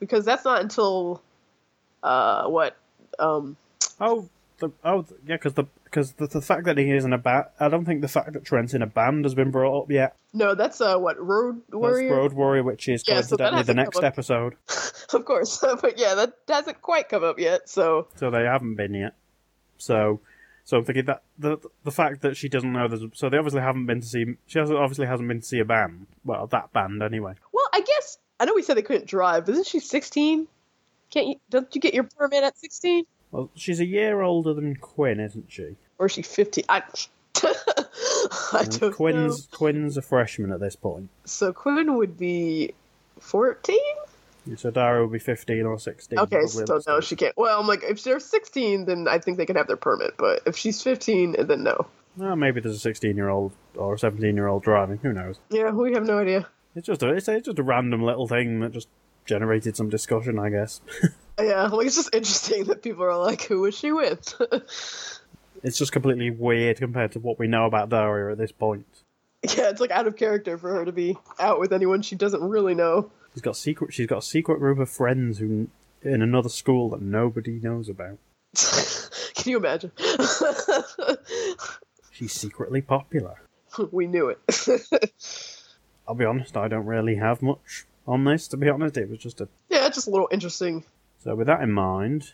because 0.00 0.24
that's 0.24 0.44
not 0.44 0.60
until, 0.60 1.22
uh, 2.02 2.46
what? 2.48 2.76
Um. 3.18 3.56
Oh, 4.00 4.28
the 4.58 4.70
oh 4.84 5.04
yeah, 5.26 5.36
because 5.36 5.54
the 5.54 5.64
because 5.84 6.12
the, 6.12 6.26
the 6.26 6.40
fact 6.40 6.64
that 6.64 6.78
he 6.78 6.90
is 6.90 7.04
in 7.04 7.12
a 7.12 7.18
band, 7.18 7.46
I 7.60 7.68
don't 7.68 7.84
think 7.84 8.02
the 8.02 8.08
fact 8.08 8.32
that 8.32 8.44
Trent's 8.44 8.74
in 8.74 8.82
a 8.82 8.86
band 8.86 9.24
has 9.24 9.34
been 9.34 9.50
brought 9.50 9.82
up 9.82 9.90
yet. 9.90 10.16
No, 10.32 10.54
that's 10.54 10.80
uh, 10.80 10.98
what 10.98 11.18
Road 11.18 11.62
Warrior. 11.70 12.08
That's 12.08 12.18
Road 12.18 12.32
Warrior, 12.32 12.62
which 12.62 12.88
is 12.88 13.04
Yeah, 13.06 13.20
so 13.22 13.36
that 13.36 13.66
the 13.66 13.74
next 13.74 14.02
episode. 14.02 14.54
of 15.12 15.24
course, 15.24 15.64
but 15.80 15.98
yeah, 15.98 16.14
that 16.14 16.34
hasn't 16.48 16.82
quite 16.82 17.08
come 17.08 17.24
up 17.24 17.38
yet. 17.38 17.68
So 17.68 18.08
So 18.16 18.30
they 18.30 18.44
haven't 18.44 18.74
been 18.74 18.94
yet. 18.94 19.14
So, 19.78 20.20
so 20.66 20.76
I'm 20.76 20.84
thinking 20.84 21.06
that 21.06 21.22
the 21.38 21.56
the 21.84 21.90
fact 21.90 22.20
that 22.20 22.36
she 22.36 22.50
doesn't 22.50 22.70
know 22.70 22.88
there's 22.88 23.02
so 23.14 23.30
they 23.30 23.38
obviously 23.38 23.62
haven't 23.62 23.86
been 23.86 24.00
to 24.02 24.06
see 24.06 24.24
she 24.46 24.58
hasn't, 24.58 24.78
obviously 24.78 25.06
hasn't 25.06 25.28
been 25.28 25.40
to 25.40 25.46
see 25.46 25.60
a 25.60 25.64
band. 25.64 26.06
Well, 26.24 26.46
that 26.48 26.72
band 26.74 27.02
anyway. 27.02 27.34
Well, 27.52 27.68
I 27.72 27.80
guess 27.80 28.18
I 28.38 28.44
know 28.44 28.52
we 28.54 28.62
said 28.62 28.76
they 28.76 28.82
couldn't 28.82 29.06
drive. 29.06 29.46
but 29.46 29.52
Isn't 29.52 29.66
she 29.66 29.80
16? 29.80 30.46
Can't 31.10 31.26
you? 31.28 31.36
Don't 31.48 31.74
you 31.74 31.80
get 31.80 31.94
your 31.94 32.04
permit 32.04 32.44
at 32.44 32.58
16? 32.58 33.04
Well, 33.30 33.50
she's 33.54 33.80
a 33.80 33.86
year 33.86 34.20
older 34.20 34.52
than 34.52 34.76
Quinn, 34.76 35.20
isn't 35.20 35.46
she? 35.50 35.76
Or 35.98 36.06
is 36.06 36.12
she 36.12 36.22
15? 36.22 36.64
I, 36.68 36.82
I 37.42 38.60
And 38.60 38.80
don't 38.80 38.92
Quinn's 38.94 39.48
know. 39.50 39.56
Quinn's 39.56 39.96
a 39.96 40.02
freshman 40.02 40.52
at 40.52 40.60
this 40.60 40.76
point. 40.76 41.08
So 41.24 41.52
Quinn 41.52 41.96
would 41.96 42.18
be 42.18 42.74
14. 43.20 43.78
So 44.56 44.70
Daria 44.70 45.02
will 45.02 45.08
be 45.08 45.18
15 45.18 45.62
or 45.64 45.78
16. 45.78 46.18
Okay, 46.18 46.46
so 46.46 46.80
no, 46.86 47.00
she 47.00 47.16
can't. 47.16 47.36
Well, 47.36 47.58
I'm 47.58 47.66
like, 47.66 47.82
if 47.82 48.04
they're 48.04 48.20
16, 48.20 48.84
then 48.84 49.08
I 49.08 49.18
think 49.18 49.38
they 49.38 49.46
can 49.46 49.56
have 49.56 49.66
their 49.66 49.76
permit. 49.76 50.14
But 50.16 50.42
if 50.46 50.56
she's 50.56 50.82
15, 50.82 51.36
eh, 51.36 51.42
then 51.42 51.64
no. 51.64 51.86
Well, 52.16 52.36
maybe 52.36 52.60
there's 52.60 52.76
a 52.76 52.80
16 52.80 53.16
year 53.16 53.28
old 53.28 53.52
or 53.74 53.94
a 53.94 53.98
17 53.98 54.34
year 54.34 54.46
old 54.46 54.62
driving. 54.62 54.98
Who 54.98 55.12
knows? 55.12 55.38
Yeah, 55.50 55.70
we 55.70 55.94
have 55.94 56.06
no 56.06 56.18
idea. 56.18 56.46
It's 56.74 56.86
just 56.86 57.02
a 57.02 57.12
it's, 57.12 57.28
it's 57.28 57.46
just 57.46 57.58
a 57.58 57.62
random 57.62 58.02
little 58.02 58.28
thing 58.28 58.60
that 58.60 58.72
just 58.72 58.88
generated 59.24 59.76
some 59.76 59.90
discussion, 59.90 60.38
I 60.38 60.50
guess. 60.50 60.80
Yeah, 61.38 61.64
like 61.66 61.86
it's 61.86 61.96
just 61.96 62.14
interesting 62.14 62.64
that 62.64 62.82
people 62.82 63.04
are 63.04 63.14
like, 63.14 63.42
who 63.42 63.60
was 63.60 63.76
she 63.76 63.92
with? 63.92 64.40
it's 65.62 65.76
just 65.76 65.92
completely 65.92 66.30
weird 66.30 66.78
compared 66.78 67.12
to 67.12 67.18
what 67.18 67.38
we 67.38 67.46
know 67.46 67.66
about 67.66 67.90
Daria 67.90 68.32
at 68.32 68.38
this 68.38 68.52
point. 68.52 68.86
yeah, 69.42 69.68
it's 69.68 69.78
like 69.78 69.90
out 69.90 70.06
of 70.06 70.16
character 70.16 70.56
for 70.56 70.72
her 70.72 70.86
to 70.86 70.92
be 70.92 71.14
out 71.38 71.60
with 71.60 71.74
anyone 71.74 72.00
she 72.00 72.16
doesn't 72.16 72.42
really 72.42 72.74
know. 72.74 73.10
She's 73.36 73.42
got 73.42 73.56
secret. 73.58 73.92
She's 73.92 74.06
got 74.06 74.20
a 74.20 74.22
secret 74.22 74.60
group 74.60 74.78
of 74.78 74.88
friends 74.88 75.40
who 75.40 75.68
in 76.00 76.22
another 76.22 76.48
school 76.48 76.88
that 76.88 77.02
nobody 77.02 77.60
knows 77.62 77.90
about. 77.90 78.16
Can 79.34 79.50
you 79.50 79.58
imagine? 79.58 79.92
She's 82.10 82.32
secretly 82.32 82.80
popular. 82.80 83.42
we 83.90 84.06
knew 84.06 84.30
it. 84.30 84.38
I'll 86.08 86.14
be 86.14 86.24
honest. 86.24 86.56
I 86.56 86.68
don't 86.68 86.86
really 86.86 87.16
have 87.16 87.42
much 87.42 87.84
on 88.06 88.24
this. 88.24 88.48
To 88.48 88.56
be 88.56 88.70
honest, 88.70 88.96
it 88.96 89.10
was 89.10 89.18
just 89.18 89.42
a. 89.42 89.48
yeah, 89.68 89.86
just 89.90 90.06
a 90.06 90.10
little 90.10 90.30
interesting. 90.32 90.84
So 91.22 91.34
with 91.34 91.48
that 91.48 91.60
in 91.60 91.72
mind, 91.72 92.32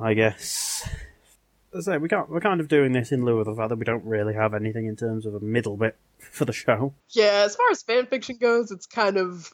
I 0.00 0.14
guess. 0.14 0.88
As 1.72 1.86
I 1.86 1.92
say, 1.92 1.98
we 1.98 2.08
can't, 2.08 2.28
we're 2.28 2.40
kind 2.40 2.60
of 2.60 2.66
doing 2.66 2.90
this 2.90 3.12
in 3.12 3.24
lieu 3.24 3.38
of 3.38 3.46
the 3.46 3.54
fact 3.54 3.68
that 3.68 3.76
we 3.76 3.84
don't 3.84 4.04
really 4.04 4.34
have 4.34 4.52
anything 4.52 4.86
in 4.86 4.96
terms 4.96 5.26
of 5.26 5.36
a 5.36 5.40
middle 5.40 5.76
bit 5.76 5.94
for 6.18 6.44
the 6.44 6.52
show. 6.52 6.92
Yeah, 7.10 7.44
as 7.46 7.54
far 7.54 7.70
as 7.70 7.84
fan 7.84 8.06
fiction 8.06 8.36
goes, 8.40 8.72
it's 8.72 8.86
kind 8.86 9.16
of 9.16 9.52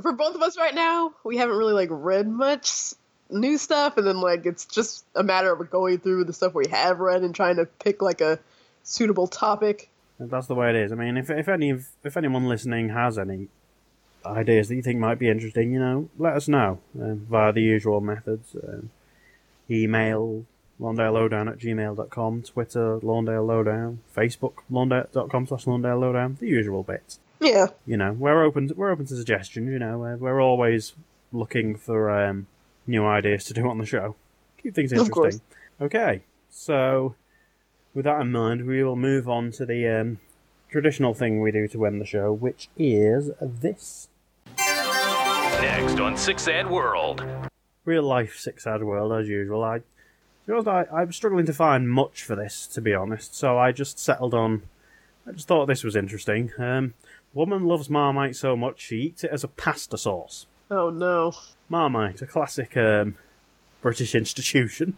for 0.00 0.12
both 0.12 0.34
of 0.34 0.42
us 0.42 0.58
right 0.58 0.74
now. 0.74 1.12
We 1.24 1.36
haven't 1.36 1.56
really 1.56 1.72
like 1.72 1.88
read 1.90 2.28
much 2.28 2.94
new 3.30 3.58
stuff, 3.58 3.96
and 3.96 4.06
then 4.06 4.20
like 4.20 4.46
it's 4.46 4.64
just 4.66 5.04
a 5.14 5.22
matter 5.22 5.52
of 5.52 5.70
going 5.70 5.98
through 5.98 6.24
the 6.24 6.32
stuff 6.32 6.54
we 6.54 6.68
have 6.68 7.00
read 7.00 7.22
and 7.22 7.34
trying 7.34 7.56
to 7.56 7.66
pick 7.66 8.02
like 8.02 8.20
a 8.20 8.38
suitable 8.82 9.26
topic. 9.26 9.90
That's 10.18 10.46
the 10.46 10.54
way 10.54 10.70
it 10.70 10.76
is. 10.76 10.92
I 10.92 10.94
mean, 10.94 11.16
if 11.16 11.30
if 11.30 11.48
any 11.48 11.70
if 11.70 12.16
anyone 12.16 12.46
listening 12.46 12.90
has 12.90 13.18
any 13.18 13.48
ideas 14.24 14.68
that 14.68 14.76
you 14.76 14.82
think 14.82 14.98
might 14.98 15.18
be 15.18 15.28
interesting, 15.28 15.72
you 15.72 15.80
know, 15.80 16.08
let 16.18 16.34
us 16.34 16.48
know 16.48 16.80
um, 17.00 17.26
via 17.30 17.52
the 17.52 17.62
usual 17.62 18.00
methods: 18.00 18.56
um, 18.66 18.90
email 19.70 20.46
lawndalelowdown 20.80 21.48
at 21.48 21.58
gmail.com, 21.58 22.42
Twitter 22.42 22.98
Lawndale 22.98 23.46
Lowdown, 23.46 24.00
Facebook 24.14 24.54
lawndale.com 24.70 25.46
slash 25.46 25.64
Lawndale 25.64 26.00
Lowdown, 26.00 26.36
the 26.40 26.48
usual 26.48 26.82
bits. 26.82 27.20
Yeah. 27.40 27.66
You 27.86 27.96
know, 27.96 28.12
we're 28.12 28.42
open. 28.44 28.68
To, 28.68 28.74
we're 28.74 28.90
open 28.90 29.06
to 29.06 29.16
suggestions. 29.16 29.70
You 29.70 29.78
know, 29.78 29.98
we're, 29.98 30.16
we're 30.16 30.40
always 30.42 30.94
looking 31.32 31.76
for 31.76 32.10
um, 32.10 32.46
new 32.86 33.04
ideas 33.04 33.44
to 33.44 33.54
do 33.54 33.68
on 33.68 33.78
the 33.78 33.86
show. 33.86 34.16
Keep 34.62 34.74
things 34.74 34.92
interesting. 34.92 35.12
course. 35.12 35.40
Okay, 35.80 36.22
so 36.48 37.14
with 37.92 38.04
that 38.04 38.20
in 38.20 38.30
mind, 38.32 38.66
we 38.66 38.82
will 38.82 38.96
move 38.96 39.28
on 39.28 39.50
to 39.52 39.66
the 39.66 39.86
um, 39.88 40.18
traditional 40.70 41.12
thing 41.14 41.40
we 41.40 41.50
do 41.50 41.66
to 41.68 41.84
end 41.86 42.00
the 42.00 42.06
show, 42.06 42.32
which 42.32 42.68
is 42.78 43.30
this 43.40 44.08
Next 44.58 45.98
on 46.00 46.16
Sick 46.16 46.38
Sad 46.38 46.70
World. 46.70 47.24
real 47.84 48.02
life 48.02 48.36
sick 48.38 48.60
sad 48.60 48.82
world 48.82 49.12
as 49.12 49.28
usual. 49.28 49.62
I, 49.64 49.78
to 49.78 49.84
be 50.46 50.52
honest, 50.52 50.68
I, 50.68 50.86
I'm 50.92 51.12
struggling 51.12 51.46
to 51.46 51.52
find 51.52 51.90
much 51.90 52.22
for 52.22 52.34
this, 52.36 52.66
to 52.68 52.80
be 52.80 52.94
honest. 52.94 53.34
So 53.34 53.58
I 53.58 53.72
just 53.72 53.98
settled 53.98 54.34
on. 54.34 54.62
I 55.26 55.32
just 55.32 55.48
thought 55.48 55.66
this 55.66 55.84
was 55.84 55.96
interesting. 55.96 56.52
Um, 56.58 56.94
woman 57.34 57.64
loves 57.64 57.90
Marmite 57.90 58.36
so 58.36 58.56
much 58.56 58.80
she 58.80 58.96
eats 58.96 59.24
it 59.24 59.30
as 59.30 59.44
a 59.44 59.48
pasta 59.48 59.98
sauce. 59.98 60.46
Oh 60.70 60.90
no. 60.90 61.32
Marmite, 61.68 62.22
a 62.22 62.26
classic 62.26 62.76
um, 62.76 63.16
British 63.82 64.14
institution. 64.14 64.96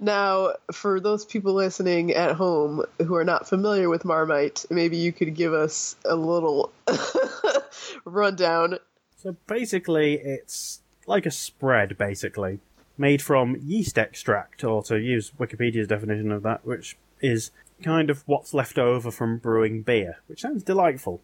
Now, 0.00 0.54
for 0.72 1.00
those 1.00 1.24
people 1.24 1.54
listening 1.54 2.12
at 2.12 2.36
home 2.36 2.84
who 2.98 3.14
are 3.14 3.24
not 3.24 3.48
familiar 3.48 3.88
with 3.88 4.04
Marmite, 4.04 4.64
maybe 4.70 4.96
you 4.96 5.12
could 5.12 5.34
give 5.34 5.54
us 5.54 5.96
a 6.04 6.16
little 6.16 6.72
rundown. 8.04 8.78
So 9.16 9.36
basically, 9.46 10.14
it's 10.14 10.80
like 11.06 11.26
a 11.26 11.30
spread, 11.30 11.96
basically, 11.96 12.60
made 12.98 13.22
from 13.22 13.56
yeast 13.62 13.98
extract, 13.98 14.64
or 14.64 14.82
to 14.84 14.98
use 14.98 15.32
Wikipedia's 15.38 15.88
definition 15.88 16.32
of 16.32 16.42
that, 16.42 16.66
which 16.66 16.96
is 17.20 17.50
kind 17.82 18.10
of 18.10 18.22
what's 18.26 18.52
left 18.54 18.78
over 18.78 19.10
from 19.10 19.38
brewing 19.38 19.82
beer, 19.82 20.18
which 20.26 20.40
sounds 20.40 20.62
delightful. 20.62 21.20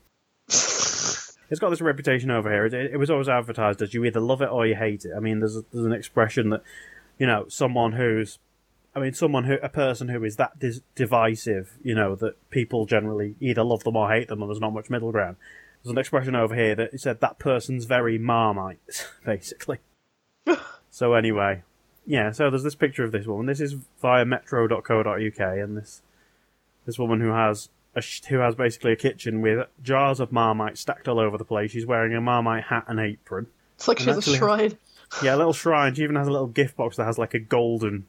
It's 1.50 1.60
got 1.60 1.70
this 1.70 1.80
reputation 1.80 2.30
over 2.30 2.50
here. 2.50 2.66
It, 2.66 2.92
it 2.92 2.96
was 2.96 3.10
always 3.10 3.28
advertised 3.28 3.82
as 3.82 3.92
you 3.92 4.04
either 4.04 4.20
love 4.20 4.40
it 4.40 4.50
or 4.50 4.66
you 4.66 4.76
hate 4.76 5.04
it. 5.04 5.12
I 5.16 5.20
mean, 5.20 5.40
there's 5.40 5.56
a, 5.56 5.64
there's 5.72 5.84
an 5.86 5.92
expression 5.92 6.50
that, 6.50 6.62
you 7.18 7.26
know, 7.26 7.46
someone 7.48 7.92
who's, 7.92 8.38
I 8.94 9.00
mean, 9.00 9.14
someone 9.14 9.44
who, 9.44 9.54
a 9.62 9.68
person 9.68 10.08
who 10.08 10.22
is 10.24 10.36
that 10.36 10.58
dis- 10.58 10.80
divisive, 10.94 11.76
you 11.82 11.94
know, 11.94 12.14
that 12.16 12.50
people 12.50 12.86
generally 12.86 13.34
either 13.40 13.64
love 13.64 13.84
them 13.84 13.96
or 13.96 14.10
hate 14.10 14.28
them, 14.28 14.40
and 14.40 14.50
there's 14.50 14.60
not 14.60 14.72
much 14.72 14.90
middle 14.90 15.12
ground. 15.12 15.36
There's 15.82 15.92
an 15.92 15.98
expression 15.98 16.34
over 16.34 16.54
here 16.54 16.74
that 16.74 17.00
said 17.00 17.20
that 17.20 17.38
person's 17.38 17.84
very 17.84 18.18
marmite, 18.18 19.06
basically. 19.24 19.78
so 20.90 21.14
anyway, 21.14 21.62
yeah. 22.06 22.32
So 22.32 22.50
there's 22.50 22.62
this 22.62 22.74
picture 22.74 23.04
of 23.04 23.12
this 23.12 23.26
woman. 23.26 23.46
This 23.46 23.60
is 23.60 23.76
via 24.00 24.24
Metro.co.uk, 24.24 25.40
and 25.40 25.76
this 25.76 26.02
this 26.86 26.98
woman 26.98 27.20
who 27.20 27.30
has 27.30 27.70
sh- 27.98 28.22
who 28.28 28.38
has 28.38 28.54
basically 28.54 28.92
a 28.92 28.96
kitchen 28.96 29.40
with 29.40 29.66
jars 29.82 30.20
of 30.20 30.30
marmite 30.30 30.78
stacked 30.78 31.08
all 31.08 31.18
over 31.18 31.36
the 31.36 31.44
place. 31.44 31.72
She's 31.72 31.86
wearing 31.86 32.14
a 32.14 32.20
marmite 32.20 32.64
hat 32.64 32.84
and 32.86 33.00
apron. 33.00 33.48
It's 33.76 33.88
like 33.88 33.98
she 33.98 34.06
has 34.06 34.26
a 34.26 34.36
shrine. 34.36 34.78
Yeah, 35.22 35.34
a 35.34 35.38
little 35.38 35.52
shrine. 35.64 35.94
She 35.94 36.02
even 36.02 36.16
has 36.16 36.28
a 36.28 36.30
little 36.30 36.46
gift 36.46 36.76
box 36.76 36.96
that 36.96 37.04
has 37.04 37.18
like 37.18 37.34
a 37.34 37.38
golden 37.38 38.06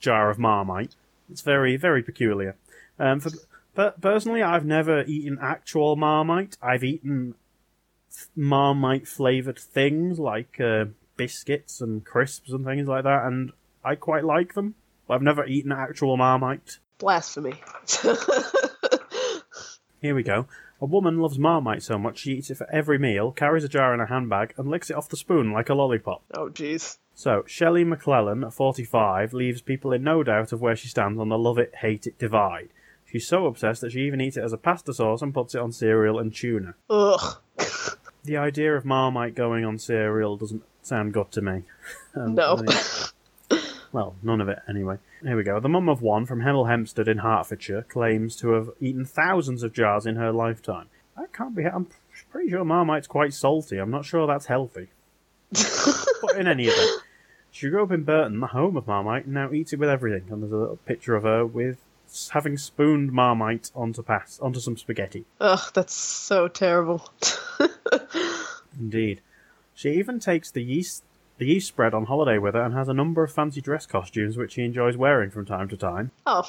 jar 0.00 0.30
of 0.30 0.38
marmite. 0.38 0.96
It's 1.30 1.42
very, 1.42 1.76
very 1.76 2.02
peculiar. 2.02 2.56
Um, 2.98 3.20
for, 3.20 3.30
but 3.74 4.00
personally, 4.00 4.42
I've 4.42 4.64
never 4.64 5.04
eaten 5.04 5.38
actual 5.40 5.94
marmite. 5.94 6.56
I've 6.60 6.82
eaten 6.82 7.34
marmite 8.34 9.06
flavored 9.06 9.58
things 9.58 10.18
like 10.18 10.58
uh, 10.60 10.86
biscuits 11.16 11.80
and 11.80 12.04
crisps 12.04 12.50
and 12.50 12.64
things 12.64 12.88
like 12.88 13.04
that, 13.04 13.26
and 13.26 13.52
I 13.84 13.94
quite 13.94 14.24
like 14.24 14.54
them. 14.54 14.74
But 15.06 15.14
I've 15.14 15.22
never 15.22 15.46
eaten 15.46 15.70
actual 15.72 16.16
marmite. 16.16 16.78
Blasphemy. 16.98 17.54
Here 20.00 20.14
we 20.14 20.22
go. 20.22 20.46
A 20.80 20.86
woman 20.86 21.18
loves 21.18 21.38
Marmite 21.38 21.82
so 21.82 21.98
much 21.98 22.18
she 22.18 22.34
eats 22.34 22.50
it 22.50 22.56
for 22.56 22.70
every 22.72 22.98
meal, 22.98 23.32
carries 23.32 23.64
a 23.64 23.68
jar 23.68 23.92
in 23.92 23.98
her 24.00 24.06
handbag, 24.06 24.54
and 24.56 24.68
licks 24.68 24.90
it 24.90 24.96
off 24.96 25.08
the 25.08 25.16
spoon 25.16 25.50
like 25.52 25.68
a 25.68 25.74
lollipop. 25.74 26.22
Oh, 26.34 26.48
jeez. 26.50 26.98
So, 27.14 27.42
Shelley 27.48 27.82
McClellan, 27.82 28.44
at 28.44 28.52
45, 28.54 29.32
leaves 29.34 29.60
people 29.60 29.92
in 29.92 30.04
no 30.04 30.22
doubt 30.22 30.52
of 30.52 30.60
where 30.60 30.76
she 30.76 30.86
stands 30.86 31.18
on 31.18 31.30
the 31.30 31.38
love 31.38 31.58
it, 31.58 31.74
hate 31.80 32.06
it 32.06 32.16
divide. 32.18 32.68
She's 33.04 33.26
so 33.26 33.46
obsessed 33.46 33.80
that 33.80 33.90
she 33.90 34.02
even 34.02 34.20
eats 34.20 34.36
it 34.36 34.44
as 34.44 34.52
a 34.52 34.56
pasta 34.58 34.94
sauce 34.94 35.20
and 35.22 35.34
puts 35.34 35.54
it 35.56 35.60
on 35.60 35.72
cereal 35.72 36.18
and 36.20 36.32
tuna. 36.32 36.74
Ugh. 36.88 37.38
The 38.22 38.36
idea 38.36 38.76
of 38.76 38.84
Marmite 38.84 39.34
going 39.34 39.64
on 39.64 39.78
cereal 39.78 40.36
doesn't 40.36 40.62
sound 40.82 41.12
good 41.12 41.30
to 41.32 41.42
me. 41.42 41.62
Um, 42.14 42.34
No. 42.34 42.56
I 42.56 42.62
mean- 42.62 42.76
well, 43.92 44.14
none 44.22 44.40
of 44.40 44.48
it 44.48 44.58
anyway. 44.68 44.98
Here 45.22 45.36
we 45.36 45.42
go. 45.42 45.60
The 45.60 45.68
mum 45.68 45.88
of 45.88 46.02
one 46.02 46.26
from 46.26 46.40
Hemel 46.40 46.68
Hempstead 46.68 47.08
in 47.08 47.18
Hertfordshire 47.18 47.82
claims 47.82 48.36
to 48.36 48.50
have 48.50 48.70
eaten 48.80 49.04
thousands 49.04 49.62
of 49.62 49.72
jars 49.72 50.06
in 50.06 50.16
her 50.16 50.32
lifetime. 50.32 50.88
That 51.16 51.32
can't 51.32 51.54
be. 51.54 51.64
I'm 51.64 51.88
pretty 52.30 52.50
sure 52.50 52.64
Marmite's 52.64 53.06
quite 53.06 53.34
salty. 53.34 53.78
I'm 53.78 53.90
not 53.90 54.04
sure 54.04 54.26
that's 54.26 54.46
healthy. 54.46 54.88
but 55.50 56.36
in 56.36 56.46
any 56.46 56.66
event, 56.66 57.02
she 57.50 57.70
grew 57.70 57.82
up 57.82 57.90
in 57.90 58.04
Burton, 58.04 58.40
the 58.40 58.48
home 58.48 58.76
of 58.76 58.86
Marmite, 58.86 59.24
and 59.24 59.34
now 59.34 59.52
eats 59.52 59.72
it 59.72 59.78
with 59.78 59.88
everything. 59.88 60.30
And 60.30 60.42
there's 60.42 60.52
a 60.52 60.56
little 60.56 60.76
picture 60.76 61.16
of 61.16 61.24
her 61.24 61.44
with 61.44 61.78
having 62.30 62.56
spooned 62.56 63.12
Marmite 63.12 63.70
onto 63.74 64.02
pass 64.02 64.38
onto 64.40 64.60
some 64.60 64.76
spaghetti. 64.76 65.24
Ugh, 65.40 65.72
that's 65.74 65.94
so 65.94 66.48
terrible. 66.48 67.10
Indeed. 68.78 69.20
She 69.74 69.90
even 69.92 70.18
takes 70.18 70.50
the 70.50 70.62
yeast 70.62 71.04
the 71.38 71.46
yeast 71.46 71.68
spread 71.68 71.94
on 71.94 72.04
holiday 72.06 72.38
with 72.38 72.54
her 72.54 72.62
and 72.62 72.74
has 72.74 72.88
a 72.88 72.94
number 72.94 73.22
of 73.22 73.32
fancy 73.32 73.60
dress 73.60 73.86
costumes 73.86 74.36
which 74.36 74.52
she 74.52 74.64
enjoys 74.64 74.96
wearing 74.96 75.30
from 75.30 75.46
time 75.46 75.68
to 75.68 75.76
time. 75.76 76.10
Oh. 76.26 76.48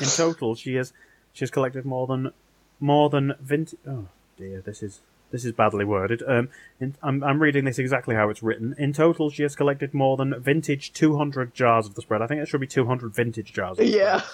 In 0.00 0.06
total, 0.06 0.54
she 0.54 0.74
has 0.74 0.92
she 1.32 1.44
has 1.44 1.50
collected 1.50 1.84
more 1.84 2.06
than 2.06 2.32
more 2.80 3.08
than 3.10 3.34
vintage. 3.40 3.78
Oh 3.86 4.06
dear, 4.36 4.60
this 4.60 4.82
is 4.82 5.00
this 5.30 5.44
is 5.44 5.52
badly 5.52 5.84
worded. 5.84 6.22
Um, 6.26 6.48
in, 6.80 6.94
I'm 7.02 7.22
I'm 7.22 7.40
reading 7.40 7.64
this 7.64 7.78
exactly 7.78 8.14
how 8.14 8.28
it's 8.28 8.42
written. 8.42 8.74
In 8.78 8.92
total, 8.92 9.30
she 9.30 9.42
has 9.42 9.56
collected 9.56 9.94
more 9.94 10.16
than 10.16 10.40
vintage 10.40 10.92
200 10.92 11.54
jars 11.54 11.86
of 11.86 11.94
the 11.94 12.02
spread. 12.02 12.22
I 12.22 12.26
think 12.26 12.40
it 12.42 12.48
should 12.48 12.60
be 12.60 12.66
200 12.66 13.14
vintage 13.14 13.52
jars. 13.52 13.78
Of 13.78 13.86
the 13.86 13.90
yeah. 13.90 14.22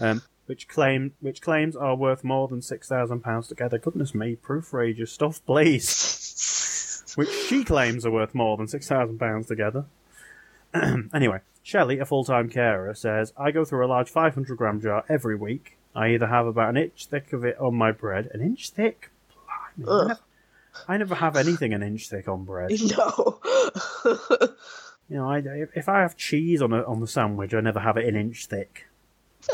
Um, 0.00 0.22
which 0.46 0.68
claim 0.68 1.12
which 1.20 1.42
claims 1.42 1.74
are 1.74 1.96
worth 1.96 2.22
more 2.22 2.46
than 2.46 2.62
six 2.62 2.88
thousand 2.88 3.20
pounds 3.20 3.48
together. 3.48 3.78
Goodness 3.78 4.14
me, 4.14 4.36
proofread 4.36 4.96
your 4.96 5.08
stuff, 5.08 5.44
please. 5.44 6.64
which 7.18 7.30
she 7.30 7.64
claims 7.64 8.06
are 8.06 8.12
worth 8.12 8.32
more 8.32 8.56
than 8.56 8.68
six 8.68 8.86
thousand 8.86 9.18
pounds 9.18 9.48
together. 9.48 9.86
anyway, 11.12 11.40
Shelley, 11.64 11.98
a 11.98 12.04
full-time 12.04 12.48
carer, 12.48 12.94
says 12.94 13.32
I 13.36 13.50
go 13.50 13.64
through 13.64 13.84
a 13.84 13.88
large 13.88 14.08
five 14.08 14.34
hundred 14.34 14.56
gram 14.56 14.80
jar 14.80 15.04
every 15.08 15.34
week. 15.34 15.76
I 15.96 16.10
either 16.10 16.28
have 16.28 16.46
about 16.46 16.68
an 16.70 16.76
inch 16.76 17.06
thick 17.06 17.32
of 17.32 17.44
it 17.44 17.58
on 17.58 17.74
my 17.74 17.90
bread, 17.90 18.30
an 18.32 18.40
inch 18.40 18.70
thick. 18.70 19.10
Blimey, 19.76 19.90
I, 19.90 20.06
never, 20.08 20.18
I 20.88 20.96
never 20.98 21.14
have 21.16 21.36
anything 21.36 21.74
an 21.74 21.82
inch 21.82 22.08
thick 22.08 22.28
on 22.28 22.44
bread. 22.44 22.70
No. 22.96 23.40
You 25.10 25.16
know, 25.16 25.30
I, 25.30 25.38
if 25.74 25.88
I 25.88 26.00
have 26.02 26.18
cheese 26.18 26.60
on 26.60 26.72
a, 26.74 26.82
on 26.84 27.00
the 27.00 27.06
sandwich, 27.06 27.54
I 27.54 27.60
never 27.60 27.80
have 27.80 27.96
it 27.96 28.04
an 28.06 28.14
inch 28.14 28.44
thick. 28.44 28.86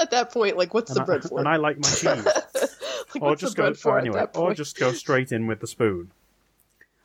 At 0.00 0.10
that 0.10 0.32
point, 0.32 0.56
like, 0.56 0.74
what's 0.74 0.90
And 0.90 0.96
the 0.98 1.02
I- 1.02 1.06
bread 1.06 1.22
for? 1.22 1.38
and 1.38 1.46
I 1.48 1.56
like 1.56 1.78
my 1.78 1.88
cheese. 1.90 2.26
Like, 2.26 3.22
or 3.22 3.36
just 3.36 3.56
go 3.56 3.72
for 3.72 3.96
anyway, 3.96 4.26
or 4.34 4.52
just 4.52 4.76
go 4.76 4.90
straight 4.90 5.30
in 5.30 5.46
with 5.46 5.60
the 5.60 5.68
spoon. 5.68 6.10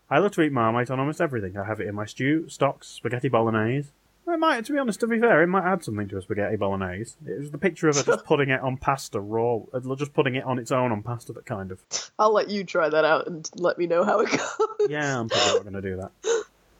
I 0.09 0.17
love 0.17 0.31
to 0.31 0.41
eat 0.41 0.51
Marmite 0.51 0.89
on 0.89 0.99
almost 0.99 1.21
everything. 1.21 1.55
I 1.57 1.65
have 1.65 1.79
it 1.79 1.87
in 1.87 1.93
my 1.93 2.05
stew, 2.05 2.49
stocks, 2.49 2.87
spaghetti 2.87 3.29
bolognese. 3.29 3.91
It 4.27 4.39
might, 4.39 4.65
to 4.65 4.73
be 4.73 4.79
honest, 4.79 4.99
to 4.99 5.07
be 5.07 5.19
fair, 5.19 5.41
it 5.41 5.47
might 5.47 5.65
add 5.65 5.83
something 5.83 6.07
to 6.07 6.17
a 6.17 6.21
spaghetti 6.21 6.55
bolognese. 6.55 7.15
It 7.25 7.39
was 7.39 7.51
the 7.51 7.57
picture 7.57 7.89
of 7.89 7.95
her 7.95 8.03
just 8.03 8.25
putting 8.25 8.49
it 8.49 8.61
on 8.61 8.77
pasta 8.77 9.19
raw, 9.19 9.59
just 9.97 10.13
putting 10.13 10.35
it 10.35 10.43
on 10.43 10.59
its 10.59 10.71
own 10.71 10.91
on 10.91 11.01
pasta 11.03 11.33
that 11.33 11.45
kind 11.45 11.71
of. 11.71 11.81
I'll 12.17 12.33
let 12.33 12.49
you 12.49 12.63
try 12.63 12.89
that 12.89 13.05
out 13.05 13.27
and 13.27 13.49
let 13.55 13.77
me 13.77 13.87
know 13.87 14.03
how 14.03 14.19
it 14.21 14.29
goes. 14.29 14.89
Yeah, 14.89 15.19
I'm 15.19 15.29
probably 15.29 15.53
not 15.53 15.63
going 15.63 15.73
to 15.73 15.81
do 15.81 16.09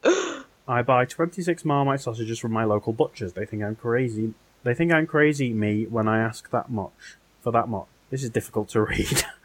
that. 0.04 0.46
I 0.68 0.84
buy 0.84 1.06
26 1.06 1.66
Marmite 1.66 2.02
sausages 2.02 2.38
from 2.38 2.52
my 2.52 2.64
local 2.64 2.94
butchers. 2.94 3.34
They 3.34 3.46
think 3.46 3.64
I'm 3.64 3.76
crazy. 3.76 4.36
They 4.64 4.76
think 4.76 4.92
I'm 4.92 5.08
crazy 5.08 5.52
me 5.52 5.86
when 5.86 6.08
I 6.08 6.20
ask 6.20 6.50
that 6.52 6.70
much. 6.70 7.18
For 7.42 7.52
that 7.52 7.68
much. 7.68 7.88
This 8.12 8.24
is 8.24 8.30
difficult 8.30 8.70
to 8.70 8.82
read. 8.82 9.24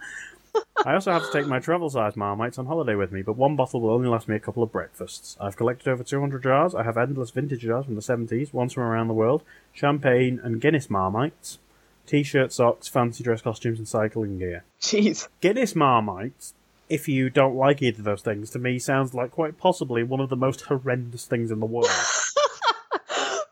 I 0.86 0.92
also 0.92 1.12
have 1.12 1.24
to 1.24 1.32
take 1.32 1.46
my 1.46 1.60
travel 1.60 1.88
size 1.88 2.14
Marmites 2.14 2.58
on 2.58 2.66
holiday 2.66 2.94
with 2.94 3.10
me, 3.10 3.22
but 3.22 3.36
one 3.38 3.56
bottle 3.56 3.80
will 3.80 3.90
only 3.90 4.06
last 4.06 4.28
me 4.28 4.36
a 4.36 4.40
couple 4.40 4.62
of 4.62 4.70
breakfasts. 4.70 5.34
I've 5.40 5.56
collected 5.56 5.88
over 5.88 6.04
200 6.04 6.42
jars. 6.42 6.74
I 6.74 6.82
have 6.82 6.98
endless 6.98 7.30
vintage 7.30 7.62
jars 7.62 7.86
from 7.86 7.94
the 7.94 8.02
70s, 8.02 8.52
ones 8.52 8.74
from 8.74 8.82
around 8.82 9.08
the 9.08 9.14
world, 9.14 9.42
champagne 9.72 10.38
and 10.44 10.60
Guinness 10.60 10.90
Marmites, 10.90 11.58
t-shirt, 12.06 12.52
socks, 12.52 12.86
fancy 12.86 13.24
dress 13.24 13.40
costumes, 13.40 13.78
and 13.78 13.88
cycling 13.88 14.38
gear. 14.38 14.64
Jeez. 14.78 15.26
Guinness 15.40 15.74
Marmites, 15.74 16.52
if 16.90 17.08
you 17.08 17.30
don't 17.30 17.56
like 17.56 17.80
either 17.80 18.00
of 18.00 18.04
those 18.04 18.22
things, 18.22 18.50
to 18.50 18.58
me 18.58 18.78
sounds 18.78 19.14
like 19.14 19.30
quite 19.30 19.56
possibly 19.56 20.02
one 20.02 20.20
of 20.20 20.28
the 20.28 20.36
most 20.36 20.62
horrendous 20.62 21.24
things 21.24 21.50
in 21.50 21.60
the 21.60 21.66
world. 21.66 21.88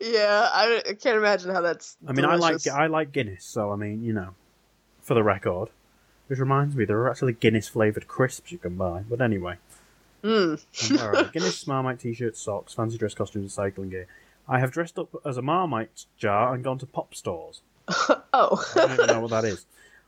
Yeah, 0.05 0.49
I, 0.53 0.83
I 0.89 0.93
can't 0.95 1.17
imagine 1.17 1.55
how 1.55 1.61
that's. 1.61 1.97
I 2.07 2.13
mean, 2.13 2.25
I 2.25 2.35
like. 2.35 2.67
I 2.67 2.89
like 2.89 3.13
Guinness, 3.13 3.45
so 3.45 3.71
I 3.71 3.77
mean, 3.77 4.03
you 4.03 4.13
know, 4.13 4.31
for 5.01 5.15
the 5.15 5.23
record. 5.23 5.69
Which 6.33 6.41
reminds 6.41 6.75
me, 6.75 6.87
there 6.87 6.97
are 6.99 7.11
actually 7.11 7.35
Guinness 7.35 7.69
flavored 7.69 8.09
crisps 8.09 8.53
you 8.53 8.57
can 8.57 8.77
buy. 8.77 9.03
But 9.07 9.21
anyway, 9.21 9.57
Mm. 10.25 11.33
Guinness 11.33 11.67
Marmite 11.67 12.01
t-shirts, 12.01 12.41
socks, 12.41 12.73
fancy 12.73 12.97
dress 12.97 13.13
costumes, 13.13 13.43
and 13.43 13.53
cycling 13.53 13.91
gear. 13.91 14.07
I 14.49 14.61
have 14.61 14.71
dressed 14.71 14.99
up 14.99 15.15
as 15.27 15.37
a 15.37 15.43
Marmite 15.43 16.07
jar 16.17 16.55
and 16.55 16.65
gone 16.65 16.79
to 16.79 16.87
pop 16.87 17.15
stores. 17.15 17.61
oh. 17.89 18.73
I 18.77 18.87
don't 18.87 18.93
even 18.93 19.07
know 19.09 19.21
what 19.21 19.31
that 19.33 19.45
is. 19.45 19.67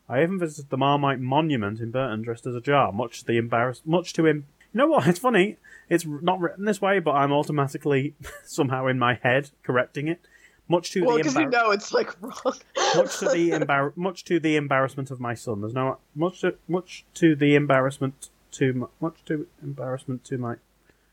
I 0.08 0.22
even 0.22 0.38
visited 0.38 0.70
the 0.70 0.78
Marmite 0.78 1.20
Monument 1.20 1.78
in 1.78 1.90
Burton 1.90 2.22
dressed 2.22 2.46
as 2.46 2.54
a 2.54 2.60
jar, 2.62 2.90
much 2.90 3.20
to 3.20 3.26
the 3.26 3.36
embarrass, 3.36 3.82
much 3.84 4.14
to 4.14 4.24
him. 4.24 4.46
You 4.72 4.78
know 4.78 4.86
what? 4.86 5.06
It's 5.08 5.18
funny. 5.18 5.58
It's 5.90 6.06
not 6.06 6.40
written 6.40 6.64
this 6.64 6.80
way, 6.80 7.00
but 7.00 7.12
I'm 7.12 7.32
automatically 7.32 8.14
somehow 8.46 8.86
in 8.86 8.98
my 8.98 9.18
head 9.22 9.50
correcting 9.62 10.08
it. 10.08 10.20
Much 10.68 10.92
to 10.92 11.04
well, 11.04 11.16
the 11.16 11.22
because 11.22 11.36
you 11.36 11.48
know 11.48 11.70
it's 11.70 11.92
like 11.92 12.10
wrong. 12.20 12.54
much 12.96 13.18
to 13.18 13.28
the 13.28 13.50
embar- 13.58 13.96
much 13.96 14.24
to 14.24 14.40
the 14.40 14.56
embarrassment 14.56 15.10
of 15.10 15.20
my 15.20 15.34
son. 15.34 15.60
There's 15.60 15.74
no 15.74 15.98
much 16.14 16.40
to, 16.40 16.54
much 16.68 17.04
to 17.14 17.36
the 17.36 17.54
embarrassment 17.54 18.30
to 18.52 18.72
my, 18.72 18.86
much 19.00 19.24
to 19.26 19.46
embarrassment 19.62 20.24
to 20.24 20.38
my 20.38 20.56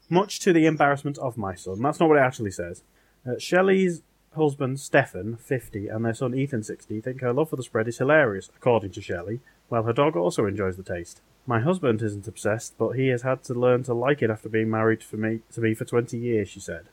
much 0.10 0.40
to 0.40 0.54
the 0.54 0.66
embarrassment 0.66 1.18
of 1.18 1.38
my 1.38 1.56
son. 1.56 1.82
That's 1.82 2.00
not 2.00 2.10
what 2.10 2.18
it 2.18 2.22
actually 2.22 2.52
says. 2.52 2.84
Uh, 3.26 3.38
Shelley's 3.38 4.02
husband 4.36 4.80
Stefan, 4.80 5.38
50, 5.38 5.88
and 5.88 6.06
their 6.06 6.14
son 6.14 6.34
Ethan, 6.34 6.64
60, 6.64 7.02
think 7.02 7.22
her 7.22 7.34
love 7.34 7.50
for 7.50 7.56
the 7.56 7.64
spread 7.64 7.88
is 7.88 7.98
hilarious, 7.98 8.50
according 8.56 8.92
to 8.92 9.02
Shelley. 9.02 9.40
While 9.70 9.84
her 9.84 9.94
dog 9.94 10.16
also 10.16 10.46
enjoys 10.46 10.78
the 10.78 10.84
taste. 10.84 11.22
My 11.48 11.60
husband 11.60 12.02
isn't 12.02 12.28
obsessed, 12.28 12.78
but 12.78 12.92
he 12.92 13.08
has 13.08 13.24
had 13.24 13.44
to 13.46 13.54
learn 13.54 13.84
to 13.84 13.94
like 13.94 14.22
it 14.22 14.30
after 14.30 14.50
being 14.50 14.70
married 14.70 15.04
for 15.04 15.18
me 15.18 15.42
to 15.54 15.62
me 15.62 15.74
for 15.74 15.86
20 15.86 16.18
years, 16.18 16.50
she 16.50 16.60
said. 16.60 16.86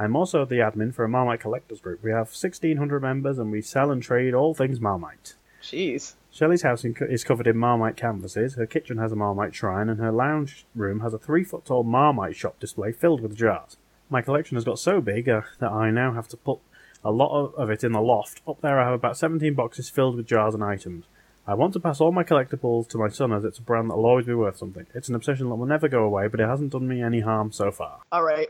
I'm 0.00 0.16
also 0.16 0.46
the 0.46 0.60
admin 0.60 0.94
for 0.94 1.04
a 1.04 1.10
Marmite 1.10 1.40
collectors 1.40 1.82
group. 1.82 2.02
We 2.02 2.10
have 2.10 2.28
1,600 2.28 3.02
members 3.02 3.38
and 3.38 3.52
we 3.52 3.60
sell 3.60 3.90
and 3.90 4.02
trade 4.02 4.32
all 4.32 4.54
things 4.54 4.80
Marmite. 4.80 5.34
Jeez. 5.62 6.14
Shelley's 6.30 6.62
house 6.62 6.84
in, 6.84 6.96
is 7.02 7.22
covered 7.22 7.46
in 7.46 7.58
Marmite 7.58 7.98
canvases, 7.98 8.54
her 8.54 8.66
kitchen 8.66 8.96
has 8.96 9.12
a 9.12 9.16
Marmite 9.16 9.54
shrine, 9.54 9.90
and 9.90 10.00
her 10.00 10.10
lounge 10.10 10.64
room 10.74 11.00
has 11.00 11.12
a 11.12 11.18
three 11.18 11.44
foot 11.44 11.66
tall 11.66 11.82
Marmite 11.82 12.34
shop 12.34 12.58
display 12.58 12.92
filled 12.92 13.20
with 13.20 13.36
jars. 13.36 13.76
My 14.08 14.22
collection 14.22 14.56
has 14.56 14.64
got 14.64 14.78
so 14.78 15.02
big 15.02 15.28
uh, 15.28 15.42
that 15.58 15.70
I 15.70 15.90
now 15.90 16.14
have 16.14 16.28
to 16.28 16.38
put 16.38 16.60
a 17.04 17.10
lot 17.10 17.38
of, 17.38 17.54
of 17.56 17.68
it 17.68 17.84
in 17.84 17.92
the 17.92 18.00
loft. 18.00 18.40
Up 18.48 18.62
there, 18.62 18.80
I 18.80 18.84
have 18.84 18.94
about 18.94 19.18
17 19.18 19.52
boxes 19.52 19.90
filled 19.90 20.16
with 20.16 20.26
jars 20.26 20.54
and 20.54 20.64
items. 20.64 21.04
I 21.46 21.52
want 21.52 21.74
to 21.74 21.80
pass 21.80 22.00
all 22.00 22.12
my 22.12 22.24
collectibles 22.24 22.88
to 22.88 22.98
my 22.98 23.08
son 23.08 23.32
as 23.32 23.44
it's 23.44 23.58
a 23.58 23.62
brand 23.62 23.90
that'll 23.90 24.06
always 24.06 24.26
be 24.26 24.34
worth 24.34 24.56
something. 24.56 24.86
It's 24.94 25.10
an 25.10 25.14
obsession 25.14 25.50
that 25.50 25.56
will 25.56 25.66
never 25.66 25.88
go 25.88 26.04
away, 26.04 26.28
but 26.28 26.40
it 26.40 26.48
hasn't 26.48 26.72
done 26.72 26.88
me 26.88 27.02
any 27.02 27.20
harm 27.20 27.52
so 27.52 27.70
far. 27.70 28.00
All 28.10 28.22
right. 28.22 28.48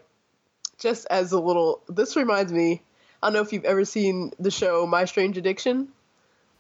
Just 0.81 1.07
as 1.11 1.31
a 1.33 1.39
little, 1.41 1.83
this 1.89 2.17
reminds 2.17 2.53
me. 2.53 2.83
I 3.23 3.27
don't 3.27 3.35
know 3.35 3.43
if 3.43 3.53
you've 3.53 3.65
ever 3.67 3.85
seen 3.85 4.33
the 4.41 4.51
show 4.51 4.87
My 4.87 5.05
Strange 5.05 5.37
Addiction. 5.39 5.89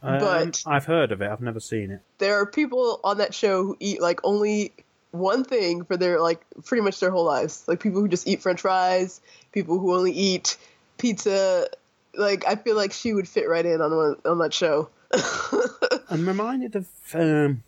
Um, 0.02 0.18
But- 0.18 0.62
I've 0.66 0.84
heard 0.84 1.10
of 1.10 1.20
it, 1.22 1.30
I've 1.30 1.40
never 1.40 1.58
seen 1.60 1.90
it. 1.90 2.00
There 2.18 2.36
are 2.40 2.46
people 2.46 3.00
on 3.02 3.18
that 3.18 3.34
show 3.34 3.64
who 3.64 3.76
eat 3.80 4.00
like 4.00 4.20
only 4.24 4.72
one 5.10 5.42
thing 5.42 5.84
for 5.84 5.96
their 5.96 6.20
like 6.20 6.40
pretty 6.64 6.82
much 6.82 7.00
their 7.00 7.10
whole 7.10 7.24
lives. 7.24 7.64
Like 7.66 7.80
people 7.80 8.00
who 8.00 8.08
just 8.08 8.28
eat 8.28 8.42
French 8.42 8.60
fries, 8.60 9.20
people 9.52 9.78
who 9.78 9.94
only 9.96 10.12
eat 10.12 10.56
pizza. 10.98 11.66
Like 12.14 12.46
I 12.46 12.56
feel 12.56 12.76
like 12.76 12.92
she 12.92 13.12
would 13.12 13.26
fit 13.28 13.48
right 13.48 13.64
in 13.64 13.80
on 13.80 13.96
one, 13.96 14.16
on 14.24 14.38
that 14.38 14.52
show. 14.54 14.90
I'm 16.10 16.26
reminded 16.26 16.76
of 16.76 16.86
um, 17.14 17.62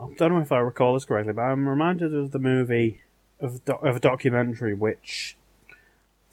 I 0.00 0.06
don't 0.16 0.32
know 0.34 0.40
if 0.40 0.52
I 0.52 0.58
recall 0.58 0.94
this 0.94 1.04
correctly, 1.04 1.32
but 1.32 1.42
I'm 1.42 1.68
reminded 1.68 2.14
of 2.14 2.32
the 2.32 2.38
movie 2.38 3.02
of 3.40 3.64
do- 3.64 3.72
of 3.74 3.96
a 3.96 4.00
documentary 4.00 4.74
which 4.74 5.36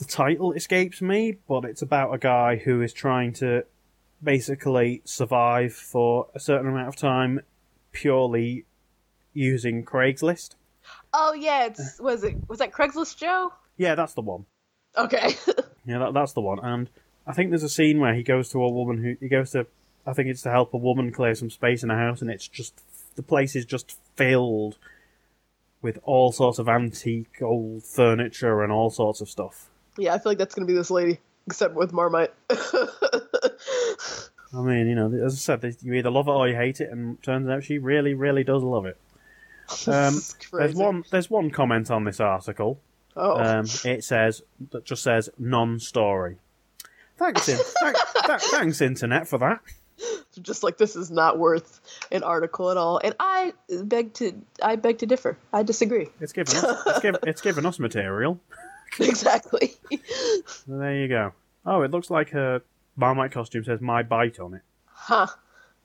the 0.04 0.12
title 0.12 0.52
escapes 0.52 1.02
me, 1.02 1.38
but 1.48 1.64
it's 1.64 1.82
about 1.82 2.14
a 2.14 2.18
guy 2.18 2.58
who 2.58 2.82
is 2.82 2.92
trying 2.92 3.32
to 3.34 3.64
basically 4.22 5.02
survive 5.06 5.74
for 5.74 6.28
a 6.36 6.40
certain 6.40 6.68
amount 6.68 6.90
of 6.90 6.96
time 6.96 7.40
purely 7.94 8.66
using 9.34 9.86
Craigslist. 9.86 10.56
Oh 11.14 11.34
yeah, 11.34 11.66
it's 11.66 12.00
was 12.00 12.24
it 12.24 12.36
was 12.50 12.60
that 12.60 12.74
Craigslist 12.74 13.18
Joe? 13.18 13.54
Yeah, 13.78 13.96
that's 13.96 14.14
the 14.14 14.22
one. 14.22 14.46
Okay. 14.98 15.36
Yeah, 15.86 15.98
that, 15.98 16.14
that's 16.14 16.32
the 16.32 16.40
one. 16.40 16.60
And 16.64 16.90
I 17.28 17.34
think 17.34 17.50
there's 17.50 17.62
a 17.62 17.68
scene 17.68 18.00
where 18.00 18.14
he 18.14 18.24
goes 18.24 18.48
to 18.52 18.64
a 18.64 18.70
woman 18.70 19.04
who 19.04 19.18
he 19.20 19.28
goes 19.28 19.52
to. 19.52 19.68
I 20.08 20.14
think 20.14 20.30
it's 20.30 20.44
to 20.44 20.50
help 20.50 20.74
a 20.74 20.78
woman 20.78 21.12
clear 21.12 21.36
some 21.36 21.50
space 21.50 21.84
in 21.84 21.92
a 21.92 21.98
house, 21.98 22.22
and 22.22 22.32
it's 22.32 22.48
just 22.48 22.80
the 23.18 23.22
place 23.22 23.54
is 23.54 23.66
just 23.66 24.00
filled 24.16 24.78
with 25.82 26.00
all 26.04 26.32
sorts 26.32 26.58
of 26.58 26.70
antique 26.70 27.42
old 27.42 27.84
furniture 27.84 28.64
and 28.64 28.72
all 28.72 28.90
sorts 28.90 29.20
of 29.20 29.28
stuff. 29.28 29.70
Yeah, 29.98 30.14
I 30.14 30.20
feel 30.20 30.32
like 30.32 30.38
that's 30.38 30.56
gonna 30.56 30.68
be 30.68 30.74
this 30.74 30.92
lady, 30.92 31.20
except 31.48 31.76
with 31.76 31.94
Marmite. 31.94 32.34
I 34.56 34.62
mean, 34.62 34.88
you 34.88 34.96
know, 34.96 35.12
as 35.14 35.34
I 35.34 35.58
said, 35.58 35.76
you 35.82 35.94
either 35.94 36.12
love 36.12 36.28
it 36.28 36.32
or 36.32 36.48
you 36.48 36.56
hate 36.56 36.80
it, 36.80 36.92
and 36.92 37.22
turns 37.24 37.50
out 37.50 37.64
she 37.64 37.80
really, 37.80 38.14
really 38.14 38.44
does 38.44 38.64
love 38.64 38.86
it. 38.86 38.98
Um, 39.88 40.22
there's 40.52 40.76
one. 40.76 41.06
There's 41.10 41.30
one 41.30 41.50
comment 41.50 41.90
on 41.90 42.04
this 42.04 42.20
article. 42.20 42.80
Oh. 43.16 43.40
Um, 43.42 43.66
it 43.86 44.04
says 44.04 44.42
that 44.72 44.84
just 44.84 45.02
says 45.02 45.30
non-story. 45.40 46.38
Thanks, 47.18 47.48
in, 47.48 47.58
thank, 47.82 47.96
th- 48.26 48.42
thanks, 48.42 48.82
internet, 48.82 49.28
for 49.28 49.38
that. 49.40 49.62
just 50.42 50.64
like 50.64 50.78
this 50.78 50.96
is 50.96 51.10
not 51.12 51.40
worth 51.40 51.80
an 52.12 52.24
article 52.24 52.72
at 52.72 52.78
all, 52.78 53.00
and 53.04 53.16
I 53.20 53.54
beg 53.84 54.14
to 54.16 54.34
I 54.62 54.76
beg 54.76 54.98
to 55.00 55.06
differ. 55.06 55.38
I 55.54 55.64
disagree. 55.64 56.10
It's 56.20 56.34
given 56.34 56.56
us. 56.58 56.84
It's, 56.86 57.00
given, 57.00 57.20
it's 57.24 57.42
given 57.42 57.66
us 57.66 57.80
material. 57.80 58.40
exactly. 59.00 59.74
So 60.46 60.62
there 60.68 60.96
you 60.96 61.08
go. 61.08 61.34
Oh, 61.66 61.82
it 61.82 61.92
looks 61.92 62.10
like 62.10 62.30
her 62.32 62.62
Marmite 62.96 63.32
costume 63.32 63.64
says 63.64 63.82
"My 63.82 64.04
Bite" 64.04 64.40
on 64.40 64.54
it. 64.56 64.62
Huh. 64.86 65.28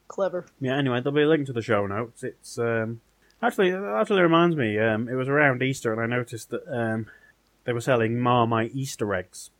Clever. 0.08 0.46
Yeah. 0.60 0.76
Anyway, 0.76 1.00
there'll 1.00 1.14
be 1.16 1.22
a 1.22 1.28
link 1.28 1.46
to 1.46 1.52
the 1.52 1.62
show 1.62 1.86
notes. 1.86 2.22
It's 2.22 2.58
um, 2.58 3.00
actually 3.42 3.68
it 3.70 3.82
actually 3.82 4.22
reminds 4.22 4.56
me. 4.56 4.78
Um, 4.78 5.08
it 5.08 5.14
was 5.14 5.28
around 5.28 5.62
Easter, 5.62 5.92
and 5.92 6.00
I 6.00 6.06
noticed 6.06 6.50
that 6.50 6.66
um, 6.68 7.06
they 7.64 7.72
were 7.72 7.80
selling 7.80 8.18
Marmite 8.18 8.72
Easter 8.74 9.14
eggs 9.14 9.50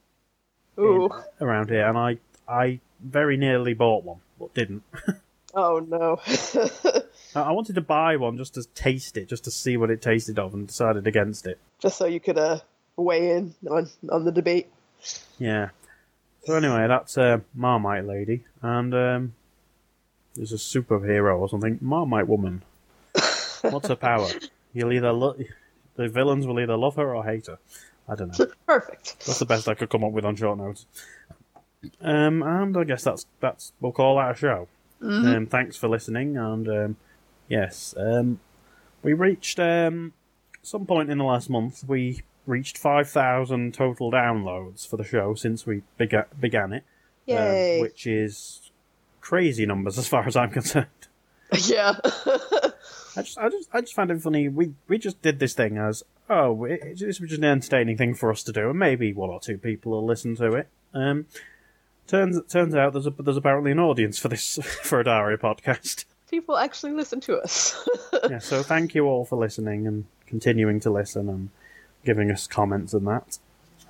Ooh. 0.79 1.11
around 1.41 1.69
here, 1.71 1.87
and 1.87 1.99
I 1.99 2.19
I 2.49 2.81
very 3.01 3.37
nearly 3.37 3.75
bought 3.75 4.05
one, 4.05 4.21
but 4.39 4.55
didn't. 4.55 4.83
Oh 5.55 5.79
no. 5.79 6.21
I 7.35 7.41
I 7.41 7.53
wanted 7.53 7.75
to 7.77 7.81
buy 7.81 8.17
one 8.17 8.37
just 8.37 8.55
to 8.55 8.65
taste 8.75 9.17
it, 9.17 9.29
just 9.29 9.45
to 9.45 9.51
see 9.51 9.79
what 9.79 9.91
it 9.91 10.03
tasted 10.03 10.39
of, 10.39 10.53
and 10.53 10.67
decided 10.67 11.07
against 11.07 11.47
it. 11.47 11.59
just 11.81 11.97
so 11.97 12.05
you 12.07 12.21
could 12.21 12.37
uh 12.37 12.61
weigh 13.03 13.31
in 13.31 13.55
on 13.71 13.89
on 14.11 14.25
the 14.25 14.33
debate. 14.33 14.69
Yeah. 15.39 15.71
So 16.45 16.55
anyway, 16.55 16.87
that's 16.89 17.19
uh, 17.19 17.41
Marmite 17.55 18.05
Lady, 18.07 18.45
and 18.63 18.95
um, 18.95 19.35
there's 20.35 20.53
a 20.53 20.57
superhero 20.57 21.39
or 21.39 21.49
something. 21.49 21.79
Marmite 21.81 22.27
Woman. 22.29 22.63
What's 23.63 23.89
her 23.89 23.97
power? 23.97 24.29
You'll 24.73 24.93
either 24.93 25.13
lo- 25.13 25.37
the 25.97 26.09
villains 26.09 26.47
will 26.47 26.61
either 26.61 26.77
love 26.77 26.97
her 26.97 27.15
or 27.15 27.25
hate 27.25 27.49
her. 27.49 27.59
I 28.09 28.15
don't 28.15 28.39
know. 28.39 28.47
Perfect. 28.67 29.27
That's 29.27 29.39
the 29.39 29.45
best 29.47 29.69
I 29.69 29.75
could 29.75 29.91
come 29.91 30.05
up 30.05 30.13
with 30.13 30.25
on 30.25 30.37
short 30.37 30.59
notes. 30.59 30.87
Um, 32.01 32.43
and 32.43 32.77
I 32.77 32.85
guess 32.85 33.05
that's 33.05 33.27
that's 33.41 33.73
we'll 33.81 33.93
call 33.93 34.17
that 34.17 34.33
a 34.33 34.35
show. 34.35 34.69
Mhm. 35.03 35.37
Um, 35.37 35.47
thanks 35.47 35.77
for 35.77 35.89
listening, 35.89 36.37
and 36.37 36.69
um, 36.69 36.97
yes, 37.49 37.95
um, 37.97 38.41
we 39.03 39.13
reached 39.13 39.61
um, 39.61 40.13
some 40.63 40.87
point 40.87 41.11
in 41.11 41.19
the 41.19 41.25
last 41.25 41.49
month. 41.51 41.85
We 41.87 42.23
reached 42.49 42.79
five 42.79 43.09
thousand 43.09 43.75
total 43.75 44.11
downloads 44.11 44.89
for 44.89 44.97
the 44.97 45.05
show 45.05 45.35
since 45.35 45.67
we 45.67 45.83
bega- 45.99 46.27
began 46.41 46.73
it, 46.73 46.85
um, 47.31 47.81
which 47.83 48.07
is 48.07 48.71
crazy 49.21 49.67
numbers 49.67 49.99
as 49.99 50.09
far 50.09 50.27
as 50.27 50.35
I'm 50.37 50.51
concerned. 50.59 50.87
yeah. 51.67 51.95
I 53.17 53.23
just, 53.23 53.39
I 53.39 53.49
just, 53.49 53.69
I 53.73 53.81
just 53.81 53.95
found 53.95 54.11
it 54.11 54.21
funny. 54.23 54.49
We 54.49 54.75
we 54.89 54.99
just 54.99 55.21
did 55.23 55.39
this 55.39 55.55
thing 55.55 55.77
as 55.79 56.03
oh, 56.31 56.65
it- 56.65 56.99
this 56.99 57.21
was 57.21 57.31
just 57.31 57.39
an 57.39 57.45
entertaining 57.45 57.97
thing 57.97 58.15
for 58.15 58.31
us 58.31 58.43
to 58.45 58.53
do, 58.53 58.71
and 58.71 58.79
maybe 58.79 59.13
one 59.13 59.31
or 59.31 59.41
two 59.41 59.59
people 59.59 59.93
will 59.93 60.05
listen 60.07 60.37
to 60.37 60.53
it. 60.55 60.69
Um, 60.95 61.27
turns 62.07 62.41
turns 62.49 62.75
out 62.75 62.93
there's 62.93 63.07
a, 63.07 63.11
there's 63.11 63.37
apparently 63.37 63.73
an 63.73 63.79
audience 63.79 64.19
for 64.19 64.29
this 64.29 64.59
for 64.83 65.01
a 65.01 65.05
Daria 65.05 65.37
podcast. 65.39 66.05
People 66.31 66.59
actually 66.59 66.93
listen 66.93 67.21
to 67.23 67.39
us. 67.39 67.89
yeah, 68.31 68.39
so 68.39 68.63
thank 68.63 68.95
you 68.95 69.07
all 69.07 69.25
for 69.25 69.37
listening 69.37 69.87
and 69.87 70.05
continuing 70.27 70.79
to 70.81 70.91
listen 70.91 71.29
and 71.29 71.49
giving 72.05 72.31
us 72.31 72.47
comments 72.47 72.95
and 72.95 73.07
that. 73.07 73.39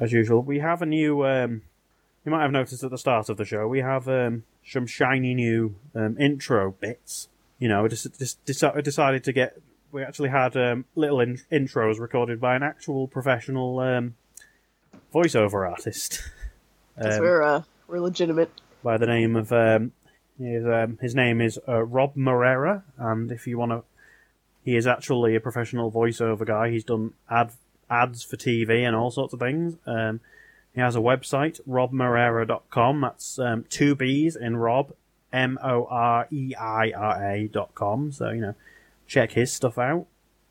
As 0.01 0.13
usual, 0.13 0.43
we 0.43 0.61
have 0.61 0.83
a 0.83 0.87
new. 0.87 1.27
Um, 1.27 1.63
you 2.25 2.33
might 2.33 2.43
have 2.43 2.53
noticed 2.53 2.83
at 2.85 2.91
the 2.91 2.99
start 2.99 3.29
of 3.29 3.37
the 3.37 3.45
show 3.45 3.67
we 3.67 3.81
have 3.81 4.07
um, 4.09 4.45
some 4.67 4.87
shiny 4.87 5.35
new 5.35 5.77
um, 5.95 6.17
intro 6.21 6.73
bits. 6.73 7.29
You 7.59 7.69
know, 7.69 7.83
we 7.83 7.89
just, 7.89 8.19
just 8.19 8.45
deci- 8.45 8.83
decided 8.85 9.25
to 9.25 9.33
get. 9.33 9.61
We 9.91 10.03
actually 10.03 10.29
had 10.29 10.57
um, 10.57 10.85
little 10.95 11.21
in- 11.21 11.41
intros 11.51 11.99
recorded 11.99 12.41
by 12.41 12.55
an 12.55 12.63
actual 12.63 13.09
professional 13.09 13.81
um, 13.81 14.15
voiceover 15.13 15.69
artist. 15.69 16.23
Um, 17.01 17.21
we're 17.21 17.43
uh 17.43 17.63
we're 17.87 18.01
legitimate. 18.01 18.51
by 18.83 18.97
the 18.99 19.07
name 19.07 19.37
of 19.37 19.53
um, 19.53 19.93
his 20.37 20.67
um, 20.67 20.99
his 21.01 21.15
name 21.15 21.41
is 21.41 21.57
uh, 21.69 21.85
Robb 21.85 22.17
Moreira, 22.17 22.83
and 22.99 23.31
if 23.31 23.47
you 23.47 23.57
want 23.57 23.71
to, 23.71 23.85
he 24.65 24.75
is 24.75 24.85
actually 24.85 25.37
a 25.37 25.41
professional 25.41 25.93
voiceover 25.93 26.45
guy. 26.45 26.71
He's 26.71 26.83
done 26.83 27.13
ad 27.31 27.53
ads 27.91 28.23
for 28.23 28.37
TV 28.37 28.87
and 28.87 28.95
all 28.95 29.11
sorts 29.11 29.33
of 29.33 29.41
things. 29.41 29.77
Um, 29.87 30.21
he 30.75 30.81
has 30.81 30.97
a 30.97 31.01
website, 31.01 31.61
robbmoreira.com. 31.69 33.01
That's 33.01 33.39
um, 33.39 33.65
two 33.69 33.95
B's 33.95 34.37
in 34.37 34.57
Rob, 34.57 34.93
M 35.33 35.59
O 35.63 35.87
R 35.91 36.27
E 36.31 36.55
I 36.55 36.93
R 36.93 37.33
A 37.33 37.49
dot 37.49 37.75
com. 37.75 38.13
So 38.13 38.31
you 38.31 38.41
know, 38.41 38.55
check 39.07 39.33
his 39.33 39.53
stuff 39.53 39.79
out 39.79 40.07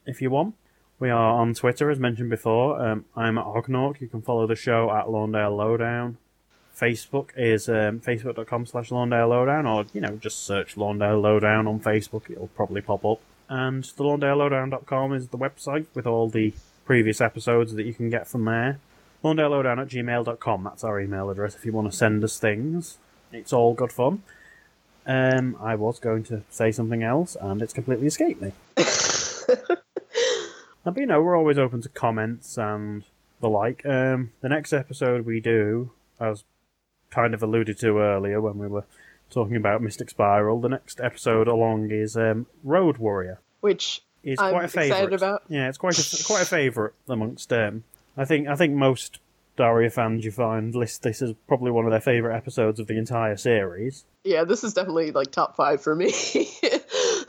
if 0.06 0.22
you 0.22 0.30
want. 0.30 0.56
We 1.00 1.12
are 1.12 1.40
on 1.40 1.54
Twitter, 1.54 1.92
as 1.92 2.00
mentioned 2.00 2.32
before. 2.32 2.82
Um, 2.82 3.06
I'm 3.16 3.38
at 3.38 3.46
Ognork. 3.46 4.02
You 4.02 4.08
can 4.08 4.22
follow 4.24 4.48
the 4.48 4.56
show 4.56 4.90
at 4.90 5.06
Lawndale 5.06 5.56
Lowdown. 5.56 6.18
Facebook 6.76 7.30
is 7.36 7.70
um, 7.70 8.00
facebook.com 8.00 8.66
slash 8.66 8.90
Lawndale 8.90 9.30
Lowdown, 9.30 9.66
or, 9.68 9.86
you 9.94 10.02
know, 10.02 10.16
just 10.16 10.44
search 10.44 10.76
Lawndale 10.76 11.22
Lowdown 11.22 11.68
on 11.68 11.80
Facebook. 11.80 12.30
It'll 12.30 12.48
probably 12.48 12.82
pop 12.82 13.06
up. 13.06 13.20
And 13.50 13.84
the 13.84 14.04
LawndaleLowdown.com 14.04 15.14
is 15.14 15.30
the 15.30 15.38
website 15.38 15.86
with 15.94 16.06
all 16.06 16.30
the 16.30 16.54
previous 16.88 17.22
episodes 17.22 17.76
that 17.76 17.86
you 17.86 17.94
can 17.94 18.10
get 18.10 18.28
from 18.28 18.46
there. 18.46 18.80
LawndaleLowdown 19.24 19.82
at 19.82 19.88
gmail.com, 19.90 20.64
that's 20.64 20.84
our 20.84 21.00
email 21.00 21.30
address 21.30 21.56
if 21.56 21.66
you 21.66 21.74
want 21.74 21.92
to 21.92 21.96
send 21.96 22.24
us 22.24 22.40
things. 22.40 22.98
It's 23.32 23.54
all 23.54 23.74
good 23.74 23.92
fun. 23.92 24.24
Um, 25.06 25.56
I 25.62 25.76
was 25.76 26.00
going 26.00 26.24
to 26.26 26.44
say 26.50 26.72
something 26.72 27.04
else, 27.04 27.38
and 27.40 27.62
it's 27.62 27.74
completely 27.74 28.08
escaped 28.08 28.42
me. 28.42 28.52
But 30.94 31.02
you 31.02 31.06
know, 31.06 31.22
we're 31.22 31.38
always 31.38 31.58
open 31.58 31.82
to 31.82 31.90
comments 31.90 32.58
and 32.58 33.04
the 33.42 33.50
like. 33.50 33.86
Um, 33.86 34.32
the 34.42 34.50
next 34.50 34.72
episode 34.72 35.26
we 35.26 35.40
do, 35.40 35.92
as 36.20 36.44
kind 37.10 37.34
of 37.34 37.44
alluded 37.44 37.78
to 37.80 38.00
earlier 38.00 38.40
when 38.40 38.58
we 38.58 38.68
were 38.68 38.86
talking 39.30 39.58
about 39.58 39.82
Mystic 39.82 40.10
Spiral, 40.10 40.62
the 40.62 40.70
next 40.70 41.02
episode 41.02 41.48
along 41.48 41.92
is 41.92 42.16
um, 42.16 42.48
Road 42.64 42.98
Warrior. 42.98 43.40
Which 43.60 44.02
It's 44.28 44.42
I'm 44.42 44.52
quite 44.52 44.66
a 44.66 44.68
favourite. 44.68 45.42
Yeah, 45.48 45.70
it's 45.70 45.78
quite 45.78 45.98
a, 45.98 46.24
quite 46.26 46.42
a 46.42 46.46
favourite 46.46 46.94
amongst. 47.08 47.54
Um, 47.54 47.86
I 48.18 48.26
think 48.26 48.50
I 48.50 48.56
think 48.56 48.74
most 48.74 49.20
Daria 49.56 49.90
fans 49.90 50.26
you 50.26 50.32
find 50.32 50.76
list 50.76 51.02
this 51.04 51.22
as 51.22 51.34
probably 51.48 51.72
one 51.72 51.86
of 51.86 51.92
their 51.92 52.02
favourite 52.02 52.36
episodes 52.36 52.82
of 52.82 52.88
the 52.88 52.98
entire 52.98 53.38
series. 53.38 54.04
Yeah, 54.26 54.44
this 54.44 54.66
is 54.66 54.74
definitely 54.74 55.12
like 55.12 55.32
top 55.32 55.56
five 55.56 55.82
for 55.82 55.96
me. 55.96 56.12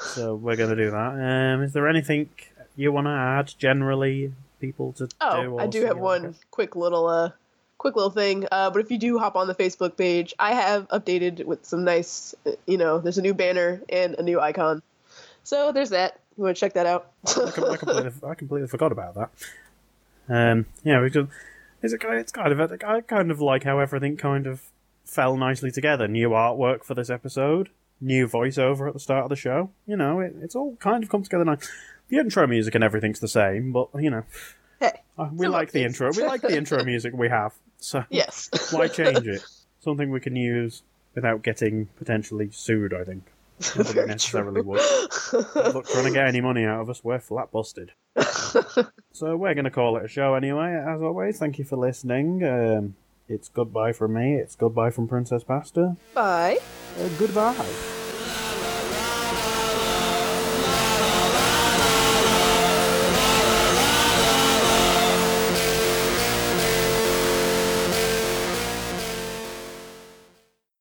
So 0.00 0.36
we're 0.36 0.56
going 0.56 0.70
to 0.70 0.76
do 0.76 0.90
that. 0.90 1.54
Um, 1.54 1.62
is 1.62 1.72
there 1.72 1.88
anything 1.88 2.30
you 2.76 2.92
want 2.92 3.06
to 3.06 3.10
add 3.12 3.52
generally, 3.58 4.32
people 4.60 4.92
to 4.94 5.06
do? 5.06 5.16
Oh, 5.20 5.46
or 5.46 5.60
I 5.60 5.66
do 5.66 5.84
have 5.84 5.98
or- 5.98 6.02
one 6.02 6.34
quick 6.50 6.74
little 6.74 7.06
uh 7.06 7.30
quick 7.78 7.94
little 7.94 8.10
thing. 8.10 8.46
Uh, 8.50 8.70
but 8.70 8.80
if 8.80 8.90
you 8.90 8.98
do 8.98 9.18
hop 9.18 9.36
on 9.36 9.46
the 9.46 9.54
Facebook 9.54 9.96
page, 9.96 10.34
I 10.38 10.54
have 10.54 10.88
updated 10.88 11.44
with 11.44 11.64
some 11.64 11.84
nice, 11.84 12.34
uh, 12.46 12.52
you 12.66 12.78
know, 12.78 12.98
there's 12.98 13.18
a 13.18 13.22
new 13.22 13.34
banner 13.34 13.82
and 13.88 14.14
a 14.14 14.22
new 14.22 14.40
icon. 14.40 14.82
So 15.44 15.72
there's 15.72 15.90
that. 15.90 16.18
You 16.38 16.44
want 16.44 16.56
to 16.56 16.60
check 16.60 16.74
that 16.74 16.86
out? 16.86 17.10
I, 17.26 17.50
com- 17.50 17.64
I 17.70 17.76
completely, 17.76 18.12
I 18.26 18.34
completely 18.34 18.68
forgot 18.68 18.92
about 18.92 19.14
that. 19.16 19.30
Um, 20.28 20.66
yeah, 20.84 21.00
because 21.00 21.26
it's 21.82 21.92
a, 21.92 22.12
it's 22.12 22.30
kind 22.30 22.52
of 22.52 22.60
a, 22.60 22.78
I 22.86 23.00
kind 23.00 23.32
of 23.32 23.40
like 23.40 23.64
how 23.64 23.80
everything 23.80 24.16
kind 24.16 24.46
of 24.46 24.62
fell 25.04 25.36
nicely 25.36 25.72
together. 25.72 26.06
New 26.06 26.30
artwork 26.30 26.84
for 26.84 26.94
this 26.94 27.10
episode, 27.10 27.70
new 28.00 28.28
voiceover 28.28 28.86
at 28.86 28.94
the 28.94 29.00
start 29.00 29.24
of 29.24 29.30
the 29.30 29.36
show. 29.36 29.70
You 29.84 29.96
know, 29.96 30.20
it, 30.20 30.36
it's 30.40 30.54
all 30.54 30.76
kind 30.76 31.02
of 31.02 31.10
come 31.10 31.24
together 31.24 31.44
nice. 31.44 31.68
The 32.08 32.18
intro 32.18 32.46
music 32.46 32.74
and 32.76 32.84
everything's 32.84 33.18
the 33.20 33.28
same, 33.28 33.72
but 33.72 33.88
you 33.96 34.10
know, 34.10 34.22
Hey, 34.78 35.02
uh, 35.18 35.28
we 35.32 35.48
like 35.48 35.72
the 35.72 35.80
updates. 35.80 35.86
intro. 35.86 36.12
We 36.16 36.22
like 36.22 36.42
the 36.42 36.56
intro 36.56 36.84
music 36.92 37.14
we 37.14 37.28
have. 37.30 37.52
So 37.78 38.04
yes. 38.10 38.48
why 38.72 38.86
change 38.86 39.26
it? 39.26 39.44
Something 39.80 40.10
we 40.10 40.20
can 40.20 40.36
use 40.36 40.82
without 41.16 41.42
getting 41.42 41.86
potentially 41.96 42.50
sued. 42.52 42.94
I 42.94 43.02
think. 43.02 43.24
We 43.76 44.06
necessarily 44.06 44.60
would. 44.60 44.80
Look, 45.32 45.88
trying 45.88 46.04
to 46.04 46.12
get 46.12 46.26
any 46.26 46.40
money 46.40 46.64
out 46.64 46.80
of 46.80 46.90
us, 46.90 47.02
we're 47.02 47.18
flat 47.18 47.50
busted. 47.50 47.92
so 49.12 49.36
we're 49.36 49.54
going 49.54 49.64
to 49.64 49.70
call 49.70 49.96
it 49.96 50.04
a 50.04 50.08
show 50.08 50.34
anyway. 50.34 50.74
As 50.74 51.02
always, 51.02 51.38
thank 51.38 51.58
you 51.58 51.64
for 51.64 51.76
listening. 51.76 52.44
Um, 52.44 52.94
it's 53.28 53.48
goodbye 53.48 53.92
from 53.92 54.14
me. 54.14 54.34
It's 54.34 54.56
goodbye 54.56 54.90
from 54.90 55.08
Princess 55.08 55.44
Pasta. 55.44 55.96
Bye. 56.14 56.58
Uh, 56.98 57.08
goodbye. 57.18 57.94